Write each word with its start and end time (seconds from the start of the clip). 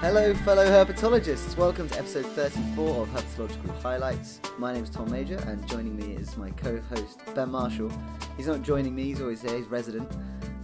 Hello, 0.00 0.32
fellow 0.34 0.64
herpetologists. 0.66 1.56
Welcome 1.56 1.88
to 1.90 1.98
episode 1.98 2.24
34 2.26 3.02
of 3.02 3.08
Herpetological 3.10 3.82
Highlights. 3.82 4.40
My 4.58 4.72
name 4.72 4.84
is 4.84 4.90
Tom 4.90 5.10
Major, 5.10 5.36
and 5.46 5.66
joining 5.68 5.96
me 5.96 6.14
is 6.14 6.36
my 6.36 6.50
co-host 6.52 7.20
Ben 7.34 7.50
Marshall. 7.50 7.90
He's 8.36 8.46
not 8.46 8.62
joining 8.62 8.94
me; 8.94 9.04
he's 9.04 9.20
always 9.20 9.42
here. 9.42 9.56
He's 9.58 9.66
resident. 9.66 10.10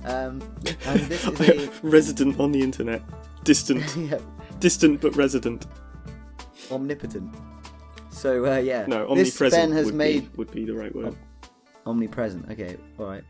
Um, 0.04 0.40
and 0.86 1.00
this 1.00 1.26
is 1.26 1.40
a 1.40 1.70
resident 1.82 2.40
on 2.40 2.52
the 2.52 2.60
internet. 2.62 3.02
Distant. 3.44 3.84
yeah, 3.98 4.18
Distant 4.58 5.00
but 5.00 5.14
resident. 5.16 5.66
omnipotent. 6.70 7.34
So 8.10 8.46
uh, 8.50 8.56
yeah, 8.56 8.86
No, 8.86 9.14
this 9.14 9.32
omnipresent 9.38 9.62
Ben 9.70 9.72
has 9.72 9.86
would, 9.86 9.94
made 9.94 10.32
be, 10.32 10.36
would 10.38 10.50
be 10.50 10.64
the 10.64 10.74
right 10.74 10.94
word. 10.94 11.14
omnipresent. 11.84 12.50
Okay, 12.50 12.76
all 12.98 13.06
right. 13.06 13.24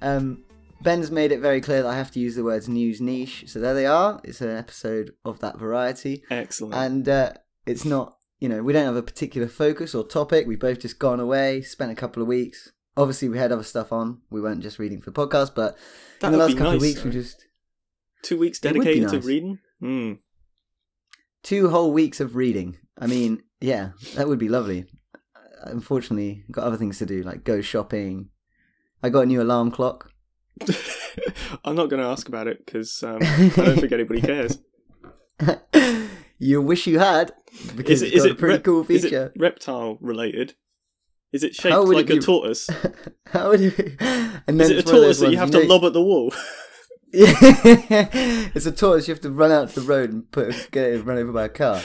Um, 0.00 0.42
Ben's 0.82 1.10
made 1.10 1.30
it 1.32 1.40
very 1.40 1.60
clear 1.60 1.82
that 1.82 1.88
I 1.88 1.96
have 1.96 2.10
to 2.12 2.20
use 2.20 2.36
the 2.36 2.44
words 2.44 2.68
news 2.68 3.00
niche. 3.00 3.44
So 3.48 3.58
there 3.60 3.74
they 3.74 3.86
are. 3.86 4.20
It's 4.24 4.40
an 4.40 4.48
episode 4.56 5.12
of 5.24 5.40
that 5.40 5.58
variety. 5.58 6.22
Excellent. 6.30 6.74
and 6.74 7.08
uh, 7.08 7.32
it's 7.66 7.84
not 7.84 8.16
you 8.38 8.48
know 8.48 8.62
we 8.62 8.72
don't 8.72 8.86
have 8.86 8.96
a 8.96 9.02
particular 9.02 9.46
focus 9.46 9.94
or 9.94 10.02
topic 10.06 10.46
we've 10.46 10.58
both 10.58 10.80
just 10.80 10.98
gone 10.98 11.20
away 11.20 11.60
spent 11.60 11.92
a 11.92 11.94
couple 11.94 12.22
of 12.22 12.26
weeks 12.28 12.72
obviously 12.96 13.28
we 13.28 13.36
had 13.36 13.52
other 13.52 13.62
stuff 13.62 13.92
on 13.92 14.22
we 14.30 14.40
weren't 14.40 14.62
just 14.62 14.78
reading 14.78 14.98
for 14.98 15.10
the 15.10 15.20
podcast 15.26 15.54
but 15.54 15.76
that 16.20 16.28
in 16.28 16.32
the 16.32 16.38
last 16.38 16.56
couple 16.56 16.72
nice. 16.72 16.76
of 16.76 16.80
weeks 16.80 17.04
we 17.04 17.10
just 17.10 17.44
Two 18.22 18.38
weeks 18.38 18.58
It 18.64 18.72
would 18.72 18.80
be 18.80 19.00
dedicated 19.00 19.10
to 19.22 19.28
reading? 19.28 19.58
Hmm. 19.80 20.12
two 21.42 21.68
whole 21.68 21.92
weeks 21.92 22.18
of 22.18 22.34
reading 22.34 22.78
i 22.98 23.06
mean 23.06 23.42
yeah 23.60 23.90
that 24.14 24.26
would 24.26 24.38
be 24.38 24.48
lovely 24.48 24.86
unfortunately 25.64 26.44
got 26.50 26.64
other 26.64 26.78
things 26.78 26.96
to 26.98 27.04
do 27.06 27.22
like 27.22 27.44
go 27.44 27.60
shopping 27.60 28.30
i 29.02 29.10
got 29.10 29.20
a 29.24 29.26
new 29.26 29.42
alarm 29.42 29.70
clock 29.70 30.09
I'm 31.64 31.74
not 31.74 31.90
going 31.90 32.02
to 32.02 32.08
ask 32.08 32.28
about 32.28 32.48
it 32.48 32.64
because 32.64 33.02
um, 33.02 33.18
I 33.22 33.50
don't 33.56 33.80
think 33.80 33.92
anybody 33.92 34.20
cares. 34.20 34.58
you 36.38 36.60
wish 36.60 36.86
you 36.86 36.98
had 36.98 37.32
because 37.76 38.02
Is 38.02 38.10
it, 38.10 38.14
it's 38.14 38.24
it 38.24 38.32
a 38.32 38.34
pretty 38.34 38.54
rep- 38.56 38.64
cool 38.64 38.84
Is 38.88 39.02
feature 39.04 39.32
it 39.34 39.40
reptile 39.40 39.98
related? 40.00 40.54
Is 41.32 41.44
it 41.44 41.54
shaped 41.54 41.76
would 41.78 41.96
it 41.96 42.08
like 42.08 42.10
a 42.10 42.20
tortoise? 42.20 42.68
how 43.26 43.50
would 43.50 43.60
you 43.60 43.72
and 43.98 44.60
Is 44.60 44.68
then 44.68 44.70
it 44.70 44.70
a 44.70 44.78
it's 44.78 44.86
one 44.90 44.96
of 44.96 45.02
those 45.02 45.18
tortoise 45.18 45.20
that 45.20 45.30
you 45.30 45.38
have 45.38 45.50
to 45.52 45.60
know- 45.60 45.74
lob 45.74 45.84
at 45.84 45.92
the 45.92 46.02
wall? 46.02 46.32
It's 47.12 48.66
a 48.66 48.72
tortoise. 48.72 49.08
You 49.08 49.14
have 49.14 49.22
to 49.22 49.30
run 49.30 49.50
out 49.50 49.70
to 49.70 49.80
the 49.80 49.86
road 49.86 50.12
and 50.12 50.30
put 50.30 50.70
get 50.70 50.92
it 50.92 51.04
run 51.04 51.18
over 51.18 51.32
by 51.32 51.46
a 51.46 51.48
car. 51.48 51.80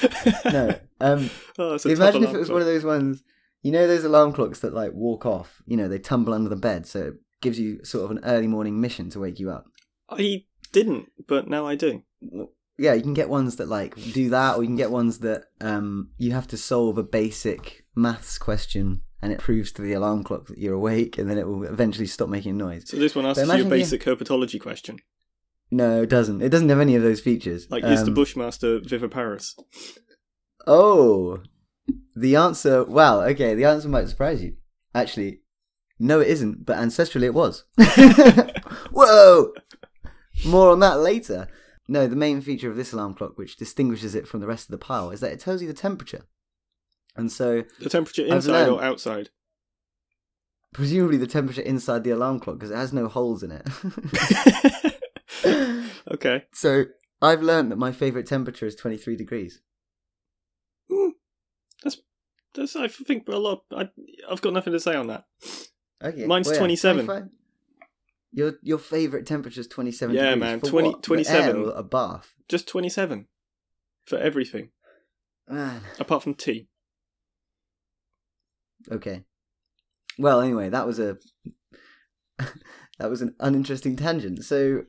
No, 0.46 0.80
um, 1.00 1.30
oh, 1.58 1.78
imagine 1.86 2.24
if 2.24 2.34
it 2.34 2.38
was 2.38 2.50
alarm 2.50 2.54
one 2.54 2.62
of 2.62 2.68
those 2.68 2.84
ones. 2.84 3.24
You 3.64 3.72
know 3.72 3.88
those 3.88 4.04
alarm 4.04 4.34
clocks 4.34 4.60
that 4.60 4.74
like 4.74 4.92
walk 4.94 5.26
off. 5.26 5.64
You 5.66 5.78
know 5.78 5.88
they 5.88 5.98
tumble 5.98 6.34
under 6.34 6.50
the 6.50 6.56
bed, 6.56 6.86
so 6.86 7.00
it 7.08 7.14
gives 7.42 7.60
you 7.60 7.84
sort 7.84 8.06
of 8.06 8.12
an 8.12 8.24
early 8.24 8.48
morning 8.48 8.80
mission 8.82 9.10
to 9.12 9.20
wake 9.20 9.40
you 9.40 9.50
up. 9.52 9.66
I 10.10 10.46
didn't, 10.72 11.10
but 11.28 11.48
now 11.48 11.66
I 11.66 11.76
do. 11.76 12.04
Yeah, 12.78 12.94
you 12.94 13.02
can 13.02 13.14
get 13.14 13.30
ones 13.30 13.56
that 13.58 13.68
like 13.70 13.96
do 14.14 14.30
that, 14.30 14.58
or 14.58 14.62
you 14.64 14.68
can 14.68 14.76
get 14.76 14.92
ones 14.92 15.20
that 15.20 15.46
um 15.62 16.10
you 16.18 16.32
have 16.34 16.48
to 16.50 16.58
solve 16.58 16.98
a 16.98 17.04
basic 17.04 17.86
maths 17.96 18.38
question, 18.38 19.02
and 19.22 19.32
it 19.32 19.40
proves 19.40 19.72
to 19.74 19.82
the 19.82 19.94
alarm 19.94 20.24
clock 20.24 20.48
that 20.48 20.58
you're 20.58 20.74
awake, 20.74 21.18
and 21.18 21.30
then 21.30 21.38
it 21.38 21.48
will 21.48 21.64
eventually 21.64 22.08
stop 22.08 22.28
making 22.30 22.58
noise. 22.58 22.90
So 22.90 22.98
this 22.98 23.16
one 23.16 23.26
asks 23.26 23.46
you 23.46 23.52
a 23.52 23.58
you- 23.58 23.64
basic 23.66 24.04
herpetology 24.04 24.60
question, 24.60 24.98
No, 25.72 26.02
it 26.04 26.10
doesn't. 26.10 26.42
It 26.42 26.50
doesn't 26.50 26.70
have 26.70 26.80
any 26.82 26.96
of 26.96 27.04
those 27.04 27.22
features. 27.22 27.68
like 27.72 27.84
is 27.86 28.02
the 28.04 28.08
Um, 28.10 28.14
Bushmaster 28.16 28.80
viviparous? 28.80 29.56
Oh, 30.68 31.42
the 32.16 32.36
answer. 32.36 32.84
Well, 32.84 33.22
okay, 33.22 33.56
the 33.56 33.66
answer 33.66 33.88
might 33.88 34.10
surprise 34.10 34.44
you. 34.44 34.56
Actually, 34.94 35.42
no, 36.00 36.20
it 36.20 36.28
isn't. 36.28 36.66
But 36.66 36.78
ancestrally, 36.78 37.24
it 37.24 37.34
was. 37.34 37.64
Whoa! 38.92 39.54
More 40.46 40.72
on 40.72 40.80
that 40.80 41.00
later. 41.00 41.48
No, 41.88 42.08
the 42.08 42.16
main 42.16 42.42
feature 42.42 42.70
of 42.70 42.76
this 42.76 42.94
alarm 42.94 43.14
clock, 43.14 43.38
which 43.38 43.58
distinguishes 43.58 44.16
it 44.16 44.28
from 44.28 44.40
the 44.40 44.48
rest 44.48 44.66
of 44.66 44.72
the 44.72 44.78
pile, 44.78 45.12
is 45.12 45.20
that 45.20 45.32
it 45.32 45.40
tells 45.40 45.62
you 45.62 45.68
the 45.68 45.74
temperature. 45.74 46.26
And 47.16 47.32
so, 47.32 47.64
The 47.80 47.90
temperature 47.90 48.26
inside 48.26 48.68
or 48.68 48.84
outside? 48.84 49.30
presumably, 50.74 51.16
the 51.18 51.28
temperature 51.28 51.62
inside 51.62 52.04
the 52.04 52.10
alarm 52.10 52.40
clock 52.40 52.58
because 52.58 52.72
it 52.72 52.76
has 52.76 52.92
no 52.92 53.08
holes 53.08 53.44
in 53.44 53.52
it. 53.52 53.66
okay. 56.12 56.44
so, 56.54 56.86
I've 57.22 57.42
learned 57.42 57.72
that 57.72 57.78
my 57.78 57.94
favourite 57.94 58.28
temperature 58.28 58.66
is 58.66 58.76
23 58.76 59.16
degrees. 59.16 59.62
Hmm. 60.92 61.10
That's, 62.56 62.76
I 62.76 62.88
think 62.88 63.28
a 63.28 63.38
lot. 63.38 63.64
I, 63.72 63.90
I've 64.30 64.42
got 64.42 64.54
nothing 64.54 64.74
to 64.74 64.80
say 64.80 64.96
on 64.96 65.08
that. 65.08 65.26
Okay. 66.04 66.26
Mine's 66.26 66.48
well, 66.48 66.56
yeah, 66.56 66.60
27. 66.60 67.06
25. 67.06 67.30
Your 68.32 68.54
your 68.62 68.78
favourite 68.80 69.26
temperature 69.26 69.62
is 69.62 69.68
27 69.68 70.14
Yeah, 70.16 70.32
degrees. 70.32 70.40
man, 70.42 70.60
For 70.60 70.68
20 70.68 70.90
what? 70.90 71.04
27. 71.04 71.72
a 71.74 71.84
bath? 71.84 72.34
Just 72.50 72.68
27 72.68 73.28
for 74.06 74.18
everything, 74.18 74.70
Man. 75.48 75.82
apart 76.00 76.22
from 76.22 76.34
tea. 76.36 76.68
Okay. 78.92 79.24
Well, 80.20 80.42
anyway, 80.42 80.70
that 80.70 80.86
was 80.86 81.00
a 81.00 81.18
that 82.38 83.10
was 83.10 83.22
an 83.22 83.36
uninteresting 83.40 83.96
tangent. 83.96 84.44
So, 84.44 84.84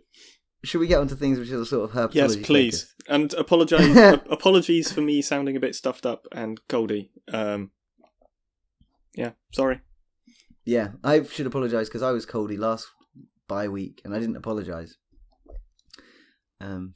should 0.65 0.81
we 0.81 0.87
get 0.89 0.99
onto 1.01 1.15
things 1.15 1.39
which 1.39 1.51
are 1.51 1.65
sort 1.65 1.89
of 1.89 1.97
herpetology? 1.97 2.15
Yes, 2.15 2.37
please. 2.37 2.81
focused? 2.83 2.95
And 3.09 3.33
apologize. 3.39 3.97
ap- 3.97 4.31
apologies 4.31 4.93
for 4.93 5.01
me 5.01 5.23
sounding 5.23 5.57
a 5.57 5.61
bit 5.61 5.75
stuffed 5.75 6.05
up 6.05 6.27
and 6.33 6.61
coldy. 6.69 7.11
Um, 7.33 7.71
yeah, 9.15 9.31
sorry. 9.53 9.81
Yeah, 10.67 10.89
I 11.05 11.23
should 11.23 11.47
apologise 11.47 11.89
because 11.89 12.03
I 12.03 12.11
was 12.11 12.27
coldy 12.27 12.59
last 12.59 12.89
bye 13.49 13.69
week 13.69 14.03
and 14.05 14.13
I 14.13 14.19
didn't 14.19 14.37
apologise. 14.37 14.97
Um, 16.61 16.95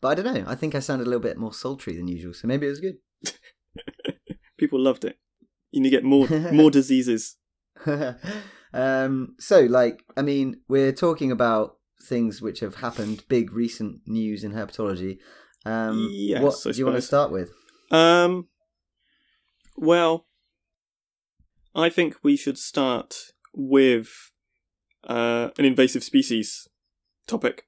but 0.00 0.08
I 0.08 0.14
don't 0.20 0.34
know. 0.34 0.44
I 0.46 0.56
think 0.56 0.74
I 0.74 0.80
sounded 0.80 1.06
a 1.06 1.10
little 1.10 1.22
bit 1.22 1.38
more 1.38 1.54
sultry 1.54 1.96
than 1.96 2.08
usual, 2.08 2.34
so 2.34 2.48
maybe 2.48 2.66
it 2.66 2.70
was 2.70 2.80
good. 2.80 2.96
People 4.58 4.80
loved 4.80 5.04
it. 5.04 5.18
You 5.70 5.80
need 5.80 5.90
to 5.90 5.96
get 5.96 6.04
more 6.04 6.28
more 6.52 6.70
diseases. 6.80 7.36
um, 8.74 9.36
so, 9.38 9.60
like, 9.60 10.02
I 10.16 10.22
mean, 10.22 10.56
we're 10.68 10.92
talking 10.92 11.30
about 11.30 11.76
things 12.08 12.42
which 12.42 12.60
have 12.60 12.76
happened, 12.76 13.24
big 13.28 13.52
recent 13.52 14.00
news 14.06 14.42
in 14.42 14.52
herpetology. 14.52 15.18
Um, 15.64 16.08
Yes, 16.10 16.42
what 16.42 16.66
I 16.66 16.72
do 16.72 16.78
you 16.78 16.86
want 16.86 16.96
to 16.96 17.02
start 17.02 17.30
with? 17.30 17.50
Um, 17.92 18.48
well, 19.76 20.26
I 21.74 21.88
think 21.88 22.16
we 22.22 22.36
should 22.36 22.58
start 22.58 23.32
with 23.54 24.30
uh, 25.04 25.50
an 25.58 25.64
invasive 25.64 26.04
species 26.04 26.68
topic. 27.26 27.66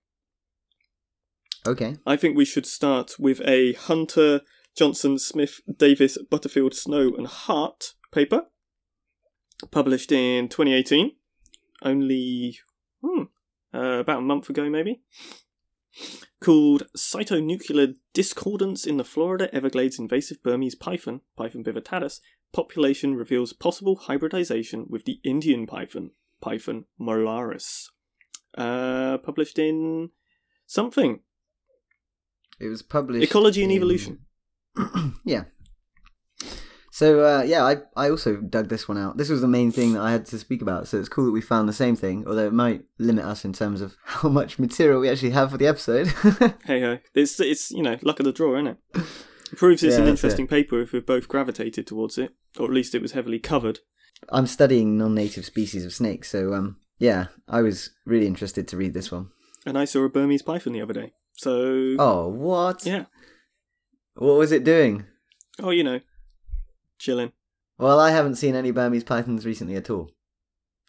Okay. 1.66 1.96
I 2.06 2.16
think 2.16 2.36
we 2.36 2.44
should 2.44 2.66
start 2.66 3.12
with 3.18 3.40
a 3.46 3.72
Hunter, 3.72 4.42
Johnson, 4.76 5.18
Smith, 5.18 5.60
Davis, 5.74 6.18
Butterfield, 6.30 6.74
Snow, 6.74 7.14
and 7.16 7.26
Hart 7.26 7.94
paper, 8.12 8.42
published 9.70 10.12
in 10.12 10.48
2018, 10.48 11.12
only 11.82 12.58
hmm, 13.02 13.22
uh, 13.72 13.98
about 14.00 14.18
a 14.18 14.22
month 14.22 14.50
ago, 14.50 14.68
maybe, 14.68 15.00
called 16.42 16.86
Cytonuclear 16.96 17.94
Discordance 18.12 18.86
in 18.86 18.98
the 18.98 19.04
Florida 19.04 19.52
Everglades 19.54 19.98
Invasive 19.98 20.42
Burmese 20.42 20.74
Python, 20.74 21.22
Python 21.36 21.64
bivittatus, 21.64 22.20
population 22.54 23.14
reveals 23.14 23.52
possible 23.52 23.96
hybridization 23.96 24.86
with 24.88 25.04
the 25.04 25.20
Indian 25.24 25.66
python, 25.66 26.12
Python 26.40 26.84
molurus. 26.98 27.88
Uh, 28.56 29.18
published 29.18 29.58
in 29.58 30.10
something 30.66 31.20
It 32.60 32.68
was 32.68 32.82
published. 32.82 33.24
Ecology 33.24 33.62
and 33.64 33.72
in- 33.72 33.76
Evolution. 33.76 34.18
yeah. 35.24 35.44
So 36.92 37.24
uh, 37.24 37.42
yeah, 37.42 37.64
I 37.64 37.78
I 37.96 38.08
also 38.10 38.36
dug 38.36 38.68
this 38.68 38.86
one 38.88 38.96
out. 38.98 39.16
This 39.16 39.28
was 39.28 39.40
the 39.40 39.48
main 39.48 39.72
thing 39.72 39.94
that 39.94 40.02
I 40.02 40.12
had 40.12 40.26
to 40.26 40.38
speak 40.38 40.62
about. 40.62 40.86
So 40.86 40.96
it's 41.00 41.08
cool 41.08 41.24
that 41.26 41.32
we 41.32 41.40
found 41.40 41.68
the 41.68 41.72
same 41.72 41.96
thing, 41.96 42.24
although 42.28 42.46
it 42.46 42.52
might 42.52 42.84
limit 42.98 43.24
us 43.24 43.44
in 43.44 43.52
terms 43.52 43.80
of 43.80 43.96
how 44.04 44.28
much 44.28 44.60
material 44.60 45.00
we 45.00 45.08
actually 45.08 45.30
have 45.30 45.50
for 45.50 45.58
the 45.58 45.66
episode. 45.66 46.06
Hey 46.64 46.80
ho, 46.80 46.98
it's 47.14 47.40
it's 47.40 47.72
you 47.72 47.82
know 47.82 47.96
luck 48.02 48.20
of 48.20 48.26
the 48.26 48.32
draw, 48.32 48.54
isn't 48.54 48.68
it? 48.68 48.78
It 49.52 49.58
proves 49.58 49.82
it's 49.82 49.96
Yeah, 49.96 50.02
an 50.02 50.08
interesting 50.08 50.46
paper 50.46 50.80
if 50.80 50.92
we've 50.92 51.04
both 51.06 51.28
gravitated 51.28 51.86
towards 51.86 52.18
it, 52.18 52.32
or 52.58 52.66
at 52.66 52.72
least 52.72 52.94
it 52.94 53.02
was 53.02 53.12
heavily 53.12 53.38
covered. 53.38 53.80
I'm 54.30 54.46
studying 54.46 54.96
non-native 54.96 55.44
species 55.44 55.84
of 55.84 55.92
snakes, 55.92 56.30
so 56.30 56.54
um, 56.54 56.76
yeah, 56.98 57.26
I 57.48 57.60
was 57.62 57.90
really 58.06 58.26
interested 58.26 58.66
to 58.68 58.76
read 58.76 58.94
this 58.94 59.12
one. 59.12 59.30
And 59.66 59.76
I 59.78 59.84
saw 59.84 60.04
a 60.04 60.08
Burmese 60.08 60.42
python 60.42 60.72
the 60.72 60.82
other 60.82 60.94
day. 60.94 61.12
So 61.32 61.96
Oh, 61.98 62.28
what? 62.28 62.86
yeah, 62.86 63.04
What 64.14 64.38
was 64.38 64.52
it 64.52 64.64
doing? 64.64 65.04
oh 65.62 65.70
you 65.70 65.84
know, 65.84 66.00
chilling. 66.98 67.32
Well, 67.78 67.98
I 68.00 68.10
haven't 68.12 68.36
seen 68.36 68.54
any 68.54 68.70
Burmese 68.70 69.04
pythons 69.04 69.44
recently 69.44 69.74
at 69.76 69.90
all. 69.90 70.10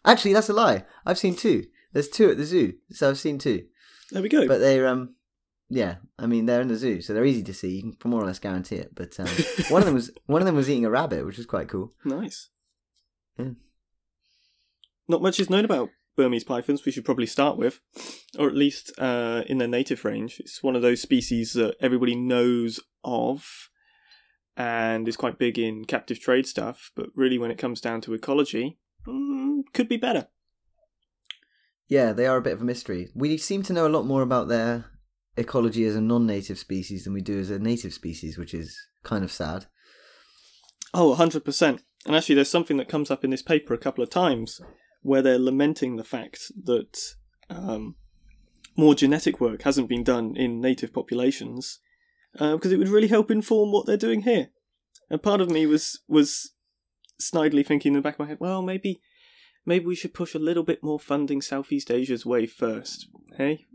Actually, 0.04 0.34
that's 0.34 0.48
a 0.48 0.52
lie. 0.52 0.84
I've 1.04 1.18
seen 1.18 1.34
two. 1.34 1.64
There's 1.92 2.08
two 2.08 2.30
at 2.30 2.36
the 2.36 2.44
zoo, 2.44 2.74
so 2.92 3.10
I've 3.10 3.18
seen 3.18 3.38
two. 3.38 3.64
There 4.12 4.22
we 4.22 4.28
go. 4.28 4.46
But 4.46 4.58
they're 4.58 4.86
um, 4.86 5.15
yeah. 5.68 5.96
I 6.18 6.26
mean, 6.26 6.46
they're 6.46 6.60
in 6.60 6.68
the 6.68 6.76
zoo, 6.76 7.00
so 7.00 7.12
they're 7.12 7.24
easy 7.24 7.42
to 7.42 7.54
see. 7.54 7.76
You 7.76 7.92
can 7.92 8.10
more 8.10 8.22
or 8.22 8.26
less 8.26 8.38
guarantee 8.38 8.76
it. 8.76 8.94
But 8.94 9.18
um, 9.18 9.28
one 9.68 9.82
of 9.82 9.86
them 9.86 9.94
was 9.94 10.10
one 10.26 10.42
of 10.42 10.46
them 10.46 10.56
was 10.56 10.70
eating 10.70 10.84
a 10.84 10.90
rabbit, 10.90 11.24
which 11.26 11.38
was 11.38 11.46
quite 11.46 11.68
cool. 11.68 11.92
nice. 12.04 12.50
Yeah. 13.38 13.50
Not 15.08 15.22
much 15.22 15.38
is 15.38 15.50
known 15.50 15.64
about 15.64 15.90
Burmese 16.16 16.44
pythons, 16.44 16.84
we 16.84 16.90
should 16.90 17.04
probably 17.04 17.26
start 17.26 17.56
with, 17.58 17.80
or 18.38 18.48
at 18.48 18.56
least 18.56 18.90
uh, 18.98 19.42
in 19.46 19.58
their 19.58 19.68
native 19.68 20.04
range. 20.04 20.40
It's 20.40 20.62
one 20.62 20.74
of 20.74 20.82
those 20.82 21.02
species 21.02 21.52
that 21.52 21.76
everybody 21.80 22.16
knows 22.16 22.80
of 23.04 23.68
and 24.56 25.06
is 25.06 25.16
quite 25.16 25.38
big 25.38 25.58
in 25.58 25.84
captive 25.84 26.18
trade 26.18 26.46
stuff, 26.46 26.90
but 26.96 27.10
really 27.14 27.38
when 27.38 27.50
it 27.50 27.58
comes 27.58 27.80
down 27.80 28.00
to 28.00 28.14
ecology, 28.14 28.78
mm, 29.06 29.60
could 29.74 29.88
be 29.88 29.98
better. 29.98 30.28
Yeah, 31.88 32.12
they 32.12 32.26
are 32.26 32.38
a 32.38 32.42
bit 32.42 32.54
of 32.54 32.62
a 32.62 32.64
mystery. 32.64 33.10
We 33.14 33.36
seem 33.36 33.62
to 33.64 33.72
know 33.72 33.86
a 33.86 33.90
lot 33.90 34.06
more 34.06 34.22
about 34.22 34.48
their 34.48 34.86
ecology 35.36 35.84
as 35.84 35.96
a 35.96 36.00
non-native 36.00 36.58
species 36.58 37.04
than 37.04 37.12
we 37.12 37.20
do 37.20 37.38
as 37.38 37.50
a 37.50 37.58
native 37.58 37.92
species, 37.92 38.38
which 38.38 38.54
is 38.54 38.78
kind 39.02 39.24
of 39.24 39.32
sad. 39.32 39.66
Oh, 40.94 41.14
100%. 41.18 41.80
And 42.06 42.16
actually, 42.16 42.34
there's 42.36 42.50
something 42.50 42.76
that 42.76 42.88
comes 42.88 43.10
up 43.10 43.24
in 43.24 43.30
this 43.30 43.42
paper 43.42 43.74
a 43.74 43.78
couple 43.78 44.02
of 44.02 44.10
times 44.10 44.60
where 45.02 45.22
they're 45.22 45.38
lamenting 45.38 45.96
the 45.96 46.04
fact 46.04 46.50
that 46.64 46.96
um, 47.50 47.96
more 48.76 48.94
genetic 48.94 49.40
work 49.40 49.62
hasn't 49.62 49.88
been 49.88 50.04
done 50.04 50.36
in 50.36 50.60
native 50.60 50.92
populations 50.92 51.80
uh, 52.38 52.54
because 52.54 52.72
it 52.72 52.78
would 52.78 52.88
really 52.88 53.08
help 53.08 53.30
inform 53.30 53.72
what 53.72 53.86
they're 53.86 53.96
doing 53.96 54.22
here. 54.22 54.48
And 55.10 55.22
part 55.22 55.40
of 55.40 55.50
me 55.50 55.66
was 55.66 56.00
was 56.08 56.52
snidely 57.20 57.64
thinking 57.64 57.92
in 57.92 57.98
the 57.98 58.02
back 58.02 58.14
of 58.14 58.20
my 58.20 58.26
head, 58.26 58.38
well, 58.40 58.62
maybe 58.62 59.00
maybe 59.64 59.86
we 59.86 59.94
should 59.94 60.14
push 60.14 60.34
a 60.34 60.40
little 60.40 60.62
bit 60.62 60.82
more 60.82 60.98
funding 60.98 61.40
Southeast 61.40 61.90
Asia's 61.90 62.26
way 62.26 62.46
first. 62.46 63.08
Hey, 63.36 63.66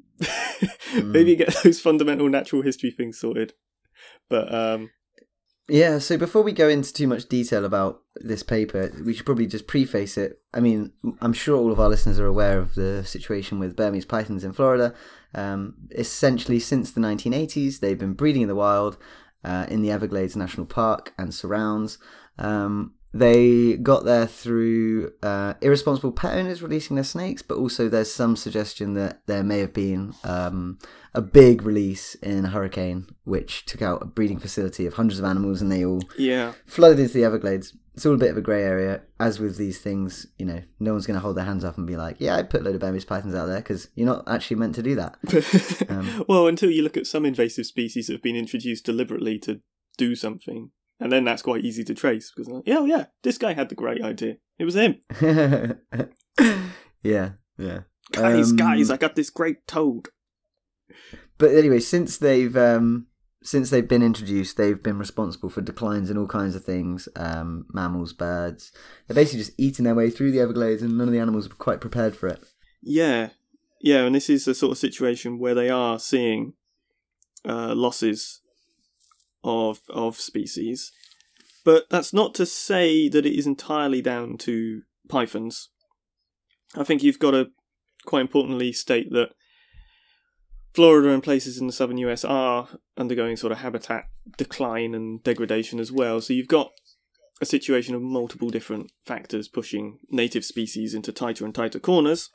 maybe 1.04 1.36
get 1.36 1.56
those 1.64 1.80
fundamental 1.80 2.30
natural 2.30 2.62
history 2.62 2.92
things 2.92 3.20
sorted. 3.20 3.54
But 4.30 4.54
um, 4.54 4.92
yeah, 5.68 6.00
so 6.00 6.18
before 6.18 6.42
we 6.42 6.52
go 6.52 6.68
into 6.68 6.92
too 6.92 7.08
much 7.08 7.30
detail 7.30 7.64
about 7.64 8.02
this 8.16 8.44
paper, 8.44 8.92
we 9.06 9.14
should 9.14 9.26
probably 9.26 9.48
just 9.48 9.68
preface 9.68 10.18
it. 10.18 10.34
I 10.54 10.60
mean, 10.60 10.92
I'm 11.22 11.34
sure 11.34 11.58
all 11.58 11.72
of 11.72 11.80
our 11.80 11.88
listeners 11.88 12.20
are 12.20 12.26
aware 12.26 12.60
of 12.60 12.76
the 12.76 13.06
situation 13.06 13.60
with 13.60 13.76
Burmese 13.76 14.06
pythons 14.06 14.44
in 14.44 14.54
Florida. 14.54 14.94
Um, 15.34 15.76
essentially, 15.92 16.60
since 16.60 16.92
the 16.92 17.00
1980s, 17.00 17.80
they've 17.80 17.98
been 17.98 18.14
breeding 18.14 18.42
in 18.42 18.48
the 18.48 18.56
wild 18.56 18.98
uh, 19.46 19.66
in 19.70 19.82
the 19.82 19.92
Everglades 19.92 20.36
National 20.36 20.66
Park 20.66 21.14
and 21.18 21.34
surrounds. 21.34 21.98
Um, 22.38 22.96
they 23.14 23.76
got 23.76 24.06
there 24.06 24.26
through 24.26 25.12
uh, 25.22 25.56
irresponsible 25.62 26.14
pet 26.14 26.38
owners 26.38 26.62
releasing 26.62 26.96
their 26.96 27.04
snakes, 27.04 27.42
but 27.42 27.58
also 27.58 27.90
there's 27.90 28.12
some 28.12 28.36
suggestion 28.36 28.94
that 28.94 29.22
there 29.26 29.44
may 29.44 29.60
have 29.60 29.74
been 29.74 30.14
um, 30.24 30.80
a 31.14 31.22
big 31.22 31.64
release 31.64 32.16
in 32.16 32.46
a 32.46 32.50
hurricane 32.50 33.08
which 33.26 33.66
took 33.66 33.82
out 33.82 34.02
a 34.02 34.06
breeding 34.06 34.40
facility 34.40 34.86
of 34.86 34.94
hundreds 34.94 35.20
of 35.20 35.26
animals 35.26 35.62
and 35.62 35.72
they 35.72 35.84
all 35.84 36.02
yeah 36.18 36.54
flooded 36.66 37.00
into 37.00 37.14
the 37.14 37.26
Everglades. 37.26 37.76
It's 37.94 38.06
all 38.06 38.14
a 38.14 38.18
bit 38.18 38.32
of 38.32 38.38
a 38.38 38.42
grey 38.42 38.64
area. 38.64 39.02
As 39.20 39.42
with 39.42 39.58
these 39.58 39.80
things, 39.80 40.26
you 40.40 40.46
know, 40.46 40.62
no 40.80 40.94
one's 40.94 41.06
going 41.06 41.16
to 41.16 41.22
hold 41.22 41.36
their 41.36 41.44
hands 41.44 41.66
up 41.66 41.78
and 41.78 41.86
be 41.86 41.98
like, 41.98 42.16
yeah, 42.20 42.38
I 42.38 42.44
put 42.44 42.62
a 42.62 42.64
load 42.64 42.76
of 42.76 42.82
Burmese 42.82 43.04
pythons 43.04 43.36
out 43.36 43.48
there 43.48 43.58
because 43.58 43.90
you're 43.96 44.06
not 44.06 44.24
actually 44.30 44.56
meant 44.56 44.76
to 44.76 44.82
do 44.82 44.96
that. 44.96 45.18
um, 45.90 46.24
well, 46.30 46.48
until 46.48 46.72
you 46.72 46.84
look 46.84 46.96
at 46.96 47.06
some 47.06 47.26
invasive 47.26 47.66
species 47.66 48.08
that 48.08 48.14
have 48.14 48.22
been 48.22 48.38
introduced 48.38 48.86
deliberately 48.86 49.38
to 49.40 49.60
do 49.98 50.16
something 50.16 50.72
and 51.02 51.12
then 51.12 51.24
that's 51.24 51.42
quite 51.42 51.66
easy 51.66 51.84
to 51.84 51.96
trace 51.96 52.32
because, 52.32 52.48
like, 52.48 52.64
oh 52.68 52.86
yeah, 52.86 53.06
this 53.24 53.40
guy 53.40 53.54
had 53.54 53.70
the 53.70 53.76
great 53.76 54.04
idea. 54.04 54.36
It 54.60 54.66
was 54.66 54.76
him. 54.76 55.02
yeah, 57.04 57.32
yeah. 57.58 57.80
Guys, 58.12 58.52
um, 58.52 58.56
guys, 58.56 58.92
I 58.92 58.98
got 58.98 59.16
this 59.16 59.32
great 59.32 59.66
toad. 59.68 60.10
But 61.40 61.56
anyway, 61.56 61.80
since 61.80 62.20
they've 62.20 62.56
um, 62.56 63.08
since 63.42 63.72
they've 63.72 63.88
been 63.88 64.04
introduced, 64.04 64.58
they've 64.58 64.82
been 64.82 65.00
responsible 65.00 65.50
for 65.50 65.62
declines 65.62 66.12
in 66.12 66.18
all 66.18 66.28
kinds 66.28 66.56
of 66.56 66.64
things, 66.64 67.10
um, 67.16 67.66
mammals, 67.74 68.14
birds. 68.14 68.72
They're 69.08 69.16
basically 69.16 69.40
just 69.40 69.60
eating 69.60 69.86
their 69.86 69.96
way 69.96 70.12
through 70.12 70.32
the 70.32 70.40
Everglades, 70.40 70.84
and 70.84 71.00
none 71.00 71.08
of 71.08 71.14
the 71.14 71.20
animals 71.20 71.50
were 71.50 71.56
quite 71.56 71.82
prepared 71.82 72.16
for 72.16 72.28
it. 72.28 72.44
Yeah, 72.84 73.30
yeah, 73.82 74.04
and 74.04 74.14
this 74.14 74.30
is 74.30 74.48
a 74.48 74.54
sort 74.54 74.74
of 74.74 74.78
situation 74.78 75.40
where 75.40 75.56
they 75.56 75.70
are 75.72 75.98
seeing 75.98 76.54
uh, 77.44 77.74
losses 77.74 78.42
of 79.44 79.82
of 79.90 80.20
species. 80.20 80.92
But 81.64 81.86
that's 81.90 82.14
not 82.14 82.34
to 82.36 82.46
say 82.46 83.08
that 83.10 83.26
it 83.26 83.38
is 83.38 83.46
entirely 83.46 84.02
down 84.02 84.38
to 84.40 84.82
pythons. 85.08 85.70
I 86.76 86.84
think 86.84 87.04
you've 87.04 87.20
got 87.20 87.32
to 87.32 87.52
quite 88.06 88.22
importantly 88.22 88.72
state 88.72 89.12
that 89.12 89.30
Florida 90.74 91.10
and 91.10 91.22
places 91.22 91.60
in 91.60 91.68
the 91.68 91.74
southern 91.74 91.98
US 91.98 92.24
are 92.24 92.70
undergoing 92.98 93.36
sort 93.36 93.52
of 93.52 93.60
habitat 93.60 94.06
decline 94.38 94.96
and 94.96 95.22
degradation 95.24 95.80
as 95.80 95.92
well. 95.92 96.22
So 96.22 96.34
you've 96.34 96.48
got 96.48 96.72
a 97.42 97.46
situation 97.46 97.96
of 97.96 98.02
multiple 98.02 98.50
different 98.50 98.92
factors 99.06 99.48
pushing 99.48 100.00
native 100.10 100.46
species 100.46 100.94
into 100.94 101.12
tighter 101.12 101.44
and 101.44 101.54
tighter 101.54 101.80
corners. 101.80 102.30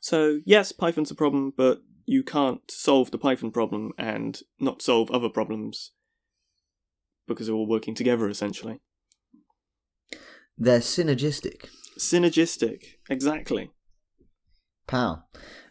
So, 0.00 0.40
yes, 0.46 0.72
python's 0.72 1.10
a 1.10 1.14
problem, 1.14 1.52
but 1.54 1.82
you 2.10 2.24
can't 2.24 2.68
solve 2.68 3.12
the 3.12 3.18
python 3.18 3.52
problem 3.52 3.92
and 3.96 4.40
not 4.58 4.82
solve 4.82 5.12
other 5.12 5.28
problems 5.28 5.92
because 7.28 7.46
they're 7.46 7.54
all 7.54 7.68
working 7.68 7.94
together 7.94 8.28
essentially. 8.28 8.80
They're 10.58 10.80
synergistic. 10.80 11.68
Synergistic, 11.96 12.96
exactly. 13.08 13.70
Pow. 14.88 15.22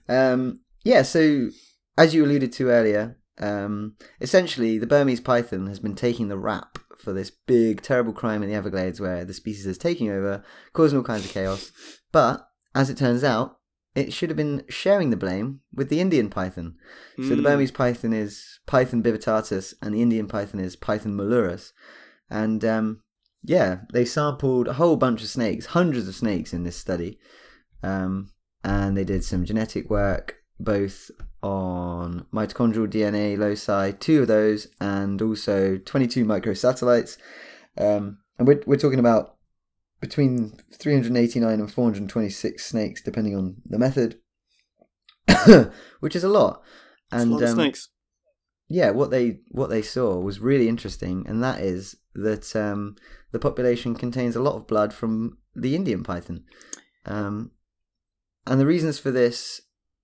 Um, 0.07 0.62
yeah, 0.86 1.01
so 1.01 1.50
as 1.97 2.15
you 2.15 2.24
alluded 2.24 2.53
to 2.53 2.69
earlier, 2.69 3.18
um, 3.39 3.97
essentially 4.21 4.77
the 4.77 4.88
Burmese 4.88 5.19
python 5.19 5.68
has 5.68 5.80
been 5.81 5.95
taking 5.95 6.30
the 6.30 6.38
rap 6.38 6.77
for 6.97 7.12
this 7.12 7.31
big, 7.31 7.81
terrible 7.81 8.13
crime 8.13 8.44
in 8.44 8.50
the 8.50 8.56
Everglades 8.56 9.01
where 9.01 9.25
the 9.25 9.33
species 9.33 9.65
is 9.65 9.77
taking 9.77 10.09
over, 10.09 10.42
causing 10.71 11.00
all 11.00 11.03
kinds 11.03 11.25
of 11.25 11.31
chaos. 11.31 11.74
But 12.13 12.47
as 12.74 12.89
it 12.89 12.95
turns 12.95 13.25
out, 13.25 13.58
it 13.99 14.13
should 14.13 14.29
have 14.29 14.37
been 14.37 14.63
sharing 14.69 15.09
the 15.09 15.17
blame 15.17 15.61
with 15.73 15.89
the 15.89 15.99
Indian 15.99 16.29
python. 16.29 16.75
Mm. 17.17 17.23
So 17.23 17.29
the 17.29 17.35
hmm. 17.37 17.43
Burmese 17.43 17.71
python 17.71 18.13
is 18.13 18.59
Python 18.65 19.03
bivittatus, 19.03 19.73
and 19.81 19.93
the 19.93 20.01
Indian 20.01 20.27
python 20.27 20.59
is 20.59 20.75
Python 20.75 21.13
molurus. 21.13 21.71
And 22.29 22.63
um, 22.63 23.01
yeah, 23.43 23.79
they 23.93 24.05
sampled 24.05 24.67
a 24.67 24.73
whole 24.73 24.97
bunch 24.97 25.21
of 25.21 25.29
snakes, 25.29 25.67
hundreds 25.67 26.07
of 26.07 26.15
snakes 26.15 26.53
in 26.53 26.63
this 26.63 26.75
study, 26.75 27.19
um, 27.83 28.31
and 28.63 28.97
they 28.97 29.03
did 29.03 29.23
some 29.23 29.45
genetic 29.45 29.89
work 29.89 30.35
both 30.59 31.09
on 31.41 32.25
mitochondrial 32.33 32.87
DNA 32.87 33.37
loci, 33.37 33.91
two 33.99 34.21
of 34.23 34.27
those, 34.27 34.68
and 34.81 35.21
also 35.21 35.77
22 35.77 36.25
microsatellites. 36.25 37.18
Um, 37.77 38.19
and 38.37 38.47
we're, 38.47 38.61
we're 38.65 38.77
talking 38.77 38.99
about 38.99 39.35
between 39.99 40.57
389 40.73 41.59
and 41.59 41.71
426 41.71 42.65
snakes, 42.65 43.01
depending 43.01 43.35
on 43.35 43.57
the 43.65 43.79
method, 43.79 44.19
which 45.99 46.15
is 46.15 46.23
a 46.23 46.29
lot. 46.29 46.61
And 47.11 47.31
a 47.31 47.35
lot 47.35 47.44
um, 47.44 47.56
snakes. 47.56 47.89
Yeah, 48.68 48.91
what 48.91 49.09
they 49.09 49.39
what 49.49 49.69
they 49.69 49.81
saw 49.81 50.19
was 50.19 50.39
really 50.39 50.69
interesting, 50.69 51.25
and 51.27 51.44
that 51.44 51.59
is 51.59 51.95
that 52.13 52.56
um, 52.56 52.95
the 53.31 53.39
population 53.39 53.95
contains 53.95 54.35
a 54.35 54.41
lot 54.41 54.56
of 54.56 54.68
blood 54.68 54.94
from 54.94 55.37
the 55.56 55.75
Indian 55.75 56.03
python. 56.03 56.44
Um, 57.06 57.51
and 58.45 58.59
the 58.59 58.68
reasons 58.68 58.99
for 58.99 59.09
this, 59.09 59.61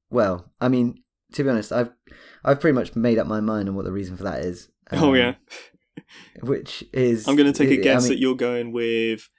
well, 0.09 0.51
I 0.59 0.67
mean, 0.67 1.03
to 1.33 1.43
be 1.43 1.49
honest, 1.49 1.71
I've 1.71 1.91
I've 2.43 2.59
pretty 2.59 2.75
much 2.75 2.95
made 2.95 3.19
up 3.19 3.27
my 3.27 3.39
mind 3.39 3.69
on 3.69 3.75
what 3.75 3.85
the 3.85 3.91
reason 3.91 4.17
for 4.17 4.23
that 4.23 4.43
is. 4.43 4.69
oh 4.91 5.13
yeah. 5.13 5.29
Um, 5.29 5.35
which 6.41 6.83
is 6.91 7.27
I'm 7.27 7.35
going 7.35 7.51
to 7.51 7.57
take 7.57 7.77
a 7.77 7.81
guess 7.81 8.03
I 8.03 8.03
mean, 8.03 8.09
that 8.09 8.19
you're 8.19 8.35
going 8.35 8.71
with 8.71 9.29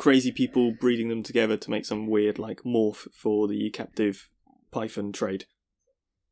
crazy 0.00 0.32
people 0.32 0.72
breeding 0.72 1.10
them 1.10 1.22
together 1.22 1.58
to 1.58 1.70
make 1.70 1.84
some 1.84 2.06
weird 2.06 2.38
like 2.38 2.62
morph 2.62 3.06
for 3.12 3.46
the 3.46 3.68
captive 3.68 4.30
python 4.70 5.12
trade. 5.12 5.44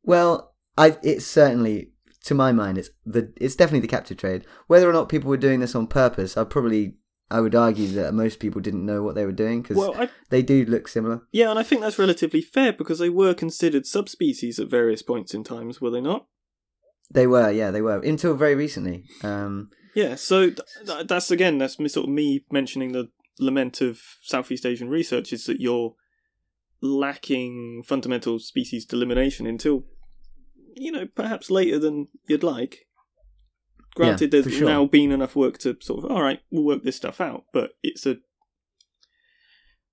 Well, 0.01 0.55
I 0.75 0.97
it's 1.03 1.27
certainly 1.27 1.91
to 2.23 2.33
my 2.33 2.51
mind 2.51 2.79
it's 2.79 2.89
the 3.05 3.31
it's 3.37 3.55
definitely 3.55 3.81
the 3.81 3.95
captive 3.95 4.17
trade. 4.17 4.43
Whether 4.65 4.89
or 4.89 4.93
not 4.93 5.07
people 5.07 5.29
were 5.29 5.37
doing 5.37 5.59
this 5.59 5.75
on 5.75 5.85
purpose, 5.85 6.35
I 6.35 6.45
probably 6.45 6.95
I 7.29 7.41
would 7.41 7.53
argue 7.53 7.89
that 7.89 8.11
most 8.15 8.39
people 8.39 8.59
didn't 8.59 8.87
know 8.87 9.03
what 9.03 9.13
they 9.13 9.23
were 9.23 9.31
doing 9.31 9.61
because 9.61 9.77
well, 9.77 10.09
they 10.31 10.41
do 10.41 10.65
look 10.65 10.87
similar. 10.87 11.21
Yeah, 11.31 11.51
and 11.51 11.59
I 11.59 11.63
think 11.63 11.81
that's 11.81 11.99
relatively 11.99 12.41
fair 12.41 12.73
because 12.73 12.97
they 12.97 13.11
were 13.11 13.35
considered 13.35 13.85
subspecies 13.85 14.57
at 14.59 14.67
various 14.67 15.03
points 15.03 15.35
in 15.35 15.43
times, 15.43 15.79
were 15.79 15.91
they 15.91 16.01
not? 16.01 16.25
They 17.11 17.27
were, 17.27 17.51
yeah, 17.51 17.69
they 17.69 17.83
were 17.83 17.99
until 17.99 18.33
very 18.33 18.55
recently. 18.55 19.03
Um, 19.21 19.69
yeah, 19.93 20.15
so 20.15 20.49
th- 20.49 21.07
that's 21.07 21.29
again 21.29 21.59
that's 21.59 21.75
sort 21.75 22.07
of 22.07 22.09
me 22.09 22.45
mentioning 22.51 22.93
the 22.93 23.09
lament 23.39 23.81
of 23.81 23.99
Southeast 24.21 24.65
Asian 24.65 24.89
research 24.89 25.33
is 25.33 25.45
that 25.45 25.59
you're 25.59 25.95
lacking 26.81 27.83
fundamental 27.85 28.39
species 28.39 28.85
delimitation 28.85 29.47
until, 29.47 29.83
you 30.75 30.91
know, 30.91 31.07
perhaps 31.15 31.49
later 31.49 31.79
than 31.79 32.07
you'd 32.27 32.43
like. 32.43 32.87
Granted, 33.95 34.33
yeah, 34.33 34.41
there's 34.41 34.55
sure. 34.55 34.67
now 34.67 34.85
been 34.85 35.11
enough 35.11 35.35
work 35.35 35.57
to 35.59 35.75
sort 35.81 36.05
of, 36.05 36.11
all 36.11 36.21
right, 36.21 36.39
we'll 36.51 36.63
work 36.63 36.83
this 36.83 36.95
stuff 36.95 37.19
out, 37.19 37.45
but 37.53 37.71
it's 37.83 38.05
a. 38.05 38.17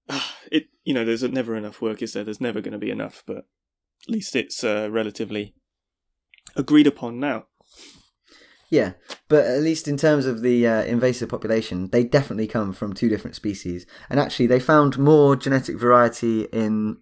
It 0.52 0.68
you 0.86 0.94
know 0.94 1.04
there's 1.04 1.24
never 1.24 1.56
enough 1.56 1.82
work 1.82 2.00
is 2.00 2.12
there 2.14 2.24
there's 2.24 2.40
never 2.40 2.62
going 2.62 2.72
to 2.72 2.78
be 2.78 2.90
enough 2.90 3.22
but 3.26 3.38
at 3.38 4.08
least 4.08 4.36
it's 4.36 4.62
uh, 4.64 4.88
relatively 4.90 5.54
agreed 6.54 6.86
upon 6.86 7.18
now 7.18 7.46
Yeah, 8.68 8.92
but 9.28 9.44
at 9.46 9.62
least 9.62 9.86
in 9.86 9.96
terms 9.96 10.26
of 10.26 10.42
the 10.42 10.66
uh, 10.66 10.82
invasive 10.82 11.28
population, 11.28 11.88
they 11.90 12.02
definitely 12.02 12.48
come 12.48 12.72
from 12.72 12.92
two 12.92 13.08
different 13.08 13.36
species. 13.36 13.86
And 14.10 14.18
actually, 14.18 14.48
they 14.48 14.58
found 14.58 14.98
more 14.98 15.36
genetic 15.36 15.78
variety 15.78 16.42
in 16.52 16.98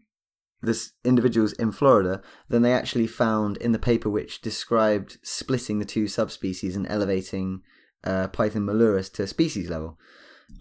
this 0.61 0.93
individuals 1.05 1.53
in 1.55 1.73
Florida 1.73 2.23
than 2.49 2.63
they 2.63 2.73
actually 2.73 3.07
found 3.07 3.57
in 3.59 3.73
the 3.73 3.79
paper 3.79 4.11
which 4.11 4.41
described 4.43 5.19
splitting 5.23 5.79
the 5.79 5.85
two 5.85 6.09
subspecies 6.09 6.77
and 6.77 6.87
elevating 6.89 7.63
uh, 8.03 8.29
Python 8.29 8.63
molurus 8.63 9.13
to 9.15 9.27
species 9.27 9.71
level. 9.71 9.99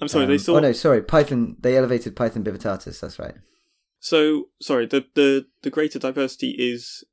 I'm 0.02 0.08
sorry, 0.08 0.26
Um, 0.26 0.32
they 0.32 0.38
saw. 0.38 0.58
Oh 0.58 0.60
no, 0.60 0.72
sorry, 0.72 1.02
Python. 1.02 1.58
They 1.60 1.78
elevated 1.78 2.16
Python 2.16 2.44
bivittatus. 2.44 3.00
That's 3.00 3.20
right. 3.20 3.36
So 4.00 4.46
sorry, 4.62 4.86
the 4.86 5.06
the 5.16 5.46
the 5.62 5.70
greater 5.70 6.00
diversity 6.00 6.56
is 6.58 7.04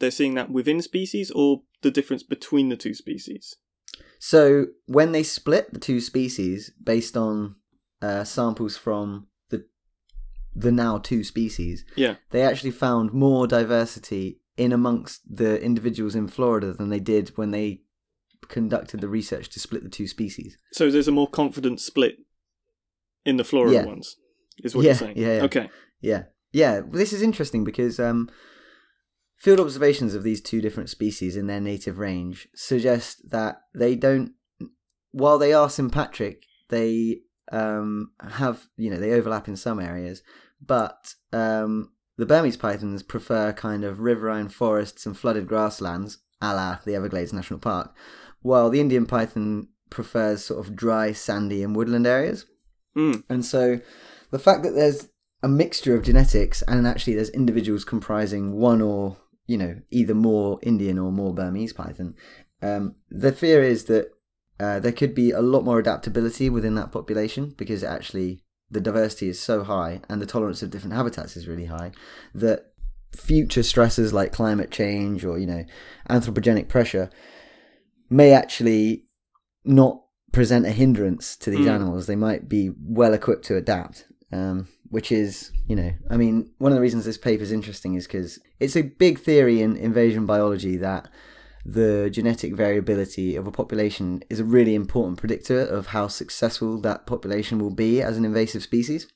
they're 0.00 0.10
seeing 0.10 0.34
that 0.34 0.50
within 0.50 0.82
species 0.82 1.30
or 1.30 1.62
the 1.82 1.90
difference 1.90 2.22
between 2.22 2.68
the 2.68 2.76
two 2.76 2.94
species. 2.94 3.56
So 4.18 4.66
when 4.86 5.12
they 5.12 5.22
split 5.22 5.72
the 5.72 5.80
two 5.80 6.00
species 6.00 6.72
based 6.82 7.16
on 7.16 7.56
uh, 8.02 8.24
samples 8.24 8.76
from 8.76 9.28
the 9.50 9.64
the 10.54 10.72
now 10.72 10.98
two 10.98 11.22
species, 11.24 11.84
Yeah. 11.96 12.16
they 12.30 12.42
actually 12.42 12.72
found 12.72 13.12
more 13.12 13.46
diversity 13.46 14.40
in 14.56 14.72
amongst 14.72 15.20
the 15.34 15.62
individuals 15.62 16.14
in 16.14 16.28
Florida 16.28 16.72
than 16.74 16.90
they 16.90 17.00
did 17.00 17.30
when 17.36 17.50
they 17.50 17.82
conducted 18.48 19.00
the 19.00 19.08
research 19.08 19.48
to 19.50 19.60
split 19.60 19.82
the 19.84 19.88
two 19.88 20.06
species. 20.06 20.56
So 20.72 20.90
there's 20.90 21.08
a 21.08 21.12
more 21.12 21.28
confident 21.28 21.80
split 21.80 22.16
in 23.24 23.36
the 23.36 23.44
Florida 23.44 23.74
Yeah. 23.74 23.84
ones, 23.86 24.16
is 24.64 24.74
what 24.74 24.82
Yeah, 24.84 24.90
you're 24.90 24.98
saying. 24.98 25.16
yeah, 25.18 25.36
yeah. 25.36 25.44
Okay. 25.44 25.70
Yeah, 26.00 26.22
yeah. 26.52 26.80
This 26.90 27.12
is 27.12 27.22
interesting 27.22 27.64
because 27.64 27.98
um, 28.00 28.28
field 29.40 29.58
observations 29.58 30.14
of 30.14 30.22
these 30.22 30.40
two 30.40 30.60
different 30.60 30.90
species 30.90 31.36
in 31.36 31.46
their 31.46 31.60
native 31.60 31.98
range 31.98 32.48
suggest 32.54 33.30
that 33.30 33.62
they 33.74 33.96
don't, 33.96 34.32
while 35.10 35.38
they 35.38 35.52
are 35.52 35.70
sympatric, 35.70 36.44
they 36.68 37.22
um, 37.50 38.12
have 38.20 38.66
you 38.76 38.90
know 38.90 38.98
they 38.98 39.12
overlap 39.12 39.48
in 39.48 39.56
some 39.56 39.80
areas, 39.80 40.22
but 40.64 41.14
um, 41.32 41.90
the 42.16 42.26
Burmese 42.26 42.56
pythons 42.56 43.02
prefer 43.02 43.52
kind 43.52 43.82
of 43.82 44.00
riverine 44.00 44.48
forests 44.48 45.06
and 45.06 45.16
flooded 45.16 45.48
grasslands, 45.48 46.18
a 46.40 46.54
la 46.54 46.78
the 46.84 46.94
Everglades 46.94 47.32
National 47.32 47.58
Park, 47.58 47.94
while 48.42 48.70
the 48.70 48.80
Indian 48.80 49.06
python 49.06 49.68
prefers 49.88 50.44
sort 50.44 50.64
of 50.64 50.76
dry, 50.76 51.12
sandy, 51.12 51.62
and 51.64 51.74
woodland 51.74 52.06
areas. 52.06 52.46
Mm. 52.96 53.24
And 53.28 53.44
so 53.44 53.80
the 54.30 54.38
fact 54.38 54.62
that 54.62 54.74
there's 54.74 55.08
a 55.42 55.48
mixture 55.48 55.94
of 55.94 56.02
genetics 56.02 56.62
and 56.62 56.86
actually 56.86 57.14
there's 57.14 57.30
individuals 57.30 57.84
comprising 57.84 58.52
one 58.52 58.80
or, 58.80 59.16
you 59.50 59.58
know, 59.58 59.74
either 59.90 60.14
more 60.14 60.60
Indian 60.62 60.96
or 60.96 61.10
more 61.10 61.34
Burmese 61.34 61.72
python, 61.72 62.14
um, 62.62 62.94
the 63.10 63.32
fear 63.32 63.64
is 63.64 63.86
that 63.86 64.04
uh, 64.60 64.78
there 64.78 64.92
could 64.92 65.12
be 65.12 65.32
a 65.32 65.40
lot 65.40 65.64
more 65.64 65.80
adaptability 65.80 66.48
within 66.48 66.76
that 66.76 66.92
population 66.92 67.54
because 67.56 67.82
actually 67.82 68.44
the 68.70 68.80
diversity 68.80 69.28
is 69.28 69.40
so 69.40 69.64
high 69.64 70.02
and 70.08 70.22
the 70.22 70.26
tolerance 70.34 70.62
of 70.62 70.70
different 70.70 70.94
habitats 70.94 71.36
is 71.36 71.48
really 71.48 71.64
high 71.64 71.90
that 72.32 72.60
future 73.12 73.64
stresses 73.64 74.12
like 74.12 74.30
climate 74.30 74.70
change 74.70 75.24
or, 75.24 75.36
you 75.36 75.48
know, 75.48 75.64
anthropogenic 76.08 76.68
pressure 76.68 77.10
may 78.08 78.32
actually 78.32 79.06
not 79.64 80.04
present 80.30 80.64
a 80.64 80.70
hindrance 80.70 81.34
to 81.36 81.50
these 81.50 81.66
Mm. 81.66 81.74
animals. 81.74 82.06
They 82.06 82.14
might 82.14 82.48
be 82.48 82.70
well 82.80 83.14
equipped 83.14 83.46
to 83.46 83.56
adapt, 83.56 84.06
um, 84.30 84.68
which 84.90 85.12
is, 85.12 85.52
you 85.66 85.76
know, 85.76 85.92
I 86.10 86.16
mean, 86.16 86.50
one 86.58 86.72
of 86.72 86.76
the 86.76 86.82
reasons 86.82 87.04
this 87.04 87.16
paper 87.16 87.42
is 87.42 87.52
interesting 87.52 87.94
is 87.94 88.06
because 88.06 88.38
it's 88.58 88.76
a 88.76 88.82
big 88.82 89.20
theory 89.20 89.62
in 89.62 89.76
invasion 89.76 90.26
biology 90.26 90.76
that 90.76 91.08
the 91.64 92.10
genetic 92.10 92.54
variability 92.54 93.36
of 93.36 93.46
a 93.46 93.52
population 93.52 94.22
is 94.28 94.40
a 94.40 94.44
really 94.44 94.74
important 94.74 95.18
predictor 95.18 95.60
of 95.60 95.88
how 95.88 96.08
successful 96.08 96.80
that 96.80 97.06
population 97.06 97.58
will 97.58 97.70
be 97.70 98.02
as 98.02 98.16
an 98.16 98.24
invasive 98.24 98.62
species. 98.62 99.06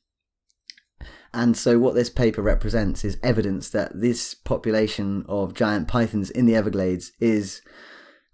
And 1.32 1.56
so, 1.56 1.80
what 1.80 1.96
this 1.96 2.10
paper 2.10 2.42
represents 2.42 3.04
is 3.04 3.18
evidence 3.22 3.70
that 3.70 4.00
this 4.00 4.34
population 4.34 5.24
of 5.28 5.54
giant 5.54 5.88
pythons 5.88 6.30
in 6.30 6.46
the 6.46 6.54
Everglades 6.54 7.10
is 7.18 7.60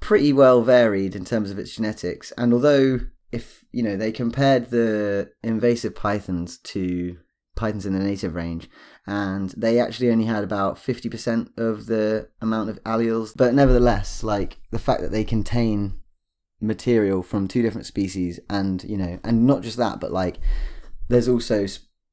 pretty 0.00 0.34
well 0.34 0.60
varied 0.60 1.14
in 1.14 1.24
terms 1.24 1.50
of 1.50 1.58
its 1.58 1.74
genetics. 1.74 2.32
And 2.32 2.52
although, 2.52 3.00
if 3.32 3.64
you 3.72 3.82
know, 3.82 3.96
they 3.96 4.12
compared 4.12 4.68
the 4.68 5.30
invasive 5.42 5.94
pythons 5.94 6.58
to 6.58 7.16
pythons 7.56 7.86
in 7.86 7.92
the 7.92 8.04
native 8.04 8.34
range, 8.34 8.68
and 9.06 9.50
they 9.56 9.78
actually 9.78 10.10
only 10.10 10.24
had 10.24 10.44
about 10.44 10.76
50% 10.76 11.58
of 11.58 11.86
the 11.86 12.28
amount 12.40 12.70
of 12.70 12.82
alleles, 12.84 13.32
but 13.36 13.54
nevertheless, 13.54 14.22
like 14.22 14.58
the 14.70 14.78
fact 14.78 15.02
that 15.02 15.12
they 15.12 15.24
contain 15.24 16.00
material 16.60 17.22
from 17.22 17.48
two 17.48 17.62
different 17.62 17.86
species, 17.86 18.40
and 18.48 18.84
you 18.84 18.96
know, 18.96 19.18
and 19.24 19.46
not 19.46 19.62
just 19.62 19.76
that, 19.76 20.00
but 20.00 20.12
like 20.12 20.38
there's 21.08 21.28
also 21.28 21.66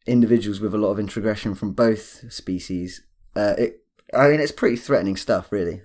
individuals 0.08 0.60
with 0.60 0.74
a 0.74 0.78
lot 0.78 0.92
of 0.92 1.00
introgression 1.00 1.54
from 1.54 1.74
both 1.74 2.32
species. 2.32 3.04
Uh, 3.36 3.54
it, 3.58 3.84
I 4.14 4.30
mean, 4.30 4.40
it's 4.40 4.52
pretty 4.52 4.78
threatening 4.78 5.18
stuff, 5.18 5.52
really. 5.52 5.82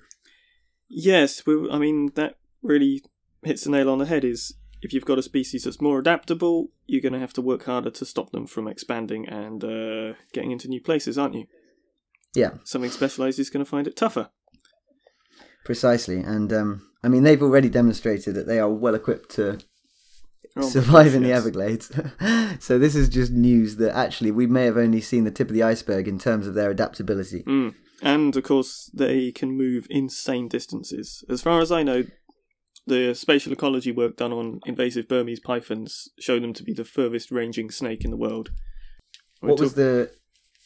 Yes, 0.89 1.43
I 1.47 1.79
mean 1.79 2.13
that 2.15 2.37
really 2.63 3.03
hits 3.43 3.65
the 3.65 3.71
nail 3.71 3.91
on 3.91 3.99
the 3.99 4.07
head. 4.07 4.25
Is 4.25 4.55
if 4.83 4.93
you've 4.93 5.05
got 5.05 5.19
a 5.19 5.23
species 5.23 5.65
that's 5.65 5.81
more 5.81 5.99
adaptable, 5.99 6.71
you're 6.87 7.01
going 7.01 7.13
to 7.13 7.19
have 7.19 7.33
to 7.35 7.43
work 7.43 7.65
harder 7.65 7.91
to 7.91 8.05
stop 8.05 8.33
them 8.33 8.47
from 8.47 8.69
expanding 8.69 9.29
and 9.29 9.65
uh, 9.65 10.15
getting 10.33 10.51
into 10.51 10.69
new 10.69 10.81
places, 10.81 11.17
aren't 11.17 11.35
you? 11.35 11.47
Yeah. 12.35 12.51
Something 12.65 12.91
specialised 12.91 13.39
is 13.39 13.51
going 13.51 13.65
to 13.65 13.71
find 13.71 13.87
it 13.87 13.97
tougher. 13.97 14.31
Precisely, 15.65 16.19
and 16.19 16.53
um, 16.53 16.91
I 17.05 17.09
mean 17.09 17.23
they've 17.23 17.43
already 17.43 17.69
demonstrated 17.69 18.35
that 18.35 18.49
they 18.49 18.59
are 18.59 18.69
well 18.69 18.97
equipped 18.97 19.31
to 19.37 19.61
Oh 20.57 20.69
survive 20.69 21.07
gosh, 21.07 21.15
in 21.15 21.23
the 21.23 21.31
yes. 21.31 21.39
Everglades. 21.39 21.93
so 22.59 22.79
this 22.79 22.95
is 22.95 23.09
just 23.09 23.33
news 23.33 23.77
that 23.77 23.97
actually 23.97 24.31
we 24.31 24.47
may 24.47 24.65
have 24.65 24.77
only 24.77 25.01
seen 25.01 25.25
the 25.25 25.31
tip 25.31 25.49
of 25.49 25.55
the 25.55 25.63
iceberg 25.63 26.07
in 26.07 26.19
terms 26.19 26.47
of 26.47 26.55
their 26.55 26.71
adaptability. 26.71 27.43
Mm. 27.45 27.75
And 28.03 28.37
of 28.37 28.43
course, 28.43 28.91
they 28.93 29.31
can 29.31 29.53
move 29.53 29.87
insane 29.89 30.49
distances. 30.49 31.25
As 31.29 31.41
far 31.41 31.61
as 31.61 31.71
I 31.71 31.85
know, 31.85 32.05
the 32.87 33.15
spatial 33.15 33.53
ecology 33.53 33.93
work 33.93 34.17
done 34.17 34.33
on 34.33 34.61
invasive 34.67 35.07
Burmese 35.09 35.41
pythons 35.41 36.09
showed 36.19 36.43
them 36.43 36.53
to 36.55 36.63
be 36.65 36.73
the 36.73 36.85
furthest 36.85 37.31
ranging 37.31 37.71
snake 37.71 38.05
in 38.05 38.11
the 38.11 38.17
world. 38.17 38.51
We're 39.41 39.51
What 39.51 39.61
was 39.61 39.71
talk- 39.71 39.77
the 39.77 40.11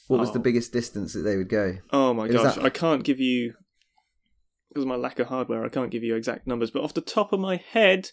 what 0.08 0.20
was 0.20 0.32
the 0.32 0.38
Oh. 0.38 0.42
biggest 0.42 0.72
distance 0.72 1.12
that 1.14 1.20
they 1.22 1.36
would 1.36 1.48
go? 1.48 1.78
Oh 1.92 2.14
my 2.14 2.26
Is 2.26 2.34
gosh, 2.34 2.54
that- 2.54 2.64
I 2.64 2.70
can't 2.70 3.02
give 3.04 3.18
you 3.20 3.54
because 4.68 4.82
of 4.84 4.88
my 4.88 4.94
lack 4.96 5.18
of 5.18 5.26
hardware. 5.28 5.64
I 5.64 5.68
can't 5.68 5.90
give 5.90 6.04
you 6.04 6.14
exact 6.14 6.46
numbers, 6.46 6.70
but 6.70 6.82
off 6.82 6.94
the 6.94 7.00
top 7.00 7.32
of 7.32 7.40
my 7.40 7.56
head, 7.56 8.10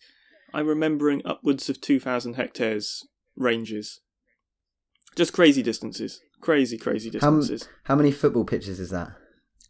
I'm 0.53 0.67
remembering 0.67 1.21
upwards 1.25 1.69
of 1.69 1.79
two 1.81 1.99
thousand 1.99 2.33
hectares 2.33 3.07
ranges. 3.35 4.01
Just 5.15 5.33
crazy 5.33 5.61
distances, 5.61 6.21
crazy, 6.41 6.77
crazy 6.77 7.09
How 7.09 7.29
distances. 7.31 7.69
How 7.83 7.95
many 7.95 8.11
football 8.11 8.45
pitches 8.45 8.79
is 8.79 8.89
that? 8.89 9.11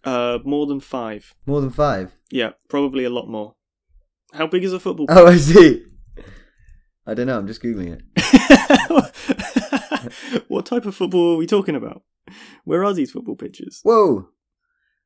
Uh, 0.06 0.40
more 0.46 0.66
than 0.66 0.80
five. 0.80 1.34
More 1.46 1.60
than 1.62 1.70
five. 1.70 2.14
Yeah, 2.32 2.52
probably 2.70 3.04
a 3.04 3.10
lot 3.10 3.28
more. 3.28 3.56
How 4.34 4.48
big 4.48 4.64
is 4.64 4.74
a 4.74 4.80
football? 4.80 5.06
Oh, 5.10 5.28
I 5.28 5.38
see. 5.38 5.86
I 7.06 7.14
don't 7.14 7.28
know. 7.28 7.38
I'm 7.38 7.48
just 7.48 7.62
googling 7.62 8.00
it. 8.00 8.02
what 10.48 10.66
type 10.66 10.86
of 10.86 10.96
football 10.96 11.34
are 11.34 11.38
we 11.38 11.46
talking 11.46 11.76
about? 11.76 12.02
Where 12.64 12.84
are 12.84 12.94
these 12.94 13.12
football 13.12 13.36
pitches? 13.36 13.82
Whoa. 13.84 14.30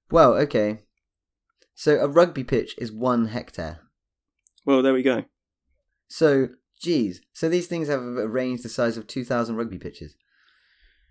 Well, 0.09 0.33
okay. 0.35 0.83
So 1.75 1.99
a 1.99 2.07
rugby 2.07 2.43
pitch 2.43 2.75
is 2.77 2.91
one 2.91 3.27
hectare. 3.27 3.81
Well, 4.65 4.81
there 4.81 4.93
we 4.93 5.03
go. 5.03 5.25
So, 6.07 6.49
geez. 6.79 7.21
So 7.33 7.49
these 7.49 7.67
things 7.67 7.89
have 7.89 8.01
a 8.01 8.27
range 8.27 8.61
the 8.61 8.69
size 8.69 8.95
of 8.97 9.07
2,000 9.07 9.55
rugby 9.55 9.77
pitches. 9.77 10.15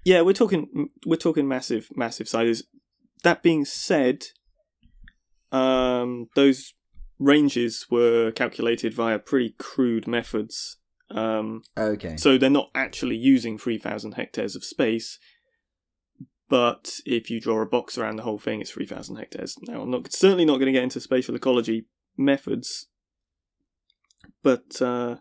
Yeah, 0.04 0.22
we're 0.22 0.34
talking 0.34 0.88
we're 1.04 1.16
talking 1.16 1.48
massive 1.48 1.88
massive 1.96 2.28
sizes. 2.28 2.62
That 3.24 3.42
being 3.42 3.64
said, 3.64 4.26
um, 5.50 6.28
those 6.36 6.74
ranges 7.18 7.86
were 7.90 8.30
calculated 8.32 8.92
via 8.94 9.18
pretty 9.18 9.54
crude 9.58 10.06
methods. 10.06 10.76
Um, 11.10 11.62
Okay. 11.78 12.16
so 12.16 12.36
they're 12.36 12.50
not 12.50 12.70
actually 12.74 13.16
using 13.16 13.58
three 13.58 13.78
thousand 13.78 14.12
hectares 14.12 14.56
of 14.56 14.64
space. 14.64 15.18
But 16.48 17.00
if 17.04 17.28
you 17.28 17.40
draw 17.40 17.60
a 17.60 17.66
box 17.66 17.98
around 17.98 18.16
the 18.16 18.22
whole 18.22 18.38
thing, 18.38 18.60
it's 18.60 18.70
three 18.70 18.86
thousand 18.86 19.16
hectares. 19.16 19.56
Now, 19.62 19.82
I'm 19.82 19.90
not 19.90 20.12
certainly 20.12 20.44
not 20.44 20.54
going 20.58 20.66
to 20.66 20.72
get 20.72 20.84
into 20.84 21.00
spatial 21.00 21.34
ecology 21.34 21.86
methods, 22.16 22.86
but 24.42 24.80
uh, 24.80 25.16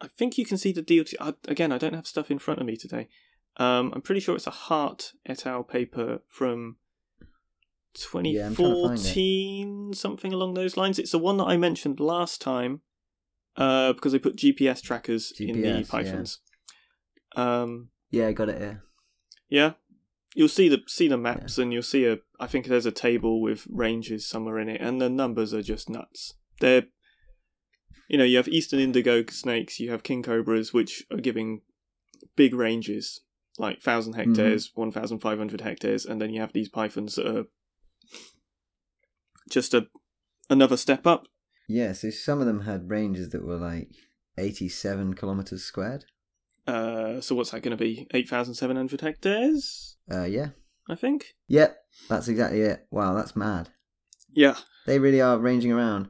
I 0.00 0.08
think 0.08 0.38
you 0.38 0.44
can 0.44 0.58
see 0.58 0.72
the 0.72 0.82
deal. 0.82 1.04
I, 1.20 1.34
again, 1.46 1.70
I 1.72 1.78
don't 1.78 1.94
have 1.94 2.06
stuff 2.06 2.30
in 2.30 2.38
front 2.40 2.60
of 2.60 2.66
me 2.66 2.76
today. 2.76 3.08
Um, 3.58 3.92
I'm 3.94 4.02
pretty 4.02 4.20
sure 4.20 4.34
it's 4.34 4.46
a 4.46 4.50
Hart 4.50 5.12
et 5.24 5.46
al. 5.46 5.62
paper 5.62 6.20
from 6.28 6.76
Yeah, 8.34 8.46
I'm 8.46 8.54
trying 8.56 8.68
to 8.68 8.88
find 8.88 8.98
it. 8.98 9.02
2014, 9.02 9.92
something 9.94 10.32
along 10.32 10.54
those 10.54 10.76
lines. 10.76 10.98
It's 10.98 11.12
the 11.12 11.18
one 11.18 11.36
that 11.38 11.44
I 11.44 11.56
mentioned 11.56 12.00
last 12.00 12.40
time 12.40 12.82
uh, 13.56 13.92
because 13.92 14.12
they 14.12 14.18
put 14.18 14.36
GPS 14.36 14.82
trackers 14.82 15.32
in 15.38 15.60
the 15.62 15.68
GPS, 15.68 15.80
yeah. 15.80 15.84
pythons. 15.88 16.40
Um, 17.34 17.88
Yeah, 18.10 18.28
I 18.28 18.32
got 18.32 18.48
it 18.48 18.58
here. 18.58 18.82
yeah, 19.48 19.72
you'll 20.34 20.48
see 20.48 20.68
the 20.68 20.82
see 20.86 21.08
the 21.08 21.16
maps 21.16 21.58
and 21.58 21.72
you'll 21.72 21.82
see 21.82 22.04
a 22.06 22.18
I 22.38 22.46
think 22.46 22.66
there's 22.66 22.86
a 22.86 22.92
table 22.92 23.40
with 23.40 23.66
ranges 23.70 24.28
somewhere 24.28 24.58
in 24.58 24.68
it 24.68 24.80
and 24.80 25.00
the 25.00 25.08
numbers 25.08 25.54
are 25.54 25.62
just 25.62 25.88
nuts. 25.88 26.34
They're 26.60 26.84
you 28.08 28.18
know, 28.18 28.24
you 28.24 28.36
have 28.36 28.48
eastern 28.48 28.78
indigo 28.78 29.24
snakes, 29.28 29.80
you 29.80 29.90
have 29.90 30.02
king 30.02 30.22
cobras 30.22 30.72
which 30.72 31.04
are 31.10 31.16
giving 31.16 31.62
big 32.36 32.54
ranges 32.54 33.22
like 33.58 33.76
1000 33.76 34.12
hectares, 34.12 34.70
1500 34.74 35.62
hectares 35.62 36.04
and 36.04 36.20
then 36.20 36.32
you 36.32 36.40
have 36.40 36.52
these 36.52 36.68
pythons 36.68 37.14
that 37.14 37.26
are 37.26 37.44
just 39.50 39.74
a 39.74 39.86
another 40.50 40.76
step 40.76 41.06
up. 41.06 41.26
Yeah, 41.68 41.92
so 41.92 42.10
some 42.10 42.40
of 42.40 42.46
them 42.46 42.60
had 42.62 42.90
ranges 42.90 43.30
that 43.30 43.44
were 43.44 43.56
like 43.56 43.88
87 44.38 45.14
kilometers 45.14 45.64
squared. 45.64 46.04
Uh 46.66 47.20
so 47.20 47.34
what's 47.34 47.50
that 47.50 47.62
going 47.62 47.76
to 47.76 47.82
be? 47.82 48.06
8700 48.12 49.00
hectares, 49.00 49.96
Uh, 50.10 50.24
yeah. 50.24 50.48
I 50.88 50.94
think. 50.94 51.34
Yep, 51.48 51.76
that's 52.08 52.28
exactly 52.28 52.60
it. 52.60 52.86
Wow, 52.90 53.14
that's 53.14 53.34
mad. 53.34 53.70
Yeah. 54.30 54.56
They 54.86 54.98
really 55.00 55.20
are 55.20 55.38
ranging 55.38 55.72
around. 55.72 56.08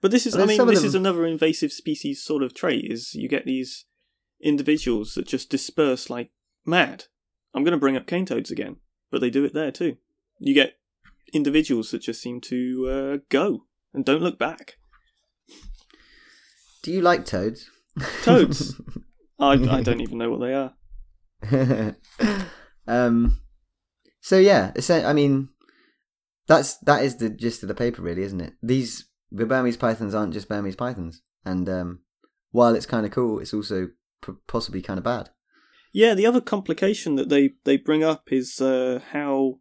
But 0.00 0.10
this 0.10 0.26
is, 0.26 0.36
I 0.36 0.44
mean, 0.44 0.66
this 0.66 0.84
is 0.84 0.94
another 0.94 1.24
invasive 1.26 1.72
species 1.72 2.22
sort 2.22 2.42
of 2.42 2.54
trait. 2.54 2.84
Is 2.92 3.14
you 3.14 3.26
get 3.28 3.46
these 3.46 3.86
individuals 4.40 5.14
that 5.14 5.26
just 5.26 5.50
disperse 5.50 6.10
like 6.10 6.30
mad. 6.66 7.04
I'm 7.54 7.64
going 7.64 7.72
to 7.72 7.78
bring 7.78 7.96
up 7.96 8.06
cane 8.06 8.26
toads 8.26 8.50
again, 8.50 8.76
but 9.10 9.20
they 9.20 9.30
do 9.30 9.44
it 9.44 9.54
there 9.54 9.70
too. 9.72 9.96
You 10.38 10.52
get 10.54 10.74
individuals 11.32 11.90
that 11.90 12.02
just 12.02 12.20
seem 12.20 12.40
to 12.42 12.88
uh, 12.88 13.18
go 13.28 13.64
and 13.92 14.04
don't 14.04 14.22
look 14.22 14.38
back. 14.38 14.74
Do 16.82 16.92
you 16.92 17.00
like 17.00 17.24
toads? 17.24 17.70
Toads. 18.22 18.80
I, 19.38 19.52
I 19.52 19.82
don't 19.82 20.00
even 20.00 20.18
know 20.18 20.30
what 20.30 20.40
they 20.40 20.54
are. 20.54 21.96
um. 22.86 23.40
So 24.20 24.38
yeah, 24.38 24.72
I 24.90 25.12
mean, 25.12 25.48
that's 26.46 26.76
that 26.78 27.04
is 27.04 27.16
the 27.16 27.30
gist 27.30 27.62
of 27.62 27.68
the 27.68 27.74
paper, 27.74 28.02
really, 28.02 28.22
isn't 28.22 28.40
it? 28.40 28.54
These 28.62 29.06
the 29.30 29.46
Burmese 29.46 29.76
pythons 29.76 30.14
aren't 30.14 30.32
just 30.32 30.48
Burmese 30.48 30.76
pythons, 30.76 31.22
and 31.44 31.68
um, 31.68 32.00
while 32.52 32.74
it's 32.74 32.86
kind 32.86 33.04
of 33.04 33.12
cool, 33.12 33.40
it's 33.40 33.52
also 33.52 33.88
p- 34.22 34.32
possibly 34.46 34.80
kind 34.80 34.98
of 34.98 35.04
bad. 35.04 35.30
Yeah, 35.92 36.14
the 36.14 36.26
other 36.26 36.40
complication 36.40 37.14
that 37.16 37.28
they, 37.28 37.50
they 37.64 37.76
bring 37.76 38.02
up 38.02 38.32
is 38.32 38.60
uh, 38.60 39.00
how 39.12 39.60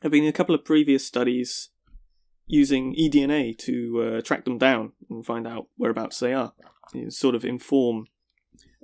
there 0.00 0.08
have 0.08 0.12
been 0.12 0.26
a 0.26 0.32
couple 0.32 0.54
of 0.54 0.64
previous 0.64 1.06
studies 1.06 1.68
using 2.46 2.94
eDNA 2.96 3.56
to 3.58 4.02
uh, 4.02 4.20
track 4.22 4.44
them 4.44 4.58
down 4.58 4.92
and 5.08 5.24
find 5.24 5.46
out 5.46 5.68
whereabouts 5.76 6.18
they 6.18 6.32
are. 6.32 6.52
You 6.92 7.10
sort 7.10 7.34
of 7.34 7.44
inform 7.44 8.06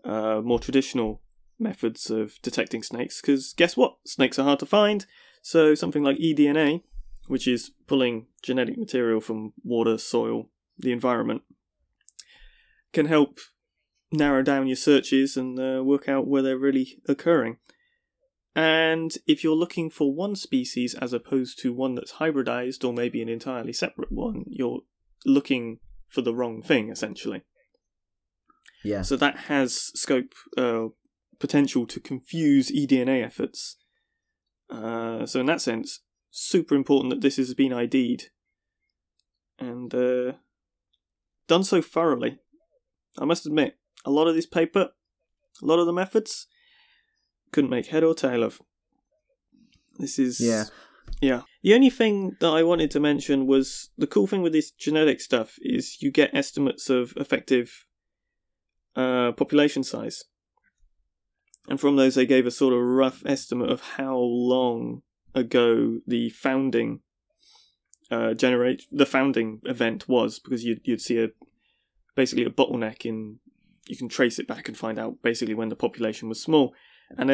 uh, 0.04 0.40
more 0.44 0.61
traditional 0.61 1.23
methods 1.58 2.11
of 2.11 2.35
detecting 2.42 2.82
snakes, 2.82 3.20
because 3.20 3.54
guess 3.54 3.76
what? 3.76 3.96
Snakes 4.04 4.38
are 4.38 4.44
hard 4.44 4.58
to 4.61 4.66
find, 4.66 5.06
so 5.42 5.75
something 5.75 6.04
like 6.04 6.18
eDNA, 6.18 6.82
which 7.28 7.49
is 7.49 7.70
pulling 7.87 8.26
genetic 8.42 8.76
material 8.76 9.20
from 9.20 9.54
water, 9.64 9.99
soil, 9.99 10.50
the 10.78 10.92
environment, 10.92 11.42
can 12.92 13.06
help 13.06 13.40
narrow 14.12 14.42
down 14.42 14.66
your 14.66 14.76
searches 14.76 15.37
and 15.37 15.58
uh, 15.58 15.82
work 15.82 16.08
out 16.08 16.28
where 16.28 16.42
they're 16.42 16.58
really 16.58 17.00
occurring. 17.08 17.56
And 18.56 19.12
if 19.26 19.44
you're 19.44 19.54
looking 19.54 19.90
for 19.90 20.14
one 20.14 20.34
species 20.34 20.94
as 20.94 21.12
opposed 21.12 21.58
to 21.58 21.75
one 21.75 21.94
that's 21.94 22.14
hybridized 22.14 22.84
or 22.84 22.92
maybe 22.94 23.20
an 23.20 23.28
entirely 23.28 23.75
separate 23.75 24.10
one, 24.10 24.44
you're 24.48 24.80
looking 25.26 25.78
for 26.08 26.22
the 26.22 26.34
wrong 26.34 26.62
thing 26.62 26.88
essentially. 26.88 27.42
Yeah. 28.82 29.02
So 29.02 29.16
that 29.16 29.36
has 29.50 29.75
scope, 29.94 30.32
uh, 30.56 30.86
potential 31.38 31.86
to 31.86 32.00
confuse 32.00 32.70
eDNA 32.70 33.22
efforts. 33.22 33.76
Uh, 34.70 35.26
so 35.26 35.40
in 35.40 35.46
that 35.46 35.60
sense, 35.60 36.00
super 36.30 36.75
important 36.75 37.10
that 37.10 37.20
this 37.20 37.36
has 37.36 37.52
been 37.52 37.75
ID'd 37.75 38.30
and 39.58 39.94
uh, 39.94 40.32
done 41.47 41.62
so 41.64 41.82
thoroughly. 41.82 42.38
I 43.19 43.26
must 43.26 43.45
admit, 43.45 43.76
a 44.06 44.10
lot 44.10 44.28
of 44.28 44.34
this 44.34 44.47
paper, 44.47 44.88
a 45.62 45.66
lot 45.66 45.78
of 45.78 45.84
the 45.84 45.92
methods, 45.92 46.47
couldn't 47.52 47.71
make 47.71 47.87
head 47.87 48.04
or 48.04 48.15
tail 48.15 48.43
of. 48.43 48.61
This 49.99 50.19
is 50.19 50.41
Yeah. 50.41 50.65
yeah. 51.21 51.43
The 51.63 51.75
only 51.75 51.91
thing 51.91 52.37
that 52.41 52.50
I 52.50 52.63
wanted 52.63 52.91
to 52.93 53.00
mention 53.00 53.47
was 53.47 53.91
the 53.97 54.06
cool 54.06 54.26
thing 54.26 54.43
with 54.43 54.52
this 54.52 54.71
genetic 54.71 55.21
stuff 55.21 55.59
is 55.63 56.00
you 56.02 56.11
get 56.11 56.35
estimates 56.35 56.91
of 56.91 57.15
effective 57.17 57.87
uh, 58.95 59.32
population 59.32 59.82
size, 59.82 60.25
and 61.69 61.80
from 61.80 61.97
those 61.97 62.15
they 62.15 62.26
gave 62.26 62.47
a 62.47 62.50
sort 62.50 62.73
of 62.75 62.80
rough 62.80 63.23
estimate 63.26 63.71
of 63.71 63.80
how 63.80 64.17
long 64.17 65.02
ago 65.35 66.00
the 66.06 66.30
founding 66.30 67.00
uh, 68.11 68.32
generate 68.35 68.85
the 68.91 69.06
founding 69.06 69.61
event 69.65 70.09
was, 70.09 70.39
because 70.39 70.65
you'd 70.65 70.80
you'd 70.85 71.00
see 71.00 71.19
a 71.19 71.28
basically 72.15 72.45
a 72.45 72.50
bottleneck 72.50 73.04
in 73.04 73.39
you 73.87 73.97
can 73.97 74.09
trace 74.09 74.39
it 74.39 74.49
back 74.49 74.69
and 74.69 74.76
find 74.76 74.99
out 74.99 75.23
basically 75.23 75.54
when 75.54 75.69
the 75.69 75.76
population 75.76 76.28
was 76.28 76.41
small, 76.41 76.75
and 77.16 77.30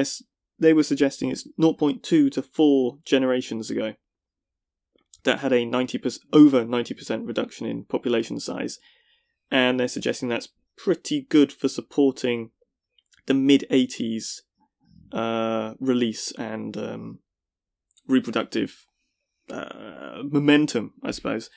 they 0.58 0.72
were 0.72 0.82
suggesting 0.82 1.30
it's 1.30 1.48
0.2 1.60 2.02
to 2.02 2.42
4 2.42 2.98
generations 3.04 3.70
ago 3.70 3.94
that 5.24 5.40
had 5.40 5.52
a 5.52 5.64
90% 5.64 6.18
over 6.32 6.64
90% 6.64 7.26
reduction 7.26 7.66
in 7.66 7.84
population 7.84 8.40
size. 8.40 8.78
And 9.50 9.78
they're 9.78 9.88
suggesting 9.88 10.28
that's 10.28 10.48
pretty 10.76 11.26
good 11.28 11.52
for 11.52 11.68
supporting 11.68 12.50
the 13.26 13.34
mid 13.34 13.64
80s 13.70 14.40
uh, 15.12 15.74
release 15.78 16.32
and 16.32 16.76
um, 16.76 17.18
reproductive 18.08 18.86
uh, 19.50 20.22
momentum 20.24 20.94
i 21.02 21.10
suppose. 21.10 21.50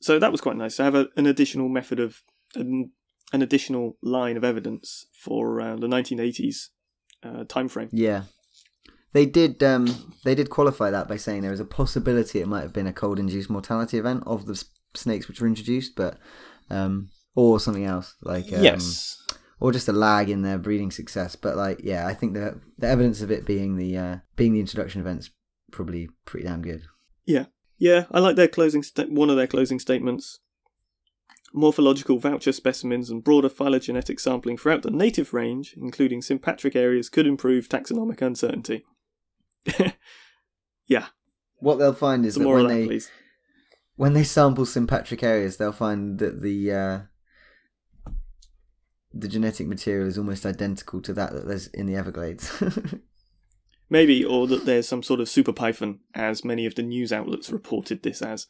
So 0.00 0.18
that 0.18 0.32
was 0.32 0.40
quite 0.40 0.56
nice 0.56 0.76
to 0.76 0.84
have 0.84 0.94
a, 0.94 1.08
an 1.16 1.26
additional 1.26 1.68
method 1.68 2.00
of 2.00 2.22
an, 2.54 2.92
an 3.32 3.42
additional 3.42 3.98
line 4.02 4.36
of 4.36 4.44
evidence 4.44 5.06
for 5.12 5.60
uh, 5.60 5.76
the 5.76 5.86
1980s 5.86 6.68
uh, 7.22 7.44
time 7.44 7.68
frame 7.68 7.88
Yeah. 7.92 8.24
They 9.12 9.26
did 9.26 9.62
um 9.62 10.14
they 10.24 10.34
did 10.34 10.50
qualify 10.50 10.90
that 10.90 11.08
by 11.08 11.16
saying 11.16 11.42
there 11.42 11.50
was 11.50 11.60
a 11.60 11.64
possibility 11.64 12.40
it 12.40 12.46
might 12.46 12.62
have 12.62 12.72
been 12.72 12.86
a 12.86 12.92
cold 12.92 13.18
induced 13.18 13.50
mortality 13.50 13.98
event 13.98 14.22
of 14.24 14.46
the 14.46 14.62
snakes 14.94 15.26
which 15.26 15.40
were 15.40 15.48
introduced, 15.48 15.96
but 15.96 16.18
um 16.70 17.10
or 17.34 17.58
something 17.58 17.84
else 17.84 18.14
like 18.22 18.52
um, 18.52 18.62
yes 18.62 19.20
or 19.60 19.72
just 19.72 19.88
a 19.88 19.92
lag 19.92 20.30
in 20.30 20.42
their 20.42 20.58
breeding 20.58 20.90
success. 20.90 21.36
But 21.36 21.56
like 21.56 21.80
yeah, 21.84 22.06
I 22.06 22.14
think 22.14 22.34
the 22.34 22.60
the 22.78 22.88
evidence 22.88 23.20
of 23.20 23.30
it 23.30 23.46
being 23.46 23.76
the 23.76 23.96
uh, 23.96 24.16
being 24.36 24.54
the 24.54 24.60
introduction 24.60 25.00
events 25.00 25.30
probably 25.70 26.08
pretty 26.24 26.46
damn 26.46 26.62
good. 26.62 26.82
Yeah, 27.26 27.46
yeah, 27.78 28.06
I 28.10 28.18
like 28.18 28.36
their 28.36 28.48
closing 28.48 28.82
sta- 28.82 29.06
one 29.06 29.30
of 29.30 29.36
their 29.36 29.46
closing 29.46 29.78
statements. 29.78 30.40
Morphological 31.52 32.18
voucher 32.18 32.52
specimens 32.52 33.10
and 33.10 33.24
broader 33.24 33.48
phylogenetic 33.48 34.20
sampling 34.20 34.56
throughout 34.56 34.82
the 34.82 34.90
native 34.90 35.34
range, 35.34 35.74
including 35.76 36.22
sympatric 36.22 36.76
areas, 36.76 37.08
could 37.08 37.26
improve 37.26 37.68
taxonomic 37.68 38.22
uncertainty. 38.22 38.84
yeah, 40.86 41.06
What 41.58 41.78
they'll 41.78 41.92
find 41.92 42.24
is 42.24 42.34
some 42.34 42.44
that 42.44 42.48
when 42.48 42.66
that, 42.68 42.74
they 42.74 42.86
please. 42.86 43.10
when 43.96 44.12
they 44.12 44.24
sample 44.24 44.64
sympatric 44.64 45.22
areas, 45.22 45.56
they'll 45.56 45.72
find 45.72 46.18
that 46.20 46.40
the 46.40 46.72
uh, 46.72 46.98
the 49.12 49.28
genetic 49.28 49.66
material 49.66 50.06
is 50.06 50.16
almost 50.16 50.46
identical 50.46 51.00
to 51.02 51.12
that 51.14 51.32
that 51.32 51.46
there's 51.48 51.66
in 51.68 51.86
the 51.86 51.96
Everglades. 51.96 52.62
Maybe, 53.90 54.24
or 54.24 54.46
that 54.46 54.66
there's 54.66 54.86
some 54.86 55.02
sort 55.02 55.18
of 55.18 55.28
super 55.28 55.52
python, 55.52 55.98
as 56.14 56.44
many 56.44 56.64
of 56.64 56.76
the 56.76 56.82
news 56.82 57.12
outlets 57.12 57.50
reported 57.50 58.04
this 58.04 58.22
as. 58.22 58.46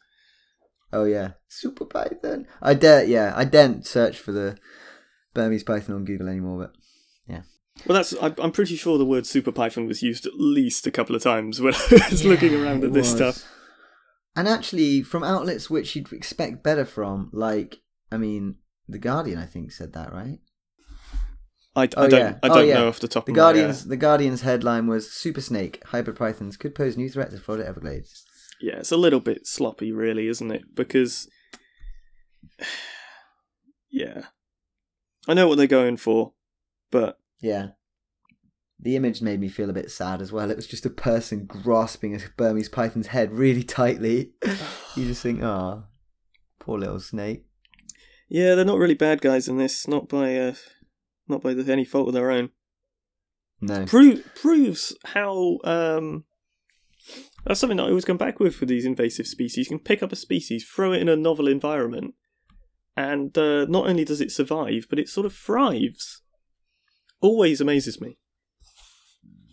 Oh 0.93 1.05
yeah, 1.05 1.31
super 1.47 1.85
python. 1.85 2.47
I 2.61 2.73
dare, 2.73 3.03
yeah, 3.03 3.33
I 3.35 3.45
daren't 3.45 3.85
search 3.85 4.17
for 4.19 4.31
the 4.31 4.57
Burmese 5.33 5.63
python 5.63 5.95
on 5.95 6.05
Google 6.05 6.27
anymore, 6.29 6.59
but 6.59 6.73
yeah, 7.27 7.41
Well, 7.87 7.95
that's. 7.95 8.13
I'm 8.21 8.51
pretty 8.51 8.75
sure 8.75 8.97
the 8.97 9.05
word 9.05 9.25
super 9.25 9.51
python 9.51 9.85
was 9.87 10.01
used 10.03 10.25
at 10.25 10.33
least 10.35 10.85
a 10.87 10.91
couple 10.91 11.15
of 11.15 11.23
times 11.23 11.59
when 11.61 11.73
I 11.73 12.07
was 12.09 12.25
looking 12.25 12.53
around 12.55 12.83
at 12.83 12.93
this 12.93 13.11
was. 13.13 13.15
stuff. 13.37 13.51
And 14.35 14.47
actually, 14.47 15.03
from 15.03 15.23
outlets 15.23 15.69
which 15.69 15.93
you'd 15.95 16.11
expect 16.13 16.63
better 16.63 16.85
from, 16.85 17.29
like, 17.33 17.77
I 18.11 18.17
mean, 18.17 18.55
the 18.87 18.97
Guardian, 18.97 19.37
I 19.37 19.45
think, 19.45 19.71
said 19.73 19.91
that 19.93 20.13
right. 20.13 20.39
I, 21.75 21.83
I 21.83 21.87
Oh, 21.97 22.07
don't. 22.07 22.19
yeah. 22.19 22.37
I 22.43 22.47
Oh, 22.49 22.53
don't 22.55 22.67
yeah. 22.67 22.73
know 22.75 22.87
off 22.89 22.99
the 22.99 23.07
top 23.07 23.25
The 23.25 23.31
of 23.31 23.35
my. 23.37 23.41
uh, 23.41 23.45
Guardian's 23.45 23.85
the 23.85 23.97
Guardian's 23.97 24.41
headline 24.41 24.87
was 24.87 25.09
"Super 25.11 25.39
Snake 25.41 25.81
hybrid 25.87 26.17
pythons 26.17 26.57
could 26.57 26.75
pose 26.75 26.97
new 26.97 27.09
threat 27.09 27.31
to 27.31 27.37
Florida 27.39 27.67
Everglades." 27.67 28.25
Yeah, 28.61 28.77
it's 28.77 28.91
a 28.91 28.97
little 28.97 29.19
bit 29.19 29.47
sloppy, 29.47 29.91
really, 29.91 30.27
isn't 30.27 30.51
it? 30.51 30.75
Because, 30.75 31.27
yeah, 33.91 34.25
I 35.27 35.33
know 35.33 35.47
what 35.47 35.57
they're 35.57 35.67
going 35.67 35.97
for, 35.97 36.33
but 36.91 37.17
Yeah. 37.41 37.69
The 38.83 38.95
image 38.95 39.21
made 39.21 39.39
me 39.39 39.47
feel 39.47 39.69
a 39.69 39.73
bit 39.73 39.91
sad 39.91 40.23
as 40.23 40.31
well. 40.31 40.49
It 40.49 40.55
was 40.55 40.65
just 40.65 40.87
a 40.87 40.89
person 40.89 41.45
grasping 41.45 42.15
a 42.15 42.19
Burmese 42.35 42.67
python's 42.69 43.07
head 43.07 43.31
really 43.31 43.61
tightly. 43.61 44.31
you 44.95 45.05
just 45.05 45.21
think, 45.21 45.43
oh, 45.43 45.83
poor 46.59 46.79
little 46.79 46.99
snake. 46.99 47.45
yeah, 48.27 48.55
they're 48.55 48.65
not 48.65 48.79
really 48.79 48.95
bad 48.95 49.21
guys 49.21 49.47
in 49.47 49.57
this. 49.57 49.87
Not 49.87 50.09
by, 50.09 50.35
uh, 50.35 50.55
not 51.27 51.43
by 51.43 51.51
any 51.51 51.85
fault 51.85 52.07
of 52.07 52.15
their 52.15 52.31
own. 52.31 52.49
No. 53.61 53.85
Pro- 53.85 54.17
proves 54.33 54.95
how 55.05 55.59
um, 55.63 56.23
that's 57.45 57.59
something 57.59 57.77
that 57.77 57.83
I 57.83 57.89
always 57.89 58.05
come 58.05 58.17
back 58.17 58.39
with 58.39 58.55
for 58.55 58.65
these 58.65 58.85
invasive 58.85 59.27
species. 59.27 59.69
You 59.69 59.77
can 59.77 59.83
pick 59.83 60.03
up 60.03 60.11
a 60.11 60.15
species, 60.15 60.65
throw 60.65 60.93
it 60.93 61.01
in 61.01 61.09
a 61.09 61.15
novel 61.15 61.47
environment, 61.47 62.13
and 62.95 63.35
uh, 63.37 63.65
not 63.65 63.87
only 63.87 64.05
does 64.05 64.21
it 64.21 64.31
survive, 64.31 64.87
but 64.89 64.99
it 64.99 65.09
sort 65.09 65.25
of 65.25 65.33
thrives. 65.33 66.21
Always 67.21 67.61
amazes 67.61 68.01
me. 68.01 68.17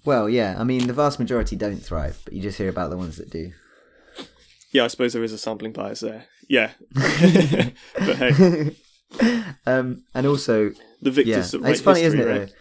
Well, 0.05 0.29
yeah. 0.29 0.57
I 0.59 0.65
mean, 0.65 0.87
the 0.87 0.93
vast 0.93 1.19
majority 1.19 1.57
don't 1.57 1.83
thrive, 1.83 2.21
but 2.25 2.33
you 2.33 2.43
just 2.43 2.59
hear 2.59 2.69
about 2.69 2.91
the 2.91 2.97
ones 2.97 3.17
that 3.17 3.31
do. 3.31 3.53
Yeah, 4.73 4.85
I 4.85 4.89
suppose 4.89 5.13
there 5.13 5.25
is 5.25 5.33
a 5.33 5.39
sampling 5.39 5.73
bias 5.73 6.01
there. 6.01 6.27
Yeah, 6.49 6.73
but 6.93 8.17
hey, 8.17 8.75
um, 9.67 10.05
and 10.15 10.27
also, 10.27 10.73
the 11.01 11.11
victors. 11.11 11.55
yeah, 11.55 11.69
it's 11.69 11.81
funny, 11.81 12.03
history, 12.03 12.21
isn't 12.21 12.21
it? 12.21 12.39
right? 12.39 12.53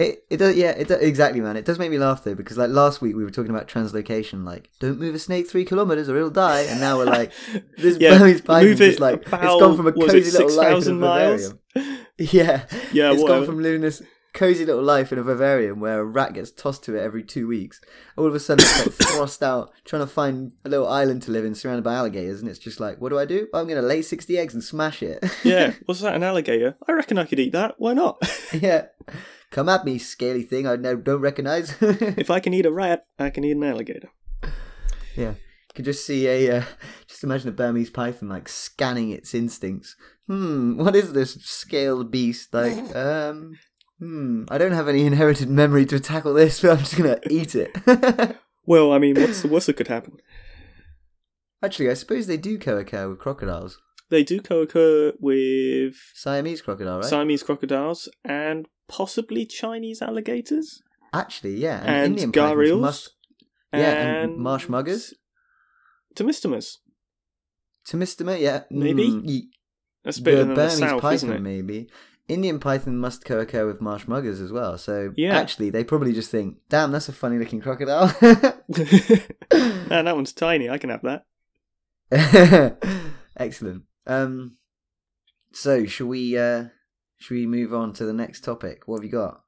It 0.00 0.24
it 0.30 0.36
does, 0.38 0.56
yeah, 0.56 0.70
it 0.70 0.88
does, 0.88 1.00
exactly, 1.02 1.40
man. 1.40 1.56
It 1.56 1.64
does 1.64 1.78
make 1.78 1.90
me 1.90 1.98
laugh 1.98 2.24
though 2.24 2.34
because 2.34 2.56
like 2.56 2.70
last 2.70 3.00
week 3.02 3.14
we 3.14 3.22
were 3.24 3.30
talking 3.30 3.50
about 3.50 3.68
translocation, 3.68 4.44
like 4.44 4.70
don't 4.80 4.98
move 4.98 5.14
a 5.14 5.18
snake 5.18 5.48
three 5.50 5.64
kilometers 5.64 6.08
or 6.08 6.16
it'll 6.16 6.30
die, 6.30 6.62
and 6.62 6.80
now 6.80 6.96
we're 6.96 7.04
like 7.20 7.32
this 7.76 7.98
Yeah, 8.00 8.18
Burmese 8.18 8.40
python 8.40 8.76
just 8.76 8.98
it 8.98 9.00
like 9.00 9.20
it's 9.20 9.28
about, 9.28 9.60
gone 9.60 9.76
from 9.76 9.86
a 9.86 9.92
cozy 9.92 10.18
it 10.18 10.32
little 10.32 10.56
life 10.56 10.66
in 10.68 10.72
a 10.72 10.80
6,000 10.80 10.98
miles? 11.00 11.54
vivarium. 11.74 12.06
Yeah, 12.18 12.66
Yeah, 12.92 13.12
it's 13.12 13.22
whatever. 13.22 13.26
gone 13.40 13.46
from 13.46 13.62
living 13.62 13.80
this 13.82 14.02
cozy 14.32 14.64
little 14.64 14.82
life 14.82 15.12
in 15.12 15.18
a 15.18 15.22
vivarium 15.22 15.80
where 15.80 16.00
a 16.00 16.04
rat 16.04 16.34
gets 16.34 16.50
tossed 16.50 16.84
to 16.84 16.94
it 16.94 17.00
every 17.02 17.22
two 17.22 17.48
weeks. 17.48 17.80
All 18.16 18.26
of 18.26 18.34
a 18.34 18.40
sudden, 18.40 18.62
it's 18.64 18.86
like 18.86 18.94
thrust 19.16 19.42
out, 19.42 19.72
trying 19.84 20.02
to 20.02 20.06
find 20.06 20.52
a 20.64 20.68
little 20.68 20.86
island 20.86 21.22
to 21.22 21.30
live 21.30 21.44
in, 21.44 21.54
surrounded 21.54 21.82
by 21.82 21.94
alligators, 21.94 22.40
and 22.40 22.48
it's 22.48 22.58
just 22.58 22.78
like, 22.78 23.00
what 23.00 23.08
do 23.08 23.18
I 23.18 23.24
do? 23.24 23.48
I'm 23.52 23.66
going 23.66 23.80
to 23.80 23.86
lay 23.86 24.02
sixty 24.02 24.38
eggs 24.38 24.54
and 24.54 24.62
smash 24.62 25.02
it. 25.02 25.24
yeah, 25.44 25.72
what's 25.86 26.00
that? 26.02 26.14
An 26.14 26.22
alligator? 26.22 26.76
I 26.86 26.92
reckon 26.92 27.18
I 27.18 27.24
could 27.24 27.40
eat 27.40 27.52
that. 27.52 27.74
Why 27.78 27.92
not? 27.94 28.22
yeah. 28.52 28.86
Come 29.50 29.68
at 29.68 29.84
me, 29.84 29.98
scaly 29.98 30.42
thing 30.42 30.66
I 30.66 30.76
no, 30.76 30.96
don't 30.96 31.20
recognize. 31.20 31.74
if 31.80 32.30
I 32.30 32.40
can 32.40 32.54
eat 32.54 32.66
a 32.66 32.72
rat, 32.72 33.06
I 33.18 33.30
can 33.30 33.44
eat 33.44 33.56
an 33.56 33.64
alligator. 33.64 34.10
yeah. 35.16 35.30
You 35.32 35.74
could 35.74 35.84
just 35.84 36.04
see 36.06 36.26
a, 36.26 36.58
uh, 36.58 36.64
just 37.06 37.22
imagine 37.22 37.48
a 37.48 37.52
Burmese 37.52 37.90
python 37.90 38.28
like 38.28 38.48
scanning 38.48 39.10
its 39.10 39.34
instincts. 39.34 39.96
Hmm, 40.26 40.76
what 40.76 40.96
is 40.96 41.12
this 41.12 41.34
scaled 41.42 42.10
beast? 42.10 42.52
Like, 42.54 42.76
um, 42.96 43.58
hmm, 43.98 44.44
I 44.48 44.58
don't 44.58 44.72
have 44.72 44.88
any 44.88 45.06
inherited 45.06 45.48
memory 45.48 45.86
to 45.86 46.00
tackle 46.00 46.34
this, 46.34 46.60
but 46.60 46.70
I'm 46.72 46.78
just 46.78 46.96
gonna 46.96 47.18
eat 47.28 47.54
it. 47.54 48.36
Well, 48.66 48.92
I 48.92 48.98
mean, 48.98 49.16
what's 49.20 49.42
the 49.42 49.48
worst 49.48 49.66
that 49.66 49.76
could 49.78 49.88
happen? 49.88 50.18
Actually, 51.62 51.90
I 51.90 51.94
suppose 51.94 52.26
they 52.26 52.36
do 52.36 52.58
co-occur 52.58 53.08
with 53.08 53.18
crocodiles. 53.18 53.80
They 54.10 54.22
do 54.22 54.40
co-occur 54.40 55.14
with 55.18 55.96
Siamese 56.14 56.62
crocodile, 56.62 56.96
right? 56.98 57.04
Siamese 57.04 57.42
crocodiles 57.42 58.08
and 58.24 58.68
possibly 58.90 59.46
Chinese 59.46 60.02
alligators 60.02 60.82
Actually, 61.12 61.56
yeah. 61.56 61.80
And, 61.80 61.88
and 61.88 62.18
Indian 62.18 62.32
gharials 62.32 62.80
must, 62.80 63.10
yeah, 63.72 63.90
and, 63.92 64.30
and 64.32 64.36
marsh 64.38 64.68
muggers. 64.68 65.12
Tomistomas. 66.14 66.76
Tomistoma, 67.88 68.38
yeah. 68.38 68.62
Maybe? 68.70 69.08
Mm, 69.10 69.42
That's 70.04 70.20
bit 70.20 70.36
the 70.36 70.42
in 70.42 70.54
the 70.54 70.68
south, 70.70 71.00
python, 71.02 71.14
isn't 71.14 71.32
it? 71.32 71.40
maybe. 71.40 71.88
Indian 72.28 72.60
python 72.60 72.96
must 72.98 73.24
co-occur 73.24 73.66
with 73.66 73.80
marsh 73.80 74.04
muggers 74.06 74.40
as 74.40 74.52
well. 74.52 74.78
So 74.78 75.12
Yeah. 75.16 75.36
actually, 75.36 75.70
they 75.70 75.82
probably 75.82 76.12
just 76.12 76.30
think, 76.30 76.58
"Damn, 76.68 76.92
that's 76.92 77.08
a 77.08 77.12
funny-looking 77.12 77.60
crocodile." 77.60 78.06
Man, 79.90 80.04
that 80.04 80.14
one's 80.14 80.32
tiny. 80.32 80.70
I 80.70 80.78
can 80.78 80.90
have 80.90 81.02
that. 81.02 81.24
Excellent. 83.36 83.82
Um, 84.06 84.56
so 85.52 85.86
shall 85.86 86.06
we? 86.06 86.38
Uh, 86.38 86.66
shall 87.20 87.36
we 87.36 87.46
move 87.46 87.72
on 87.72 87.92
to 87.92 88.04
the 88.04 88.12
next 88.12 88.42
topic? 88.42 88.88
What 88.88 88.96
have 88.96 89.04
you 89.04 89.10
got? 89.10 89.42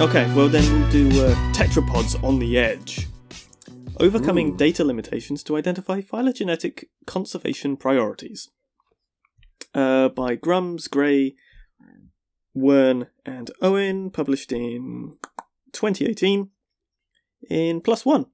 Okay, 0.00 0.34
well 0.34 0.48
then 0.48 0.64
we'll 0.72 0.90
do 0.90 1.08
uh, 1.24 1.34
tetrapods 1.52 2.22
on 2.24 2.40
the 2.40 2.58
edge. 2.58 3.06
Overcoming 4.00 4.54
Ooh. 4.54 4.56
data 4.56 4.84
limitations 4.84 5.44
to 5.44 5.56
identify 5.56 6.00
phylogenetic 6.00 6.90
conservation 7.06 7.76
priorities. 7.76 8.50
Uh, 9.72 10.08
by 10.08 10.34
Gumbs, 10.34 10.88
Gray, 10.88 11.36
Wearn, 12.52 13.06
and 13.24 13.52
Owen, 13.62 14.10
published 14.10 14.50
in 14.50 15.16
2018 15.72 16.50
in 17.48 17.80
PLOS 17.80 18.04
ONE. 18.04 18.26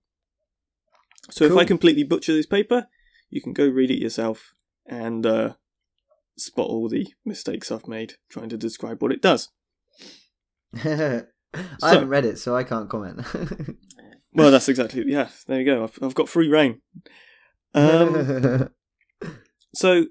So 1.31 1.45
if 1.45 1.57
I 1.57 1.65
completely 1.65 2.05
butcher 2.05 2.33
this 2.33 2.47
paper, 2.47 2.89
you 3.29 3.41
can 3.41 3.53
go 3.53 3.69
read 3.69 3.91
it 3.91 4.01
yourself 4.01 4.55
and 4.87 5.25
uh, 5.25 5.55
spot 6.37 6.67
all 6.69 6.89
the 6.89 7.09
mistakes 7.25 7.71
I've 7.71 7.89
made 7.89 8.15
trying 8.29 8.49
to 8.49 8.57
describe 8.57 9.03
what 9.03 9.13
it 9.13 9.23
does. 9.23 9.49
I 10.85 11.25
haven't 11.83 12.09
read 12.09 12.25
it, 12.25 12.39
so 12.39 12.57
I 12.57 12.65
can't 12.65 12.89
comment. 12.89 13.25
Well, 14.33 14.51
that's 14.51 14.69
exactly 14.69 15.05
yeah. 15.09 15.29
There 15.47 15.61
you 15.61 15.65
go. 15.65 15.85
I've, 15.85 15.99
I've 16.03 16.15
got 16.15 16.29
free 16.29 16.49
reign. 16.49 16.81
Um, 17.75 18.71
so, 19.75 20.07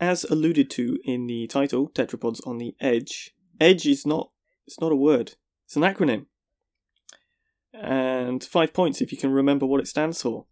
as 0.00 0.24
alluded 0.24 0.70
to 0.70 0.98
in 1.04 1.26
the 1.26 1.46
title, 1.46 1.88
tetrapods 1.90 2.46
on 2.46 2.58
the 2.58 2.74
edge. 2.80 3.32
Edge 3.60 3.86
is 3.86 4.06
not. 4.06 4.30
It's 4.66 4.80
not 4.80 4.92
a 4.92 4.96
word. 4.96 5.34
It's 5.66 5.76
an 5.76 5.82
acronym. 5.82 6.26
And 7.72 8.44
five 8.44 8.72
points 8.74 9.00
if 9.00 9.12
you 9.12 9.18
can 9.18 9.32
remember 9.32 9.66
what 9.66 9.80
it 9.80 9.88
stands 9.88 10.20
for. 10.22 10.46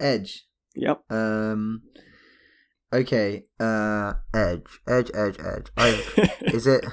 Edge. 0.00 0.46
Yep. 0.74 1.02
Um. 1.10 1.82
Okay. 2.92 3.44
Uh. 3.58 4.14
Edge. 4.34 4.66
Edge. 4.88 5.10
Edge. 5.14 5.36
Edge. 5.38 5.66
I, 5.76 6.02
is 6.42 6.66
it? 6.66 6.84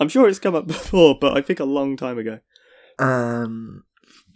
I'm 0.00 0.08
sure 0.08 0.28
it's 0.28 0.38
come 0.38 0.54
up 0.54 0.66
before, 0.68 1.16
but 1.20 1.36
I 1.36 1.42
think 1.42 1.60
a 1.60 1.64
long 1.64 1.96
time 1.96 2.18
ago. 2.18 2.38
Um. 2.98 3.84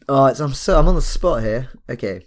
Oh, 0.09 0.27
it's, 0.27 0.40
I'm 0.40 0.55
so 0.55 0.79
I'm 0.79 0.88
on 0.88 0.95
the 0.95 1.03
spot 1.03 1.42
here. 1.42 1.71
Okay. 1.88 2.27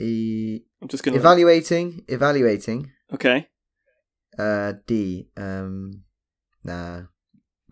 E- 0.00 0.60
I'm 0.80 0.88
just 0.88 1.04
gonna. 1.04 1.16
evaluating. 1.16 2.04
Evaluating. 2.08 2.90
okay. 3.12 3.48
Uh. 4.38 4.74
D. 4.86 5.28
Um. 5.36 6.02
Nah. 6.64 7.02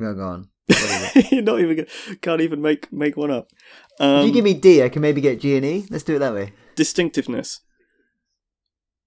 No, 0.01 0.15
go 0.15 0.27
on. 0.27 0.49
What 0.69 0.79
is 0.79 1.17
it? 1.17 1.33
You're 1.33 1.43
not 1.43 1.61
even. 1.61 1.77
Gonna, 1.77 2.17
can't 2.23 2.41
even 2.41 2.61
make 2.63 2.93
make 2.93 3.17
one 3.17 3.31
up. 3.31 3.51
if 3.53 4.01
Um, 4.01 4.27
you 4.27 4.33
give 4.33 4.45
me 4.45 4.55
D, 4.55 4.83
I 4.83 4.89
can 4.89 5.03
maybe 5.03 5.21
get 5.21 5.41
G 5.41 5.57
and 5.57 5.65
E. 5.65 5.87
Let's 5.91 6.05
do 6.05 6.17
it 6.17 6.21
that 6.21 6.35
way. 6.35 6.53
distinctiveness. 6.75 7.61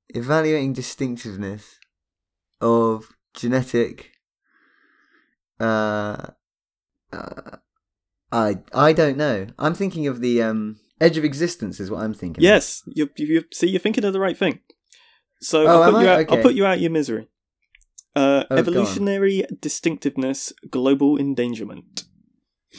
Evaluating 0.09 0.73
distinctiveness 0.73 1.79
of 2.61 3.09
genetic. 3.33 4.11
Uh, 5.59 6.17
uh, 7.11 7.57
I 8.31 8.59
I 8.73 8.93
don't 8.93 9.17
know. 9.17 9.47
I'm 9.57 9.73
thinking 9.73 10.05
of 10.07 10.19
the 10.21 10.41
um 10.43 10.77
edge 11.01 11.17
of 11.17 11.23
existence 11.23 11.79
is 11.79 11.89
what 11.89 12.03
I'm 12.03 12.13
thinking. 12.13 12.43
Yes, 12.43 12.83
you, 12.85 13.09
you, 13.17 13.25
you 13.25 13.43
see, 13.51 13.67
you're 13.69 13.79
thinking 13.79 14.03
of 14.05 14.13
the 14.13 14.19
right 14.19 14.37
thing. 14.37 14.59
So 15.41 15.65
Oh, 15.67 15.81
I'll, 15.81 15.91
put 15.93 16.01
you 16.01 16.07
I? 16.07 16.13
out, 16.13 16.31
I'll 16.31 16.41
put 16.41 16.53
you 16.55 16.65
out 16.65 16.75
of 16.75 16.81
your 16.81 16.91
misery. 16.91 17.27
Uh, 18.15 18.43
Oh, 18.51 18.55
evolutionary 18.57 19.43
distinctiveness, 19.59 20.53
global 20.69 21.17
endangerment. 21.17 22.03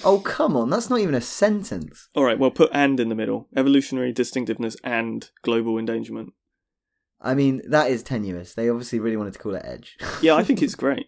Oh 0.05 0.19
come 0.21 0.57
on, 0.57 0.71
that's 0.71 0.91
not 0.91 1.01
even 1.01 1.15
a 1.15 1.21
sentence. 1.21 2.09
All 2.15 2.25
right, 2.25 2.39
well, 2.39 2.51
put 2.51 2.71
and 2.73 2.99
in 3.01 3.09
the 3.09 3.15
middle. 3.15 3.49
Evolutionary 3.57 4.13
distinctiveness 4.13 4.77
and 4.85 5.31
global 5.43 5.79
endangerment. 5.79 6.33
I 7.21 7.35
mean, 7.35 7.63
that 7.69 7.91
is 7.91 8.03
tenuous. 8.03 8.55
They 8.55 8.69
obviously 8.69 8.99
really 9.01 9.17
wanted 9.17 9.33
to 9.35 9.39
call 9.39 9.55
it 9.55 9.63
Edge. 9.65 9.97
Yeah, 10.21 10.35
I 10.35 10.43
think 10.45 10.63
it's 10.67 10.75
great. 10.75 11.07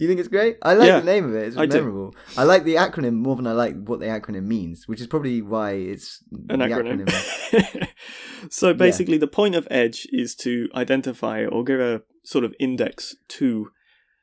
you 0.00 0.06
think 0.08 0.20
it's 0.20 0.28
great? 0.28 0.56
I 0.62 0.74
like 0.74 0.86
Yeah, 0.88 1.00
the 1.00 1.06
name 1.06 1.24
of 1.28 1.34
it. 1.34 1.48
It's 1.48 1.56
I 1.56 1.66
do. 1.66 1.78
memorable. 1.78 2.14
I 2.36 2.44
like 2.44 2.62
the 2.64 2.76
acronym 2.76 3.14
more 3.14 3.34
than 3.36 3.46
I 3.46 3.52
like 3.52 3.74
what 3.84 3.98
the 4.00 4.06
acronym 4.06 4.44
means, 4.44 4.86
which 4.86 5.00
is 5.00 5.06
probably 5.08 5.42
why 5.42 5.72
it's 5.72 6.22
An 6.48 6.60
the 6.60 6.66
acronym. 6.66 7.88
so 8.50 8.72
basically, 8.72 9.18
the 9.18 9.26
point 9.26 9.54
of 9.56 9.66
EDGE 9.70 10.06
is 10.12 10.34
to 10.36 10.68
identify 10.74 11.44
or 11.44 11.64
give 11.64 11.80
a 11.80 12.02
sort 12.28 12.44
of 12.44 12.54
index 12.60 13.16
to 13.26 13.70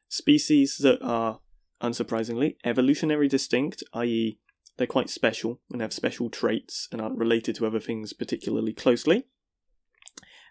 species 0.07 0.77
that 0.77 1.01
are, 1.01 1.39
unsurprisingly, 1.81 2.55
evolutionary 2.63 3.27
distinct, 3.27 3.83
i.e., 3.95 4.37
they're 4.77 4.85
quite 4.85 5.09
special 5.09 5.59
and 5.71 5.81
have 5.81 5.91
special 5.91 6.29
traits 6.29 6.87
and 6.91 7.01
aren't 7.01 7.17
related 7.17 7.55
to 7.55 7.65
other 7.65 7.79
things 7.79 8.13
particularly 8.13 8.73
closely, 8.73 9.25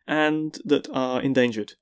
and 0.04 0.58
that 0.64 0.88
are 0.92 1.22
endangered. 1.22 1.74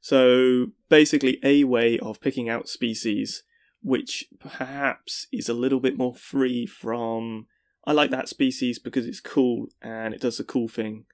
So 0.00 0.68
basically, 0.88 1.38
a 1.42 1.64
way 1.64 1.98
of 1.98 2.22
picking 2.22 2.48
out 2.48 2.66
species 2.66 3.42
which 3.82 4.24
perhaps 4.40 5.26
is 5.30 5.50
a 5.50 5.54
little 5.54 5.80
bit 5.80 5.98
more 5.98 6.14
free 6.14 6.64
from 6.64 7.46
I 7.86 7.92
like 7.92 8.10
that 8.10 8.28
species 8.28 8.78
because 8.78 9.06
it's 9.06 9.20
cool 9.20 9.66
and 9.82 10.14
it 10.14 10.20
does 10.22 10.40
a 10.40 10.44
cool 10.44 10.66
thing, 10.66 11.04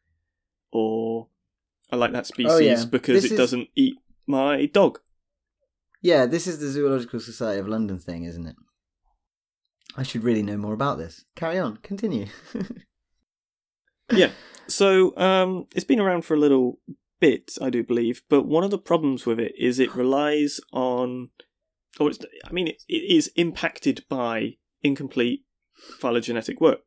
or 0.71 1.27
I 1.93 1.97
like 1.97 2.13
that 2.13 2.27
species 2.27 2.53
Oh, 2.53 2.59
yeah. 2.59 2.85
because 2.91 3.23
This 3.23 3.31
it 3.31 3.35
is- 3.35 3.39
doesn't 3.39 3.69
eat 3.77 3.97
my 4.27 4.67
dog. 4.67 4.99
Yeah, 6.01 6.27
this 6.27 6.47
is 6.49 6.59
the 6.59 6.69
Zoological 6.69 7.21
Society 7.21 7.61
of 7.61 7.69
London 7.69 7.99
thing, 8.01 8.25
isn't 8.25 8.47
it? 8.47 8.57
I 9.97 10.03
should 10.03 10.25
really 10.25 10.43
know 10.43 10.57
more 10.57 10.73
about 10.75 10.99
this. 10.99 11.25
Carry 11.37 11.59
on, 11.59 11.77
continue. 11.79 12.27
Yeah. 14.13 14.31
So 14.69 15.17
um, 15.17 15.67
it's 15.75 15.85
been 15.87 16.01
around 16.01 16.25
for 16.27 16.35
a 16.35 16.39
little 16.39 16.79
bit, 17.21 17.53
I 17.63 17.71
do 17.71 17.83
believe, 17.83 18.23
but 18.29 18.43
one 18.47 18.65
of 18.65 18.71
the 18.71 18.79
problems 18.79 19.25
with 19.25 19.39
it 19.41 19.53
is 19.59 19.79
it 19.79 19.95
relies 19.95 20.61
on, 20.73 21.31
or 21.99 22.11
it's, 22.11 22.19
I 22.45 22.53
mean, 22.53 22.69
it, 22.69 22.83
it 22.89 23.11
is 23.17 23.31
impacted 23.37 24.05
by 24.11 24.57
incomplete 24.83 25.45
phylogenetic 25.99 26.61
work. 26.61 26.81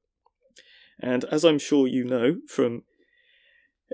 And 1.00 1.24
as 1.26 1.44
I'm 1.44 1.58
sure 1.60 1.88
you 1.88 2.04
know 2.04 2.38
from 2.48 2.84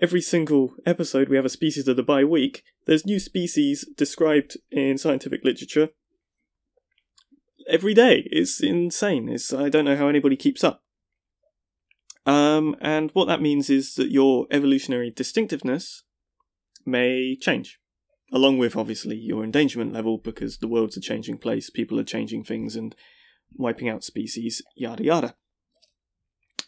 every 0.01 0.21
single 0.21 0.73
episode 0.85 1.29
we 1.29 1.35
have 1.35 1.45
a 1.45 1.49
species 1.49 1.87
of 1.87 1.95
the 1.95 2.03
bi 2.03 2.23
week, 2.23 2.63
there's 2.85 3.05
new 3.05 3.19
species 3.19 3.87
described 3.97 4.57
in 4.69 4.97
scientific 4.97 5.43
literature 5.43 5.89
every 7.67 7.93
day. 7.93 8.27
It's 8.31 8.61
insane. 8.61 9.29
It's 9.29 9.53
I 9.53 9.69
don't 9.69 9.85
know 9.85 9.97
how 9.97 10.07
anybody 10.07 10.35
keeps 10.35 10.63
up. 10.63 10.83
Um, 12.25 12.75
and 12.81 13.09
what 13.11 13.27
that 13.27 13.41
means 13.41 13.69
is 13.69 13.95
that 13.95 14.11
your 14.11 14.45
evolutionary 14.51 15.09
distinctiveness 15.09 16.03
may 16.85 17.35
change, 17.39 17.79
along 18.31 18.59
with 18.59 18.75
obviously 18.75 19.15
your 19.15 19.43
endangerment 19.43 19.91
level 19.91 20.17
because 20.17 20.57
the 20.57 20.67
world's 20.67 20.97
a 20.97 21.01
changing 21.01 21.39
place, 21.39 21.69
people 21.71 21.99
are 21.99 22.03
changing 22.03 22.43
things 22.43 22.75
and 22.75 22.95
wiping 23.53 23.89
out 23.89 24.03
species, 24.03 24.61
yada 24.75 25.03
yada. 25.03 25.35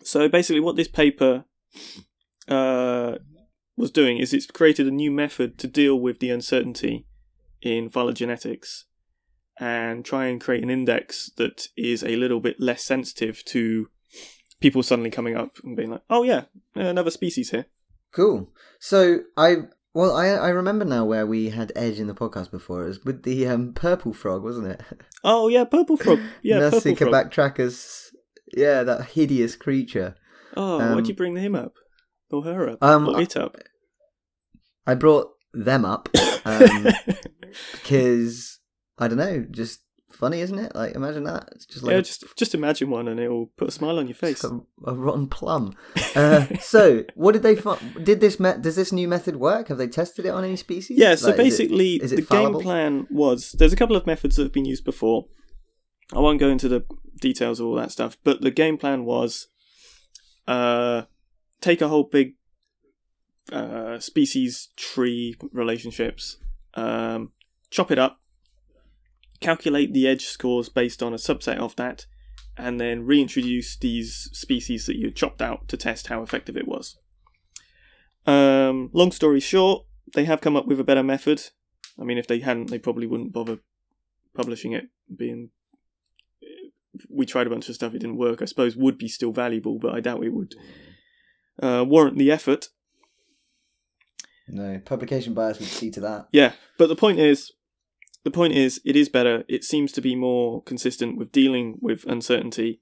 So 0.04 0.28
basically, 0.28 0.60
what 0.60 0.76
this 0.76 0.88
paper 0.88 1.46
uh, 2.47 3.15
was 3.77 3.91
doing 3.91 4.17
is 4.17 4.34
it's 4.34 4.45
created 4.45 4.88
a 4.88 4.91
new 4.91 5.12
method 5.12 5.58
to 5.60 5.67
deal 5.67 5.99
with 5.99 6.19
the 6.19 6.29
uncertainty 6.29 7.06
in 7.62 7.89
phylogenetics 7.89 8.84
and 9.60 10.03
try 10.03 10.25
and 10.25 10.41
create 10.41 10.63
an 10.63 10.69
index 10.69 11.32
that 11.38 11.67
is 11.77 12.03
a 12.03 12.15
little 12.15 12.39
bit 12.39 12.60
less 12.60 12.84
sensitive 12.84 13.43
to 13.45 13.88
people 14.60 14.84
suddenly 14.84 15.10
coming 15.10 15.36
up 15.36 15.58
and 15.63 15.75
being 15.75 15.91
like, 15.91 16.01
"Oh 16.10 16.23
yeah, 16.23 16.45
another 16.75 17.12
species 17.12 17.51
here." 17.51 17.65
Cool. 18.12 18.49
So 18.79 19.19
I 19.38 19.56
well, 19.93 20.15
I 20.15 20.27
I 20.29 20.49
remember 20.49 20.86
now 20.86 21.06
where 21.06 21.25
we 21.27 21.49
had 21.49 21.71
Edge 21.75 21.99
in 21.99 22.08
the 22.08 22.13
podcast 22.15 22.51
before. 22.51 22.84
It 22.84 22.88
was 22.88 23.06
with 23.06 23.23
the 23.23 23.47
um, 23.47 23.73
purple 23.73 24.13
frog, 24.13 24.43
wasn't 24.43 24.67
it? 24.67 24.82
Oh 25.25 25.47
yeah, 25.47 25.63
purple 25.63 25.95
frog. 25.95 26.19
Yeah, 26.41 26.60
purple 26.60 26.77
Nausicaa 26.79 27.06
frog. 27.10 27.32
backtrackers. 27.32 28.10
Yeah, 28.53 28.84
that 28.84 29.06
hideous 29.12 29.56
creature. 29.56 30.15
Oh, 30.58 30.82
Um, 30.82 30.95
why'd 30.95 31.08
you 31.08 31.15
bring 31.15 31.36
him 31.38 31.56
up 31.56 31.75
or 32.34 32.43
her 32.43 32.69
up 32.69 32.80
Um, 32.84 33.08
or 33.08 33.22
it 33.22 33.38
up? 33.38 33.56
I 34.86 34.96
brought 34.96 35.30
them 35.54 35.86
up 35.86 36.10
um, 36.46 36.88
because 37.74 38.60
I 38.98 39.08
don't 39.08 39.17
know, 39.17 39.46
just 39.52 39.80
funny, 40.12 40.41
isn't 40.41 40.60
it? 40.60 40.76
Like 40.76 40.96
imagine 40.96 41.24
that. 41.26 41.50
It's 41.54 41.65
just 41.65 41.84
like 41.84 41.93
yeah, 41.93 42.02
just 42.02 42.24
just 42.38 42.54
imagine 42.54 42.89
one 42.89 43.08
and 43.08 43.19
it'll 43.19 43.48
put 43.58 43.67
a 43.67 43.72
smile 43.72 43.98
on 44.00 44.08
your 44.08 44.15
face. 44.15 44.43
A, 44.43 44.60
a 44.86 44.93
rotten 44.93 45.28
plum. 45.28 45.74
Uh, 46.15 46.46
so, 46.60 47.04
what 47.15 47.32
did 47.34 47.43
they? 47.43 47.56
Fu- 47.56 47.78
did 48.04 48.19
this? 48.19 48.39
Me- 48.39 48.54
does 48.60 48.76
this 48.76 48.91
new 48.91 49.08
method 49.08 49.38
work? 49.38 49.69
Have 49.69 49.78
they 49.78 49.88
tested 49.88 50.26
it 50.26 50.30
on 50.30 50.43
any 50.43 50.56
species? 50.56 50.98
Yeah, 51.00 51.15
so 51.15 51.28
Like, 51.28 51.38
basically, 51.38 51.96
is 51.96 52.12
it 52.12 52.17
the 52.17 52.22
fallible? 52.24 52.60
game 52.60 52.63
plan 52.65 53.08
was 53.10 53.52
there's 53.58 53.74
a 53.74 53.78
couple 53.78 53.96
of 53.96 54.06
methods 54.06 54.36
that 54.36 54.43
have 54.43 54.54
been 54.54 54.65
used 54.65 54.86
before. 54.86 55.26
I 56.13 56.19
won't 56.19 56.39
go 56.39 56.50
into 56.50 56.67
the 56.67 56.84
details 57.22 57.60
of 57.60 57.65
all 57.67 57.76
that 57.76 57.91
stuff, 57.91 58.17
but 58.24 58.41
the 58.41 58.52
game 58.52 58.78
plan 58.78 59.06
was 59.06 59.48
uh, 60.48 61.04
take 61.63 61.82
a 61.82 61.88
whole 61.88 62.04
big 62.04 62.36
uh, 63.52 63.97
species 63.99 64.69
tree 64.76 65.36
relationships, 65.52 66.38
um, 66.76 67.32
chop 67.69 67.89
it 67.89 67.97
up, 67.97 68.19
calculate 69.39 69.93
the 69.93 70.08
edge 70.08 70.26
scores 70.26 70.69
based 70.69 71.02
on 71.02 71.13
a 71.13 71.17
subset 71.17 71.58
of 71.58 71.76
that, 71.78 72.06
and 72.58 72.80
then 72.80 73.06
reintroduce 73.06 73.78
these 73.78 74.30
species 74.34 74.86
that 74.86 74.97
you 74.97 75.10
chopped 75.10 75.41
out 75.41 75.67
to 75.69 75.78
test 75.78 76.08
how 76.08 76.21
effective 76.21 76.58
it 76.58 76.67
was. 76.67 76.97
Um, 78.26 78.89
long 78.93 79.12
story 79.12 79.39
short, 79.39 79.86
they 80.13 80.26
have 80.26 80.41
come 80.41 80.56
up 80.56 80.67
with 80.67 80.80
a 80.80 80.84
better 80.84 81.04
method. 81.04 81.49
I 81.99 82.04
mean, 82.04 82.17
if 82.17 82.28
they 82.28 82.39
hadn't, 82.39 82.69
they 82.69 82.80
probably 82.80 83.08
wouldn't 83.08 83.34
bother 83.34 83.60
publishing 84.34 84.73
it. 84.73 84.86
Being, 85.15 85.49
we 87.10 87.26
tried 87.26 87.47
a 87.47 87.49
bunch 87.49 87.69
of 87.69 87.76
stuff, 87.76 87.93
it 87.93 87.99
didn't 87.99 88.17
work. 88.17 88.41
I 88.41 88.45
suppose 88.45 88.76
would 88.76 88.97
be 88.97 89.08
still 89.08 89.32
valuable, 89.32 89.80
but 89.80 89.93
I 89.93 89.99
doubt 90.02 90.23
it 90.23 90.34
would 90.34 90.56
uh, 91.62 91.84
warrant 91.88 92.18
the 92.18 92.32
effort. 92.32 92.70
No, 94.48 94.80
publication 94.84 95.34
bias 95.34 95.60
would 95.60 95.68
see 95.68 95.89
to 95.92 96.02
that. 96.02 96.28
Yeah, 96.32 96.54
but 96.78 96.89
the 96.89 96.96
point 96.96 97.20
is, 97.20 97.52
the 98.24 98.32
point 98.32 98.54
is, 98.54 98.82
it 98.86 98.96
is 98.96 99.10
better. 99.10 99.44
It 99.48 99.63
seems 99.63 99.92
to 99.94 100.02
be 100.02 100.16
more 100.16 100.62
consistent 100.63 101.18
with 101.18 101.32
dealing 101.32 101.78
with 101.82 102.06
uncertainty 102.06 102.82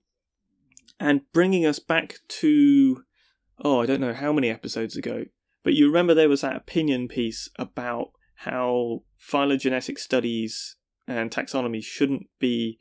and 0.99 1.21
bringing 1.33 1.65
us 1.65 1.79
back 1.79 2.15
to, 2.27 3.03
oh, 3.63 3.81
I 3.81 3.85
don't 3.85 4.01
know 4.01 4.13
how 4.13 4.31
many 4.31 4.49
episodes 4.49 4.95
ago, 4.95 5.25
but 5.63 5.73
you 5.73 5.87
remember 5.87 6.13
there 6.13 6.29
was 6.29 6.41
that 6.41 6.55
opinion 6.55 7.07
piece 7.07 7.49
about 7.57 8.11
how 8.35 9.03
phylogenetic 9.17 9.99
studies 9.99 10.75
and 11.07 11.31
taxonomy 11.31 11.83
shouldn't 11.83 12.27
be 12.39 12.79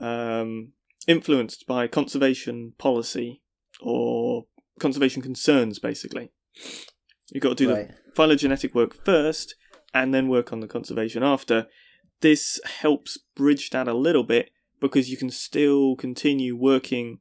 um, 0.00 0.72
influenced 1.06 1.66
by 1.66 1.86
conservation 1.86 2.74
policy 2.78 3.42
or 3.80 4.44
conservation 4.82 5.22
concerns, 5.22 5.78
basically. 5.78 6.30
You've 7.32 7.42
got 7.42 7.56
to 7.56 7.64
do 7.64 7.68
the 7.68 7.88
phylogenetic 8.14 8.74
work 8.74 8.92
first 9.04 9.54
and 9.94 10.12
then 10.12 10.28
work 10.28 10.52
on 10.52 10.60
the 10.60 10.68
conservation 10.68 11.22
after. 11.22 11.66
This 12.20 12.60
helps 12.64 13.18
bridge 13.34 13.70
that 13.70 13.88
a 13.88 13.94
little 13.94 14.24
bit 14.24 14.50
because 14.80 15.10
you 15.10 15.16
can 15.16 15.30
still 15.30 15.96
continue 15.96 16.56
working 16.56 17.20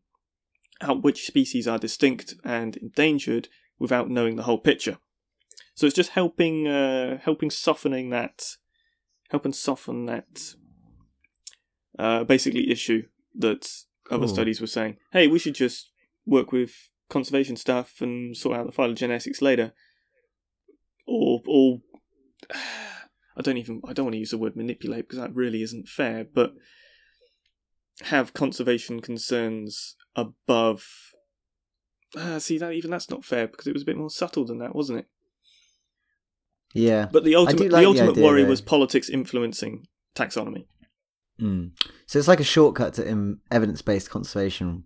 out 0.82 1.04
which 1.04 1.26
species 1.26 1.68
are 1.68 1.78
distinct 1.78 2.34
and 2.44 2.76
endangered 2.78 3.48
without 3.80 4.10
knowing 4.10 4.36
the 4.36 4.44
whole 4.44 4.58
picture. 4.58 4.98
So 5.76 5.86
it's 5.86 5.96
just 5.96 6.12
helping 6.12 6.68
uh, 6.68 7.20
helping 7.20 7.50
softening 7.50 8.10
that 8.10 8.58
helping 9.30 9.54
soften 9.54 10.06
that 10.08 10.56
uh, 11.98 12.24
basically 12.26 12.70
issue 12.70 13.04
that 13.36 13.68
other 14.10 14.26
Cool. 14.26 14.34
studies 14.34 14.60
were 14.60 14.68
saying, 14.68 14.98
hey, 15.14 15.28
we 15.28 15.40
should 15.40 15.56
just 15.56 15.92
work 16.26 16.52
with 16.52 16.91
conservation 17.12 17.56
stuff 17.56 18.02
and 18.02 18.36
sort 18.36 18.58
out 18.58 18.66
the 18.66 18.72
phylogenetics 18.72 19.42
later 19.42 19.74
or 21.12 21.42
or 21.46 21.82
I 23.38 23.42
don't 23.42 23.58
even 23.58 23.82
I 23.88 23.94
don't 23.94 24.06
want 24.06 24.14
to 24.14 24.20
use 24.20 24.32
the 24.32 24.38
word 24.38 24.56
manipulate 24.56 25.08
because 25.08 25.20
that 25.20 25.36
really 25.36 25.62
isn't 25.62 25.88
fair, 25.88 26.26
but 26.26 26.54
have 28.04 28.34
conservation 28.34 29.00
concerns 29.00 29.96
above. 30.16 30.86
Ah, 32.18 32.40
see 32.40 32.58
that 32.58 32.74
even 32.74 32.92
that's 32.92 33.10
not 33.10 33.24
fair 33.24 33.48
because 33.48 33.68
it 33.68 33.74
was 33.74 33.84
a 33.84 33.86
bit 33.86 33.98
more 33.98 34.10
subtle 34.10 34.46
than 34.46 34.60
that, 34.60 34.76
wasn't 34.76 35.00
it? 35.00 35.06
Yeah. 36.74 37.08
But 37.12 37.24
the 37.24 37.36
ultimate 37.36 37.72
like 37.72 37.72
the 37.72 37.78
the 37.78 37.86
ultimate 37.86 38.12
idea, 38.12 38.24
worry 38.24 38.44
though. 38.44 38.50
was 38.50 38.62
politics 38.62 39.10
influencing 39.10 39.88
taxonomy. 40.16 40.66
Mm. 41.40 41.72
So 42.06 42.20
it's 42.20 42.28
like 42.28 42.42
a 42.42 42.46
shortcut 42.46 42.96
to 42.96 43.10
um, 43.10 43.40
evidence-based 43.50 44.10
conservation 44.10 44.84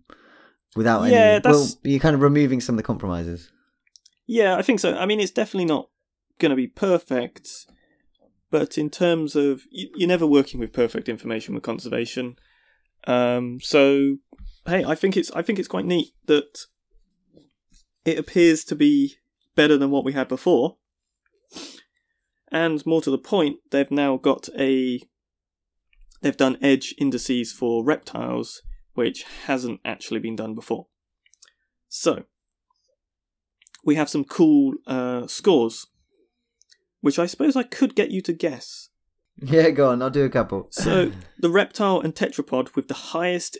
without 0.76 1.02
any. 1.02 1.12
Yeah, 1.14 1.32
Well, 1.32 1.40
that's- 1.40 1.78
you're 1.82 2.00
kind 2.00 2.14
of 2.14 2.20
removing 2.22 2.60
some 2.60 2.74
of 2.74 2.76
the 2.76 2.82
compromises. 2.82 3.50
Yeah, 4.26 4.56
I 4.56 4.62
think 4.62 4.80
so. 4.80 4.94
I 4.96 5.06
mean, 5.06 5.20
it's 5.20 5.30
definitely 5.30 5.66
not 5.66 5.88
going 6.38 6.50
to 6.50 6.56
be 6.56 6.66
perfect, 6.66 7.48
but 8.50 8.76
in 8.76 8.90
terms 8.90 9.34
of 9.36 9.62
you, 9.70 9.88
you're 9.96 10.08
never 10.08 10.26
working 10.26 10.58
with 10.60 10.72
perfect 10.72 11.08
information 11.08 11.54
with 11.54 11.62
conservation. 11.62 12.36
Um, 13.06 13.60
so, 13.60 14.16
hey, 14.66 14.84
I 14.84 14.94
think 14.96 15.16
it's 15.16 15.30
I 15.32 15.42
think 15.42 15.58
it's 15.58 15.68
quite 15.68 15.84
neat 15.86 16.12
that 16.26 16.66
it 18.04 18.18
appears 18.18 18.64
to 18.64 18.74
be 18.74 19.16
better 19.54 19.76
than 19.78 19.90
what 19.90 20.04
we 20.04 20.12
had 20.12 20.28
before, 20.28 20.76
and 22.50 22.84
more 22.84 23.00
to 23.02 23.10
the 23.10 23.18
point, 23.18 23.58
they've 23.70 23.90
now 23.90 24.16
got 24.16 24.48
a 24.58 25.00
they've 26.22 26.36
done 26.36 26.58
edge 26.60 26.94
indices 26.98 27.52
for 27.52 27.84
reptiles, 27.84 28.62
which 28.96 29.24
hasn't 29.46 29.78
actually 29.84 30.18
been 30.18 30.34
done 30.36 30.54
before. 30.54 30.88
So, 31.88 32.24
we 33.84 33.94
have 33.94 34.08
some 34.08 34.24
cool 34.24 34.74
uh, 34.86 35.26
scores, 35.28 35.86
which 37.00 37.18
I 37.18 37.26
suppose 37.26 37.54
I 37.54 37.62
could 37.62 37.94
get 37.94 38.10
you 38.10 38.20
to 38.22 38.32
guess. 38.32 38.88
Yeah, 39.38 39.68
go 39.68 39.90
on. 39.90 40.00
I'll 40.00 40.08
do 40.08 40.24
a 40.24 40.30
couple. 40.30 40.68
So, 40.70 41.12
the 41.38 41.50
reptile 41.50 42.00
and 42.00 42.14
tetrapod 42.14 42.74
with 42.74 42.88
the 42.88 42.94
highest 42.94 43.58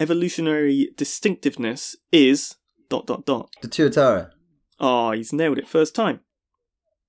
evolutionary 0.00 0.88
distinctiveness 0.96 1.96
is 2.10 2.56
dot 2.88 3.06
dot 3.06 3.26
dot. 3.26 3.50
the 3.60 3.68
Tuatara. 3.68 4.30
Ah, 4.80 5.12
he's 5.12 5.34
nailed 5.34 5.58
it 5.58 5.68
first 5.68 5.94
time. 5.94 6.20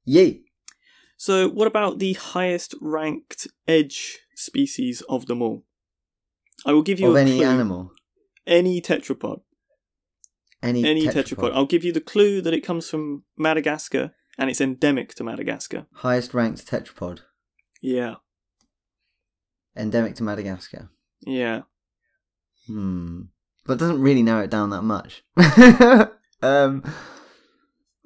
Yay. 0.03 0.41
So, 1.15 1.47
what 1.47 1.65
about 1.67 1.99
the 1.99 2.11
highest 2.13 2.75
ranked 2.81 3.47
edge 3.69 4.19
species 4.35 5.01
of 5.07 5.27
them 5.27 5.41
all? 5.41 5.63
I 6.65 6.73
will 6.73 6.81
give 6.83 6.99
you 6.99 7.09
Of 7.11 7.15
any 7.17 7.37
clue. 7.37 7.45
animal. 7.45 7.91
Any 8.47 8.81
tetrapod. 8.81 9.41
Any, 10.61 10.85
Any 10.85 11.07
tetrapod. 11.07 11.23
tetrapod. 11.37 11.53
I'll 11.53 11.65
give 11.65 11.83
you 11.85 11.91
the 11.93 12.01
clue 12.01 12.41
that 12.41 12.53
it 12.53 12.61
comes 12.61 12.89
from 12.89 13.23
Madagascar 13.37 14.11
and 14.37 14.49
it's 14.49 14.59
endemic 14.61 15.13
to 15.15 15.23
Madagascar. 15.23 15.85
Highest 15.93 16.33
ranked 16.33 16.65
tetrapod. 16.67 17.19
Yeah, 17.81 18.15
Endemic 19.77 20.15
to 20.15 20.23
Madagascar. 20.23 20.89
yeah. 21.25 21.61
Hmm. 22.67 23.21
But 23.65 23.77
doesn't 23.79 24.01
really 24.01 24.23
narrow 24.23 24.43
it 24.43 24.49
down 24.49 24.71
that 24.71 24.81
much. 24.81 25.23
um. 26.41 26.83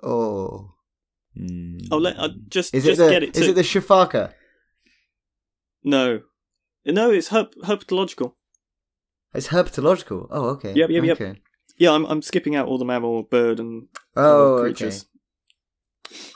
Oh. 0.03 0.73
Hmm. 1.35 1.77
Oh, 1.91 1.97
let 1.97 2.17
uh, 2.19 2.29
just 2.49 2.73
Is 2.75 2.83
just 2.83 2.99
it 2.99 3.03
the 3.05 3.09
get 3.09 3.23
it. 3.23 3.35
is 3.37 3.45
To, 3.45 3.49
it 3.51 3.55
the 3.55 3.61
Sifaka? 3.61 4.33
no, 5.83 6.21
no, 6.85 7.11
it's 7.11 7.29
herp- 7.29 7.57
herpetological. 7.63 8.33
It's 9.33 9.47
herpetological. 9.47 10.27
Oh, 10.29 10.49
okay. 10.49 10.73
Yep, 10.73 10.89
yep, 10.89 11.03
yep. 11.03 11.21
okay. 11.21 11.39
Yeah, 11.77 11.91
I'm 11.91 12.05
I'm 12.05 12.21
skipping 12.21 12.55
out 12.55 12.67
all 12.67 12.77
the 12.77 12.85
mammal, 12.85 13.23
bird, 13.23 13.59
and 13.59 13.87
Oh, 14.15 14.21
other 14.21 14.53
okay. 14.55 14.61
creatures. 14.63 15.05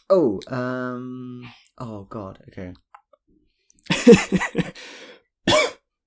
Oh, 0.10 0.40
um. 0.48 1.44
Oh 1.78 2.04
God. 2.06 2.40
Okay. 2.50 2.74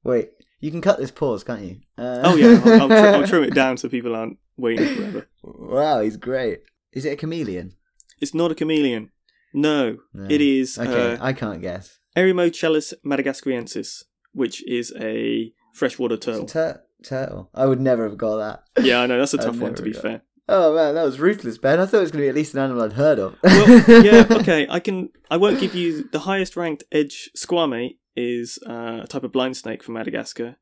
Wait. 0.04 0.30
You 0.62 0.70
can 0.70 0.82
cut 0.82 0.98
this 0.98 1.10
pause, 1.10 1.42
can't 1.42 1.62
you? 1.62 1.76
Uh... 1.96 2.20
oh 2.22 2.36
yeah, 2.36 2.60
I'll, 2.62 2.82
I'll, 2.82 2.88
tr- 2.88 2.94
I'll 2.94 3.26
trim 3.26 3.44
it 3.44 3.54
down 3.54 3.78
so 3.78 3.88
people 3.96 4.14
aren't 4.14 4.36
waiting 4.58 4.94
forever. 4.94 5.26
Wow, 5.42 6.00
he's 6.00 6.18
great. 6.18 6.60
Is 6.92 7.06
it 7.06 7.12
a 7.14 7.16
chameleon? 7.16 7.72
It's 8.20 8.34
not 8.34 8.50
a 8.52 8.54
chameleon. 8.54 9.10
No, 9.54 9.96
No. 10.12 10.26
it 10.28 10.42
is 10.42 10.78
Okay, 10.78 11.14
uh, 11.14 11.18
I 11.24 11.32
can't 11.32 11.62
guess. 11.62 11.98
Erymnochelys 12.16 12.92
madagascariensis, 13.06 14.02
which 14.32 14.62
is 14.68 14.92
a 15.00 15.52
freshwater 15.72 16.14
It's 16.14 16.26
a 16.26 16.30
turtle. 16.32 16.46
tur- 16.46 16.82
turtle. 17.02 17.50
I 17.54 17.66
would 17.66 17.80
never 17.80 18.04
have 18.04 18.16
got 18.18 18.36
that. 18.36 18.84
yeah, 18.84 19.00
I 19.00 19.06
know 19.06 19.18
that's 19.18 19.34
a 19.34 19.38
tough 19.46 19.56
one 19.58 19.74
to 19.74 19.82
be 19.82 19.92
fair. 19.92 20.22
Oh 20.48 20.74
man, 20.74 20.94
that 20.96 21.04
was 21.04 21.20
ruthless, 21.20 21.58
Ben. 21.58 21.78
I 21.78 21.86
thought 21.86 21.98
it 21.98 22.00
was 22.00 22.10
going 22.10 22.22
to 22.22 22.24
be 22.26 22.28
at 22.28 22.34
least 22.34 22.54
an 22.54 22.60
animal 22.60 22.82
I'd 22.82 22.94
heard 22.94 23.18
of. 23.20 23.36
Well, 23.42 24.04
yeah, 24.04 24.26
okay. 24.30 24.66
I 24.68 24.80
can. 24.80 25.10
I 25.30 25.36
won't 25.36 25.60
give 25.60 25.74
you 25.76 26.08
the 26.10 26.20
highest 26.20 26.56
ranked 26.56 26.82
edge 26.90 27.30
squamate 27.36 27.98
is 28.16 28.58
uh, 28.68 29.00
a 29.04 29.06
type 29.06 29.22
of 29.22 29.30
blind 29.32 29.56
snake 29.56 29.82
from 29.84 29.94
Madagascar. 29.94 30.56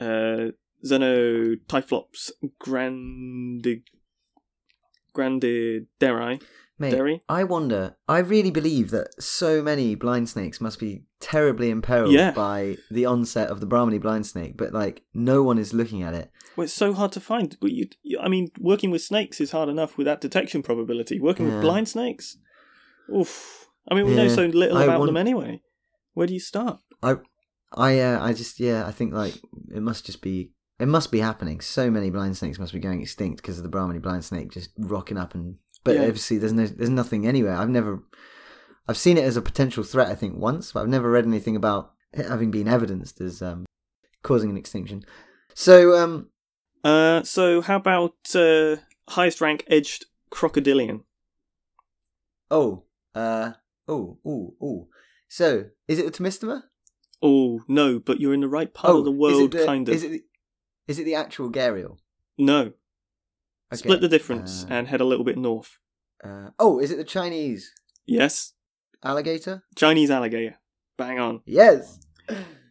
Uh, 0.00 0.48
Xenotyphlops 0.84 2.30
grandi 2.58 3.84
grandidieri. 5.16 6.42
Mate, 6.80 6.92
Dairy? 6.92 7.22
I 7.28 7.44
wonder. 7.44 7.96
I 8.08 8.18
really 8.18 8.50
believe 8.50 8.90
that 8.90 9.22
so 9.22 9.62
many 9.62 9.94
blind 9.94 10.28
snakes 10.30 10.60
must 10.62 10.78
be 10.80 11.04
terribly 11.20 11.68
imperiled 11.68 12.12
Yeah. 12.12 12.30
by 12.32 12.78
the 12.90 13.04
onset 13.04 13.50
of 13.50 13.60
the 13.60 13.66
Brahminy 13.66 13.98
blind 13.98 14.26
snake, 14.26 14.56
but 14.56 14.72
like 14.72 15.02
no 15.12 15.42
one 15.42 15.58
is 15.58 15.74
looking 15.74 16.02
at 16.02 16.14
it. 16.14 16.30
Well, 16.56 16.64
it's 16.64 16.72
so 16.72 16.94
hard 16.94 17.12
to 17.12 17.20
find. 17.20 17.56
But 17.60 17.72
you, 17.72 17.86
I 18.20 18.28
mean, 18.28 18.48
working 18.58 18.90
with 18.90 19.02
snakes 19.02 19.40
is 19.42 19.50
hard 19.50 19.68
enough 19.68 19.98
with 19.98 20.06
that 20.06 20.22
detection 20.22 20.62
probability. 20.62 21.20
Working 21.20 21.46
Yeah. 21.48 21.52
with 21.56 21.62
blind 21.62 21.88
snakes, 21.88 22.38
oof. 23.14 23.68
I 23.90 23.94
mean, 23.94 24.06
we 24.06 24.14
know 24.14 24.28
so 24.28 24.46
little 24.46 24.78
I 24.78 24.84
about 24.84 25.00
want- 25.00 25.08
them 25.10 25.16
anyway. 25.16 25.62
Where 26.14 26.26
do 26.26 26.32
you 26.34 26.40
start? 26.40 26.80
I, 27.02 27.16
I, 27.72 28.00
uh, 28.00 28.24
I 28.24 28.32
just 28.32 28.58
yeah, 28.58 28.86
I 28.86 28.90
think 28.90 29.12
like 29.12 29.34
it 29.74 29.82
must 29.82 30.06
just 30.06 30.22
be. 30.22 30.52
It 30.78 30.88
must 30.88 31.12
be 31.12 31.18
happening. 31.18 31.60
So 31.60 31.90
many 31.90 32.08
blind 32.08 32.38
snakes 32.38 32.58
must 32.58 32.72
be 32.72 32.78
going 32.78 33.02
extinct 33.02 33.42
because 33.42 33.58
of 33.58 33.64
the 33.64 33.68
Brahminy 33.68 33.98
blind 33.98 34.24
snake 34.24 34.50
just 34.50 34.70
rocking 34.78 35.18
up 35.18 35.34
and. 35.34 35.56
But 35.84 35.96
Yeah. 35.96 36.02
obviously, 36.02 36.38
there's 36.38 36.52
no, 36.52 36.66
there's 36.66 36.90
nothing 36.90 37.26
anywhere. 37.26 37.54
I've 37.54 37.68
never, 37.70 38.02
I've 38.86 38.98
seen 38.98 39.16
it 39.18 39.24
as 39.24 39.36
a 39.36 39.42
potential 39.42 39.82
threat. 39.84 40.08
I 40.08 40.14
think 40.14 40.36
once, 40.36 40.72
but 40.72 40.80
I've 40.80 40.88
never 40.88 41.10
read 41.10 41.24
anything 41.26 41.56
about 41.56 41.92
it 42.12 42.26
having 42.26 42.50
been 42.50 42.68
evidenced 42.68 43.20
as 43.20 43.40
um, 43.40 43.64
causing 44.22 44.50
an 44.50 44.56
extinction. 44.56 45.04
So, 45.54 45.96
um, 45.98 46.28
Uh, 46.84 47.22
so 47.22 47.60
how 47.60 47.76
about 47.76 48.14
uh, 48.34 48.76
highest 49.08 49.40
rank 49.40 49.64
edged 49.68 50.06
crocodilian? 50.30 51.04
oh, 52.50 52.84
uh, 53.14 53.52
oh, 53.88 54.18
oh, 54.24 54.54
oh. 54.60 54.88
So, 55.28 55.66
is 55.88 55.98
it 55.98 56.04
the 56.06 56.12
Tomistoma? 56.12 56.64
Oh 57.22 57.62
no, 57.68 57.98
but 57.98 58.18
you're 58.20 58.34
in 58.34 58.40
the 58.40 58.48
right 58.48 58.72
part 58.72 58.96
of 58.96 59.04
the 59.04 59.10
world, 59.12 59.52
the- 59.52 59.64
kind 59.66 59.88
of. 59.88 59.94
Is 59.94 60.02
it 60.02 60.10
the, 60.10 60.24
is 60.88 60.98
it 60.98 61.04
the 61.04 61.14
actual 61.14 61.50
Gharial? 61.50 61.98
No, 62.38 62.72
Okay, 63.72 63.78
split 63.78 64.00
the 64.00 64.08
difference 64.08 64.64
uh, 64.64 64.74
and 64.74 64.88
head 64.88 65.00
a 65.00 65.04
little 65.04 65.24
bit 65.24 65.38
north. 65.38 65.78
Uh, 66.22 66.50
oh, 66.58 66.78
is 66.80 66.90
it 66.90 66.96
the 66.96 67.04
Chinese 67.04 67.72
Yes, 68.06 68.52
alligator? 69.04 69.62
Chinese 69.76 70.10
alligator. 70.10 70.56
Bang 70.98 71.18
on. 71.18 71.40
Yes. 71.46 71.98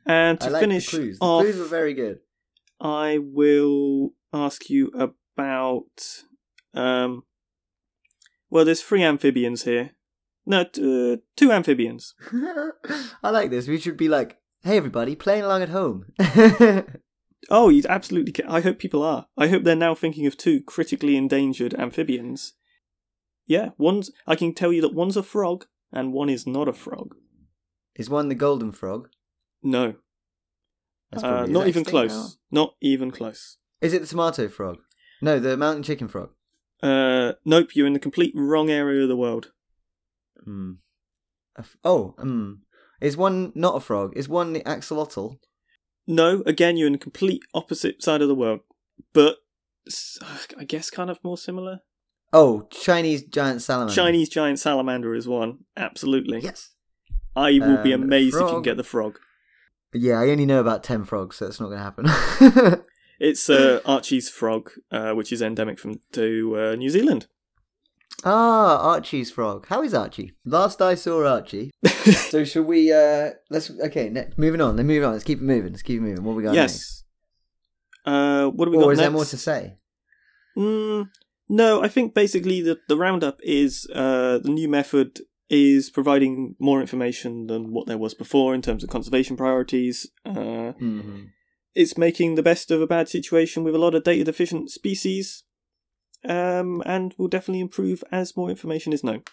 And 0.05 0.39
to 0.41 0.49
like 0.49 0.61
finish 0.61 0.85
the 0.91 0.97
clues. 0.97 1.19
The 1.19 1.25
off, 1.25 1.43
clues 1.43 1.57
were 1.57 1.65
very 1.65 1.93
good. 1.93 2.19
I 2.79 3.17
will 3.21 4.11
ask 4.33 4.69
you 4.69 4.87
about. 4.89 6.23
Um, 6.73 7.23
well, 8.49 8.65
there's 8.65 8.81
three 8.81 9.03
amphibians 9.03 9.63
here. 9.63 9.91
No, 10.45 10.63
t- 10.63 11.13
uh, 11.13 11.17
two 11.37 11.51
amphibians. 11.51 12.15
I 13.23 13.29
like 13.29 13.49
this. 13.51 13.67
We 13.67 13.79
should 13.79 13.97
be 13.97 14.09
like, 14.09 14.37
hey 14.63 14.77
everybody, 14.77 15.15
playing 15.15 15.43
along 15.43 15.61
at 15.63 15.69
home. 15.69 16.05
Oh, 17.49 17.69
you 17.69 17.83
absolutely. 17.87 18.33
Ca- 18.33 18.43
I 18.51 18.61
hope 18.61 18.79
people 18.79 19.01
are. 19.03 19.27
I 19.37 19.47
hope 19.47 19.63
they're 19.63 19.75
now 19.75 19.95
thinking 19.95 20.25
of 20.27 20.37
two 20.37 20.61
critically 20.61 21.15
endangered 21.15 21.73
amphibians. 21.73 22.53
Yeah, 23.47 23.69
one's. 23.77 24.11
I 24.27 24.35
can 24.35 24.53
tell 24.53 24.71
you 24.73 24.81
that 24.81 24.93
one's 24.93 25.17
a 25.17 25.23
frog 25.23 25.65
and 25.91 26.13
one 26.13 26.29
is 26.29 26.45
not 26.45 26.67
a 26.67 26.73
frog. 26.73 27.15
is 27.95 28.09
one 28.09 28.29
the 28.29 28.35
golden 28.35 28.71
frog? 28.71 29.09
No, 29.63 29.95
That's 31.11 31.23
uh, 31.23 31.27
probably- 31.29 31.49
is 31.49 31.53
not 31.53 31.67
even 31.67 31.81
extinct 31.81 31.89
close. 31.89 32.37
Not 32.51 32.75
even 32.81 33.11
close. 33.11 33.57
Is 33.81 33.93
it 33.93 34.01
the 34.01 34.07
tomato 34.07 34.47
frog? 34.49 34.77
No, 35.21 35.39
the 35.39 35.57
mountain 35.57 35.83
chicken 35.83 36.07
frog. 36.07 36.29
Uh, 36.83 37.33
nope. 37.45 37.75
You're 37.75 37.87
in 37.87 37.93
the 37.93 37.99
complete 37.99 38.33
wrong 38.35 38.69
area 38.69 39.03
of 39.03 39.09
the 39.09 39.17
world. 39.17 39.51
Hmm. 40.45 40.73
A 41.57 41.61
f- 41.61 41.75
oh, 41.83 42.15
um, 42.17 42.61
is 43.01 43.17
one 43.17 43.51
not 43.55 43.75
a 43.75 43.79
frog? 43.81 44.13
Is 44.15 44.29
one 44.29 44.53
the 44.53 44.61
axolotl? 44.61 45.39
No, 46.09 46.41
again, 46.47 46.75
you're 46.75 46.87
in 46.87 46.93
the 46.93 46.99
complete 46.99 47.43
opposite 47.53 48.01
side 48.03 48.21
of 48.23 48.27
the 48.27 48.33
world, 48.35 48.61
but 49.13 49.37
I 50.57 50.63
guess 50.65 50.89
kind 50.89 51.09
of 51.09 51.23
more 51.23 51.37
similar. 51.37 51.81
Oh, 52.33 52.67
Chinese 52.71 53.23
giant 53.23 53.61
salamander. 53.61 53.93
Chinese 53.93 54.27
giant 54.27 54.59
salamander 54.59 55.13
is 55.13 55.27
one. 55.27 55.59
Absolutely. 55.77 56.39
Yes. 56.41 56.71
I 57.35 57.59
will 57.59 57.81
be 57.83 57.93
Um, 57.93 58.03
amazed 58.03 58.35
if 58.35 58.41
you 58.41 58.47
can 58.47 58.61
get 58.63 58.75
the 58.77 58.83
frog. 58.83 59.19
Yeah, 59.93 60.19
I 60.19 60.29
only 60.29 60.45
know 60.47 60.59
about 60.59 60.83
ten 60.83 61.05
frogs, 61.05 61.37
so 61.37 61.45
it's 61.45 61.59
not 61.59 61.67
going 61.67 61.77
to 61.77 61.83
happen. 61.83 62.83
It's 63.21 63.49
uh, 63.49 63.81
Archey's 63.85 64.29
frog, 64.29 64.71
uh, 64.91 65.11
which 65.11 65.33
is 65.33 65.41
endemic 65.41 65.77
from 65.77 65.99
to 66.13 66.55
uh, 66.57 66.75
New 66.75 66.89
Zealand. 66.89 67.27
Ah, 68.25 68.77
Archey's 68.95 69.31
frog. 69.31 69.67
How 69.67 69.81
is 69.83 69.93
Archie? 69.93 70.33
Last 70.45 70.81
I 70.81 70.95
saw 70.95 71.25
Archie. 71.25 71.71
so 71.85 72.43
shall 72.43 72.63
we? 72.63 72.91
uh 72.91 73.29
Let's. 73.49 73.71
Okay, 73.71 74.09
ne- 74.09 74.29
moving 74.37 74.61
on. 74.61 74.75
Let's 74.75 74.87
move 74.87 75.03
on. 75.03 75.13
Let's 75.13 75.23
keep 75.23 75.39
it 75.39 75.43
moving. 75.45 75.71
Let's 75.71 75.81
keep 75.83 75.97
it 75.99 76.03
moving. 76.03 76.23
What 76.23 76.35
we 76.35 76.43
got 76.43 76.55
next? 76.55 76.73
yes. 76.73 77.03
Uh, 78.05 78.47
what 78.47 78.65
do 78.65 78.71
we 78.71 78.77
Or 78.77 78.81
got 78.83 78.89
is 78.91 78.97
next? 78.97 79.05
there 79.05 79.11
more 79.11 79.25
to 79.25 79.37
say? 79.37 79.77
Mm, 80.57 81.09
no, 81.47 81.81
I 81.83 81.87
think 81.87 82.13
basically 82.13 82.61
the 82.61 82.79
the 82.87 82.97
roundup 82.97 83.39
is 83.43 83.87
uh, 83.93 84.39
the 84.39 84.49
new 84.49 84.67
method 84.67 85.19
is 85.49 85.89
providing 85.89 86.55
more 86.59 86.79
information 86.81 87.47
than 87.47 87.71
what 87.71 87.87
there 87.87 87.97
was 87.97 88.13
before 88.13 88.53
in 88.53 88.61
terms 88.61 88.83
of 88.83 88.89
conservation 88.89 89.37
priorities. 89.37 90.07
Uh, 90.25 90.71
hmm 90.73 91.23
it's 91.75 91.97
making 91.97 92.33
the 92.35 92.43
best 92.43 92.71
of 92.71 92.81
a 92.81 92.87
bad 92.87 93.07
situation 93.07 93.63
with 93.63 93.75
a 93.75 93.77
lot 93.77 93.93
of 93.95 94.03
data 94.03 94.23
deficient 94.23 94.71
species, 94.71 95.43
um, 96.25 96.81
and 96.85 97.13
will 97.17 97.27
definitely 97.27 97.61
improve 97.61 98.03
as 98.11 98.35
more 98.37 98.49
information 98.49 98.93
is 98.93 99.03
known. 99.03 99.23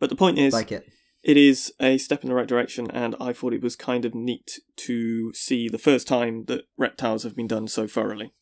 But 0.00 0.10
the 0.10 0.16
point 0.16 0.38
is, 0.38 0.52
Like 0.52 0.72
it. 0.72 0.84
it 1.22 1.36
is 1.36 1.72
a 1.80 1.98
step 1.98 2.22
in 2.22 2.28
the 2.28 2.34
right 2.34 2.48
direction, 2.48 2.90
and 2.90 3.14
I 3.20 3.32
thought 3.32 3.54
it 3.54 3.62
was 3.62 3.76
kind 3.76 4.04
of 4.04 4.14
neat 4.14 4.58
to 4.76 5.32
see 5.34 5.68
the 5.68 5.78
first 5.78 6.08
time 6.08 6.44
that 6.46 6.62
reptiles 6.76 7.22
have 7.22 7.36
been 7.36 7.46
done 7.46 7.68
so 7.68 7.86
thoroughly. 7.86 8.32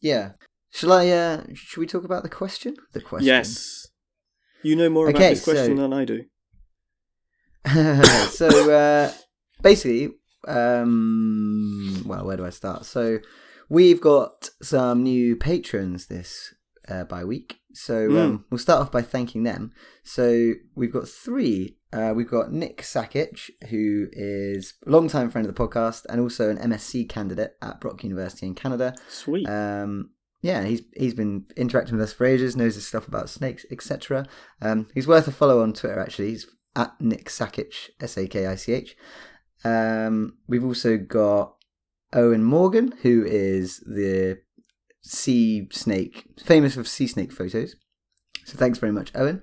Yeah. 0.00 0.32
Shall 0.70 0.92
I? 0.92 1.08
uh 1.08 1.44
Should 1.54 1.80
we 1.80 1.86
talk 1.86 2.04
about 2.04 2.22
the 2.22 2.28
question? 2.28 2.76
The 2.92 3.00
question. 3.00 3.26
Yes. 3.26 3.86
You 4.62 4.76
know 4.76 4.90
more 4.90 5.08
about 5.08 5.20
this 5.20 5.44
question 5.44 5.76
so- 5.76 5.82
than 5.82 5.92
I 5.92 6.04
do. 6.04 6.24
so 8.30 8.70
uh, 8.70 9.10
basically, 9.62 10.10
um, 10.46 12.02
well, 12.04 12.26
where 12.26 12.36
do 12.36 12.44
I 12.44 12.50
start? 12.50 12.84
So 12.84 13.20
we've 13.70 14.00
got 14.00 14.50
some 14.62 15.02
new 15.02 15.34
patrons 15.36 16.06
this 16.06 16.52
uh, 16.88 17.04
by 17.04 17.24
week. 17.24 17.58
So 17.72 18.08
Hmm. 18.08 18.16
um, 18.16 18.44
we'll 18.50 18.58
start 18.58 18.80
off 18.82 18.92
by 18.92 19.02
thanking 19.02 19.42
them. 19.42 19.72
So 20.02 20.52
we've 20.74 20.92
got 20.92 21.08
three. 21.08 21.78
Uh, 21.92 22.12
we've 22.14 22.30
got 22.30 22.52
Nick 22.52 22.82
Sakich, 22.82 23.50
who 23.70 24.08
is 24.12 24.74
a 24.86 24.90
long-time 24.90 25.30
friend 25.30 25.46
of 25.46 25.54
the 25.54 25.60
podcast 25.68 26.04
and 26.08 26.20
also 26.20 26.50
an 26.50 26.58
MSc 26.58 27.08
candidate 27.08 27.54
at 27.62 27.80
Brock 27.80 28.02
University 28.02 28.46
in 28.46 28.54
Canada. 28.54 28.94
Sweet. 29.08 29.48
Um, 29.48 30.10
yeah, 30.42 30.64
he's 30.64 30.82
he's 30.96 31.14
been 31.14 31.46
interacting 31.56 31.96
with 31.96 32.02
us 32.04 32.12
for 32.12 32.26
ages, 32.26 32.56
knows 32.56 32.74
his 32.74 32.86
stuff 32.86 33.08
about 33.08 33.30
snakes, 33.30 33.64
etc. 33.70 34.26
Um, 34.60 34.88
he's 34.92 35.06
worth 35.08 35.26
a 35.28 35.32
follow 35.32 35.62
on 35.62 35.72
Twitter. 35.72 35.98
Actually, 35.98 36.30
he's 36.30 36.46
at 36.76 37.00
Nick 37.00 37.26
Sakich, 37.30 37.90
S 38.00 38.16
A 38.18 38.26
K 38.26 38.46
I 38.46 38.56
C 38.56 38.72
H. 38.72 38.96
Um, 39.64 40.36
we've 40.46 40.64
also 40.64 40.98
got 40.98 41.54
Owen 42.12 42.44
Morgan, 42.44 42.92
who 43.02 43.24
is 43.24 43.78
the 43.86 44.38
sea 45.06 45.68
snake, 45.70 46.24
famous 46.42 46.74
for 46.74 46.84
sea 46.84 47.06
snake 47.06 47.30
photos. 47.30 47.76
So 48.46 48.56
thanks 48.56 48.78
very 48.78 48.92
much, 48.92 49.12
Owen. 49.14 49.42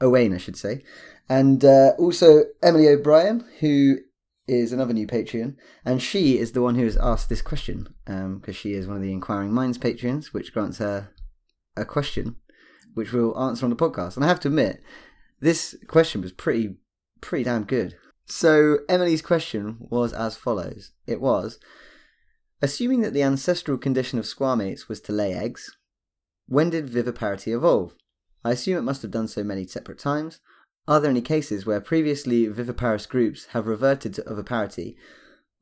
Owain, 0.00 0.34
I 0.34 0.38
should 0.38 0.56
say. 0.56 0.82
And 1.28 1.64
uh, 1.64 1.92
also 1.98 2.44
Emily 2.62 2.86
O'Brien, 2.88 3.44
who 3.60 3.98
is 4.46 4.72
another 4.72 4.92
new 4.92 5.06
Patreon, 5.06 5.56
and 5.84 6.00
she 6.02 6.38
is 6.38 6.52
the 6.52 6.62
one 6.62 6.74
who 6.74 6.84
has 6.84 6.96
asked 6.96 7.28
this 7.28 7.42
question 7.42 7.94
because 8.06 8.56
she 8.56 8.74
is 8.74 8.86
one 8.86 8.96
of 8.96 9.02
the 9.02 9.12
Inquiring 9.12 9.52
Minds 9.52 9.78
Patreons, 9.78 10.26
which 10.26 10.52
grants 10.52 10.78
her 10.78 11.10
a 11.76 11.84
question. 11.84 12.36
which 12.94 13.12
we'll 13.12 13.38
answer 13.38 13.64
on 13.64 13.70
the 13.70 13.76
podcast. 13.76 14.16
And 14.16 14.24
I 14.24 14.28
have 14.28 14.40
to 14.40 14.48
admit, 14.48 14.82
this 15.40 15.76
question 15.86 16.20
was 16.20 16.32
pretty 16.32 16.76
pretty 17.20 17.44
damn 17.44 17.64
good. 17.64 17.96
So 18.26 18.78
Emily's 18.88 19.22
question 19.22 19.76
was 19.80 20.12
as 20.12 20.36
follows. 20.36 20.90
It 21.06 21.20
was 21.20 21.58
Assuming 22.60 23.02
that 23.02 23.12
the 23.12 23.22
ancestral 23.22 23.78
condition 23.78 24.18
of 24.18 24.24
squamates 24.24 24.88
was 24.88 25.00
to 25.02 25.12
lay 25.12 25.32
eggs, 25.32 25.76
when 26.46 26.70
did 26.70 26.90
viviparity 26.90 27.52
evolve? 27.52 27.94
I 28.44 28.52
assume 28.52 28.78
it 28.78 28.82
must 28.82 29.02
have 29.02 29.10
done 29.10 29.28
so 29.28 29.44
many 29.44 29.66
separate 29.66 29.98
times. 29.98 30.40
Are 30.88 31.00
there 31.00 31.10
any 31.10 31.20
cases 31.20 31.66
where 31.66 31.80
previously 31.80 32.46
viviparous 32.46 33.06
groups 33.06 33.46
have 33.52 33.66
reverted 33.66 34.14
to 34.14 34.28
oviparity? 34.28 34.96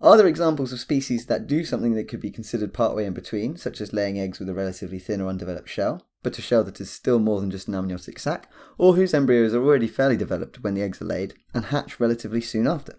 Are 0.01 0.17
there 0.17 0.27
examples 0.27 0.73
of 0.73 0.81
species 0.81 1.27
that 1.27 1.47
do 1.47 1.65
something 1.65 1.95
that 1.95 2.09
could 2.09 2.21
be 2.21 2.31
considered 2.31 2.73
partway 2.73 3.07
in 3.07 3.13
between, 3.13 3.57
such 3.57 3.81
as 3.81 3.93
laying 3.93 4.19
eggs 4.19 4.39
with 4.39 4.49
a 4.49 4.55
relatively 4.55 4.99
thin 4.99 5.21
or 5.21 5.29
undeveloped 5.29 5.69
shell, 5.69 6.07
but 6.23 6.39
a 6.39 6.43
shell 6.43 6.65
that 6.65 6.81
is 6.81 6.91
still 6.91 7.19
more 7.19 7.41
than 7.41 7.51
just 7.51 7.67
an 7.67 7.75
amniotic 7.75 8.19
sac, 8.19 8.51
or 8.79 8.95
whose 8.95 9.15
embryos 9.15 9.53
are 9.53 9.63
already 9.63 9.89
fairly 9.89 10.17
developed 10.17 10.63
when 10.63 10.75
the 10.75 10.83
eggs 10.83 11.03
are 11.03 11.07
laid 11.07 11.35
and 11.53 11.67
hatch 11.67 11.99
relatively 11.99 12.41
soon 12.41 12.67
after? 12.67 12.99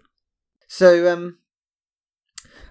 So, 0.66 1.10
um, 1.12 1.38